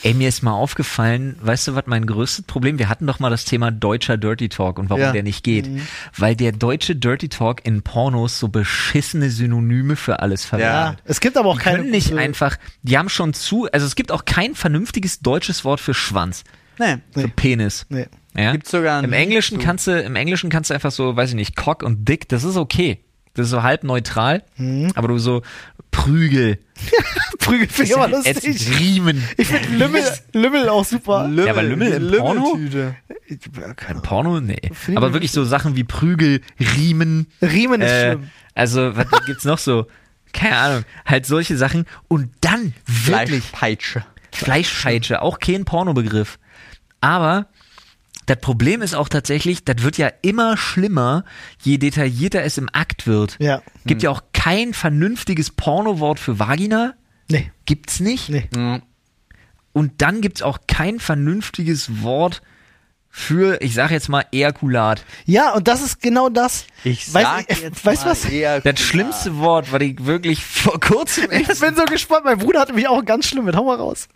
[0.01, 2.79] Ey, mir ist mal aufgefallen, weißt du, was mein größtes Problem?
[2.79, 5.11] Wir hatten doch mal das Thema deutscher Dirty Talk und warum Ja.
[5.11, 5.69] der nicht geht.
[6.15, 10.71] Weil der deutsche Dirty Talk in Pornos so beschissene Synonyme für alles verwendet.
[10.73, 10.95] Ja.
[11.03, 11.77] Es gibt aber auch Die keine.
[11.79, 15.81] können nicht einfach, die haben schon zu, also es gibt auch kein vernünftiges deutsches Wort
[15.81, 16.43] für Schwanz,
[16.77, 16.97] Nee.
[17.11, 17.85] für Penis.
[17.89, 18.05] Nee.
[18.37, 18.53] Ja?
[18.53, 19.65] Gibt's sogar Im Englischen zu.
[19.65, 22.45] kannst du, im Englischen kannst du einfach so, weiß ich nicht, Cock und Dick, das
[22.45, 22.99] ist okay.
[23.33, 24.91] Das ist so halb neutral, Mhm.
[24.95, 25.41] aber du so
[25.91, 26.59] Prügel,
[27.39, 28.79] Prügel finde ich aber lustig.
[28.79, 29.23] Riemen.
[29.37, 30.03] Ich finde Lümmel,
[30.33, 31.23] Lümmel auch super.
[31.27, 32.53] Lümmel, Ja, aber Lümmel im Porno?
[32.55, 32.95] Lümmeltüte.
[33.87, 34.39] Ein Porno?
[34.39, 34.59] Nee.
[34.95, 37.27] Aber wirklich so Sachen wie Prügel, Riemen.
[37.41, 38.29] Riemen ist Äh, schlimm.
[38.55, 39.87] also, was gibt's noch so?
[40.31, 40.83] Keine Ahnung.
[41.05, 41.85] Halt solche Sachen.
[42.07, 44.05] Und dann wirklich Fleischpeitsche.
[44.31, 46.37] Fleischscheitsche, auch kein Pornobegriff.
[47.01, 47.47] Aber
[48.29, 51.25] das Problem ist auch tatsächlich, das wird ja immer schlimmer,
[51.63, 53.37] je detaillierter es im Akt wird.
[53.39, 53.61] Ja.
[53.85, 56.93] Gibt ja auch kein vernünftiges Pornowort für Vagina.
[57.29, 57.51] Nee.
[57.65, 58.29] Gibt's nicht.
[58.29, 58.47] Nee.
[58.55, 58.83] Mhm.
[59.73, 62.41] Und dann gibt's auch kein vernünftiges Wort
[63.11, 65.03] für, ich sag jetzt mal, Ejakulat.
[65.25, 66.65] Ja, und das ist genau das.
[66.83, 68.25] Ich Weiß- sag äh, jetzt weißt mal was?
[68.25, 72.25] eher Das schlimmste Wort, was ich wirklich vor kurzem Ich bin so gespannt.
[72.25, 73.55] Mein Bruder hatte mich auch ganz schlimm mit.
[73.55, 74.07] Hau mal raus.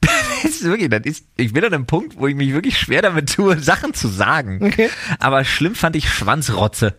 [0.42, 3.02] Das ist wirklich, das ist, ich bin an einem Punkt, wo ich mich wirklich schwer
[3.02, 4.60] damit tue, Sachen zu sagen.
[4.62, 4.88] Okay.
[5.18, 6.94] Aber schlimm fand ich Schwanzrotze.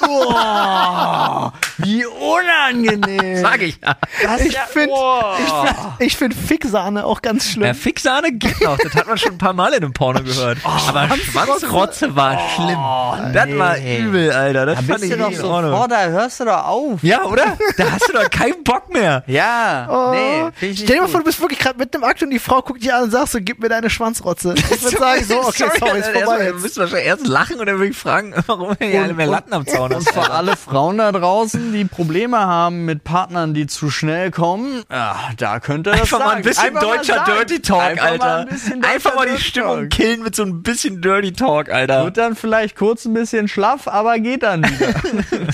[0.00, 3.36] Boah, wie unangenehm.
[3.42, 3.96] Sag ich ja.
[4.22, 4.94] Das Ich finde
[5.38, 7.66] ich find, ich find Ficksahne auch ganz schlimm.
[7.66, 8.78] Ja, Fixahne geht noch.
[8.78, 10.58] Das hat man schon ein paar Mal in einem Porno gehört.
[10.64, 13.32] Aber Schwanzrotze war schlimm.
[13.32, 14.66] Das war übel, Alter.
[14.66, 15.70] Das Da fand bist ich du doch Ordnung.
[15.72, 17.02] sofort, da hörst du doch auf.
[17.02, 17.56] Ja, oder?
[17.76, 19.24] Da hast du doch keinen Bock mehr.
[19.26, 20.12] Ja, Oh.
[20.12, 22.60] nee, Stell dir mal vor, du bist wirklich gerade mit dem Akt und die Frau
[22.62, 24.54] guckt dich an und sagst so, gib mir deine Schwanzrotze.
[24.56, 26.60] Ich würde sagen, so, okay, sorry, ist vorbei Wir jetzt.
[26.62, 29.52] müssen wahrscheinlich erst lachen und dann würde ich fragen, warum wir hier alle mehr Latten
[29.60, 33.90] am Zaun Und für alle Frauen da draußen, die Probleme haben mit Partnern, die zu
[33.90, 36.42] schnell kommen, ja, da könnte das Einfach mal ein sagen.
[36.44, 37.32] bisschen Einfach mal deutscher sagen.
[37.36, 38.36] Dirty Talk, Einfach Mal Alter.
[38.38, 39.90] ein bisschen Einfach mal die Dirty Stimmung Talk.
[39.90, 42.04] killen mit so ein bisschen Dirty Talk, Alter.
[42.04, 44.94] Wird dann vielleicht kurz ein bisschen schlaff, aber geht dann wieder.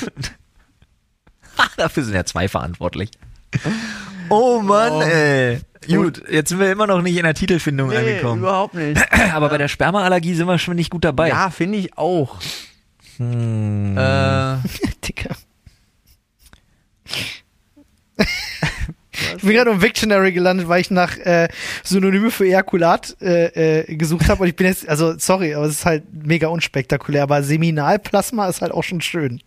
[1.77, 3.11] Dafür sind ja zwei verantwortlich.
[4.29, 5.61] Oh Mann, ey.
[5.89, 8.41] Gut, jetzt sind wir immer noch nicht in der Titelfindung nee, angekommen.
[8.41, 9.01] überhaupt nicht.
[9.35, 11.29] Aber bei der Spermaallergie sind wir schon nicht gut dabei.
[11.29, 12.39] Ja, finde ich auch.
[13.19, 13.97] Hm.
[13.97, 14.57] Äh,
[15.07, 15.35] Dicker.
[19.37, 21.49] Ich bin gerade im Victionary gelandet, weil ich nach äh,
[21.85, 25.73] Synonyme für Ejakulat äh, äh, gesucht habe und ich bin jetzt, also sorry, aber es
[25.77, 29.41] ist halt mega unspektakulär, aber Seminalplasma ist halt auch schon schön.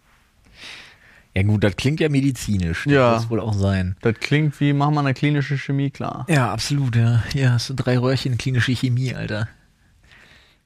[1.35, 2.85] Ja gut, das klingt ja medizinisch.
[2.85, 3.13] Das Ja.
[3.13, 3.95] muss wohl auch sein.
[4.01, 6.25] das klingt wie, mach mal eine klinische Chemie klar.
[6.27, 7.23] Ja, absolut, ja.
[7.31, 9.47] Hier hast du drei Röhrchen klinische Chemie, Alter.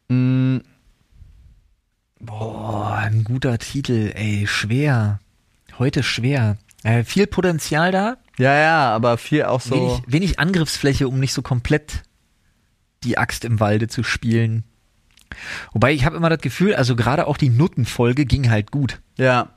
[0.07, 0.57] Mm,
[2.26, 5.20] Boah, ein guter Titel, ey, schwer.
[5.78, 6.58] Heute schwer.
[6.84, 9.76] Äh, viel Potenzial da, ja, ja, aber viel auch so.
[9.76, 12.04] wenig, wenig Angriffsfläche, um nicht so komplett
[13.04, 14.64] die Axt im Walde zu spielen.
[15.72, 19.02] Wobei ich habe immer das Gefühl, also gerade auch die Nuttenfolge ging halt gut.
[19.18, 19.54] Ja,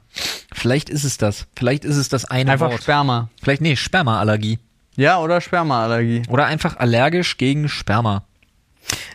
[0.52, 1.46] Vielleicht ist es das.
[1.54, 2.82] Vielleicht ist es das eine einfach Wort.
[2.82, 3.28] Sperma.
[3.42, 4.58] Vielleicht, nee, Spermaallergie.
[4.96, 6.22] Ja, oder Spermaallergie.
[6.28, 8.24] Oder einfach allergisch gegen Sperma.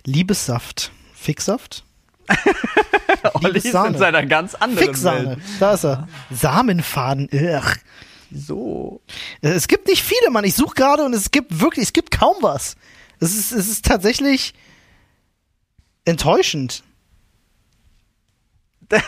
[0.06, 0.92] Liebessaft.
[1.14, 1.84] Ficksaft?
[3.34, 3.90] Olli ist Sahne.
[3.90, 5.28] in seiner ganz anderen Ficksahne.
[5.32, 5.40] Welt.
[5.60, 6.08] Da ist er.
[6.32, 7.30] Samenfaden.
[7.34, 7.76] Ugh.
[8.34, 9.02] So.
[9.42, 10.44] Es gibt nicht viele, Mann.
[10.46, 12.76] Ich suche gerade und es gibt wirklich, es gibt kaum was.
[13.20, 14.54] Es ist, es ist tatsächlich
[16.06, 16.84] enttäuschend.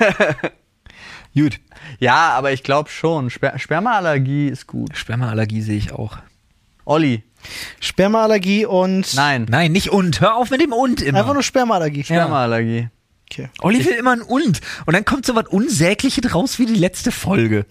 [1.35, 1.59] Gut.
[1.99, 3.29] Ja, aber ich glaube schon.
[3.29, 4.95] Sper Spermaallergie ist gut.
[4.95, 6.17] Spermaallergie sehe ich auch.
[6.85, 7.23] Olli.
[7.79, 9.47] Spermaallergie und Nein.
[9.49, 10.21] Nein, nicht und.
[10.21, 11.19] Hör auf mit dem und immer.
[11.19, 12.03] einfach nur Spermaallergie.
[12.03, 12.89] Spermaallergie.
[13.33, 13.49] Okay.
[13.61, 14.61] Olli will immer ein und.
[14.85, 17.65] Und dann kommt so was Unsägliches raus wie die letzte Folge.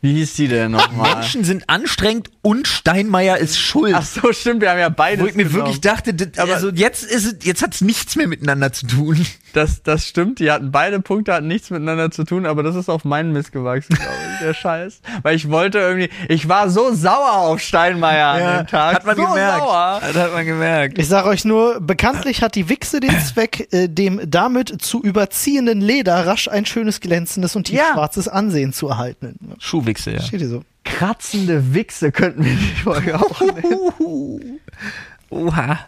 [0.00, 1.14] Wie hieß die denn nochmal?
[1.14, 3.94] Menschen sind anstrengend und Steinmeier ist schuld.
[3.94, 5.22] Ach so, stimmt, wir haben ja beide.
[5.22, 8.26] Wo ich mir wirklich dachte, das, Aber- also jetzt ist es, jetzt hat's nichts mehr
[8.26, 9.24] miteinander zu tun.
[9.52, 12.88] Das, das stimmt, die hatten beide Punkte, hatten nichts miteinander zu tun, aber das ist
[12.88, 15.00] auf meinen Mist gewachsen, glaube ich, der Scheiß.
[15.22, 18.94] Weil ich wollte irgendwie, ich war so sauer auf Steinmeier an dem Tag.
[18.96, 19.58] hat man so gemerkt.
[19.60, 20.00] Sauer.
[20.02, 20.98] Das hat man gemerkt.
[20.98, 25.80] Ich sage euch nur, bekanntlich hat die Wichse den Zweck, äh, dem damit zu überziehenden
[25.80, 27.84] Leder rasch ein schönes, glänzendes und Ja.
[27.84, 29.38] tiefschwarzes Ansehen zu erhalten.
[29.58, 30.20] Schuhwichse, ja.
[30.22, 30.62] Steht hier so.
[30.84, 34.60] Kratzende Wichse könnten wir die Folge auch nennen.
[35.30, 35.78] Oha.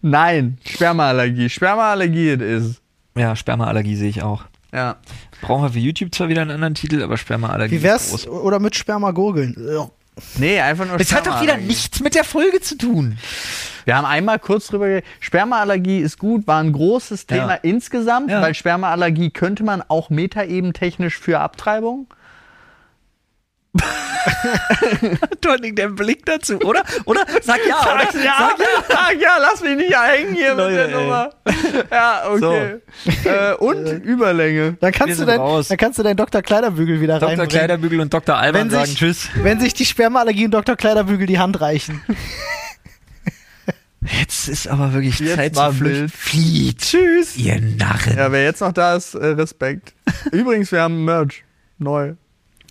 [0.00, 1.48] Nein, Spermaallergie.
[1.48, 2.80] Spermaallergie it is.
[3.18, 4.44] Ja, Spermaallergie sehe ich auch.
[4.72, 4.96] Ja.
[5.40, 8.10] Brauchen wir für YouTube zwar wieder einen anderen Titel, aber Spermaallergie Wie ist wär's?
[8.10, 8.28] groß.
[8.28, 9.56] Oder mit Spermagurgeln.
[10.36, 13.18] Nee, einfach nur Das hat doch wieder nichts mit der Folge zu tun.
[13.84, 15.04] Wir haben einmal kurz drüber geredet.
[15.20, 17.60] Spermaallergie ist gut, war ein großes Thema Ja.
[17.62, 18.42] insgesamt, Ja.
[18.42, 22.06] weil Spermaallergie könnte man auch metaebentechnisch für Abtreibung.
[25.40, 26.82] Tony, der Blick dazu, oder?
[27.04, 27.24] Oder?
[27.42, 28.08] Sag ja, oder?
[28.12, 28.54] Sag ja,
[28.88, 30.94] sag ja, lass mich nicht hängen hier mit Leute, der ey.
[30.94, 31.30] Nummer.
[31.90, 32.76] Ja, okay.
[33.24, 34.76] Äh, und Überlänge.
[34.80, 35.68] Dann kannst, du dein, raus.
[35.68, 36.42] dann kannst du deinen Dr.
[36.42, 37.28] Kleiderbügel wieder Dr.
[37.28, 37.50] reinbringen.
[37.50, 38.36] Kleiderbügel und Dr.
[38.36, 39.28] Alban wenn sagen sich, Tschüss.
[39.42, 40.76] wenn sich die Spermaallergie und Dr.
[40.76, 42.02] Kleiderbügel die Hand reichen.
[44.00, 46.08] Jetzt ist aber wirklich Jetzt Zeit war zu flüchten.
[46.08, 46.78] Flieht.
[46.78, 47.36] Tschüss.
[47.36, 48.16] Ihr Narren.
[48.16, 49.92] Ja, wer jetzt noch da ist, äh, Respekt.
[50.32, 51.44] Übrigens, wir haben Merch.
[51.78, 52.14] Neu.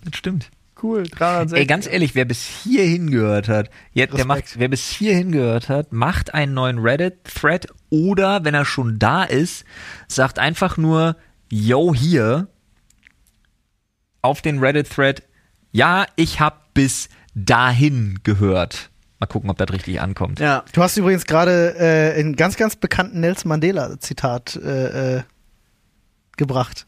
[0.04, 0.50] das stimmt.
[0.80, 1.04] Cool.
[1.04, 1.58] 360.
[1.58, 5.68] Ey, ganz ehrlich, wer bis hierhin gehört hat, jetzt, der macht, wer bis hierhin gehört
[5.68, 9.64] hat, macht einen neuen Reddit-Thread oder wenn er schon da ist,
[10.06, 11.16] sagt einfach nur,
[11.50, 12.48] yo, hier,
[14.22, 15.22] auf den Reddit-Thread,
[15.72, 18.90] ja, ich hab bis dahin gehört.
[19.20, 20.38] Mal gucken, ob das richtig ankommt.
[20.38, 20.64] Ja.
[20.72, 25.22] Du hast übrigens gerade äh, einen ganz, ganz bekannten Nelson Mandela-Zitat äh, äh,
[26.36, 26.86] gebracht.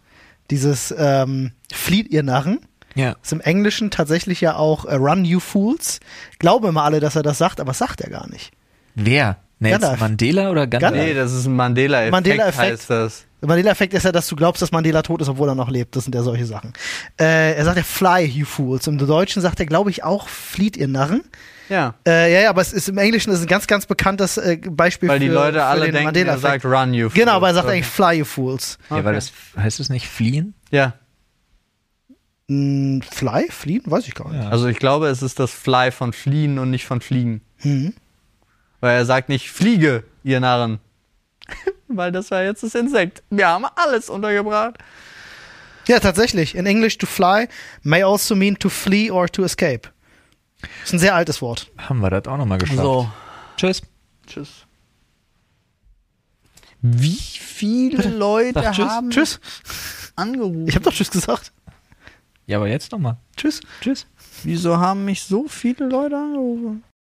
[0.50, 2.60] Dieses ähm, Flieht ihr Narren.
[2.94, 3.16] Ja.
[3.22, 6.00] Ist im Englischen tatsächlich ja auch äh, Run You Fools.
[6.38, 8.52] Glauben immer alle, dass er das sagt, aber sagt er gar nicht.
[8.94, 9.36] Wer?
[9.62, 10.00] Gandalf.
[10.00, 10.92] Mandela oder Gandalf?
[10.94, 11.08] Gandalf.
[11.08, 12.72] Nee, das ist ein Mandela-Effekt, Mandela-Effekt.
[12.72, 13.24] heißt das.
[13.42, 15.94] Der Mandela-Effekt ist ja, dass du glaubst, dass Mandela tot ist, obwohl er noch lebt.
[15.96, 16.72] Das sind ja solche Sachen.
[17.20, 18.86] Äh, er sagt ja Fly, you fools.
[18.86, 21.22] Im Deutschen sagt er, glaube ich, auch flieht ihr Narren.
[21.68, 21.94] Ja.
[22.06, 25.08] Äh, ja, ja, aber es ist im Englischen ist ein ganz, ganz bekanntes äh, Beispiel
[25.10, 27.36] Weil die für, Leute für alle den denken, er sagt Run, you Genau, fool.
[27.36, 27.76] aber er sagt Okay.
[27.76, 28.78] eigentlich Fly, you fools.
[28.88, 29.14] Ja, weil Okay.
[29.14, 30.54] das heißt es nicht fliehen?
[30.70, 30.94] Ja.
[32.50, 33.46] Hm, Fly?
[33.48, 33.82] Fliehen?
[33.86, 34.42] Weiß ich gar nicht.
[34.42, 34.48] Ja.
[34.48, 37.42] Also ich glaube, es ist das Fly von Fliehen und nicht von Fliegen.
[37.62, 37.94] Mhm.
[38.80, 40.80] Weil er sagt nicht Fliege, ihr Narren.
[41.86, 43.22] Weil das war jetzt das Insekt.
[43.30, 44.78] Wir haben alles untergebracht.
[45.86, 46.56] Ja, tatsächlich.
[46.56, 47.46] In English to fly
[47.82, 49.88] may also mean to flee or to escape.
[50.82, 51.70] Ist ein sehr altes Wort.
[51.78, 52.80] Haben wir das auch nochmal geschafft.
[52.80, 53.08] So.
[53.56, 53.82] Tschüss.
[54.26, 54.66] Tschüss.
[56.82, 58.88] Wie viele Leute Sag tschüss.
[58.88, 59.40] haben Tschüss.
[60.16, 60.66] angerufen?
[60.66, 61.52] Ich habe doch Tschüss gesagt.
[62.50, 63.16] Ja, aber jetzt nochmal.
[63.36, 63.60] Tschüss.
[63.80, 64.08] Tschüss.
[64.42, 66.82] Wieso haben mich so viele Leute angerufen?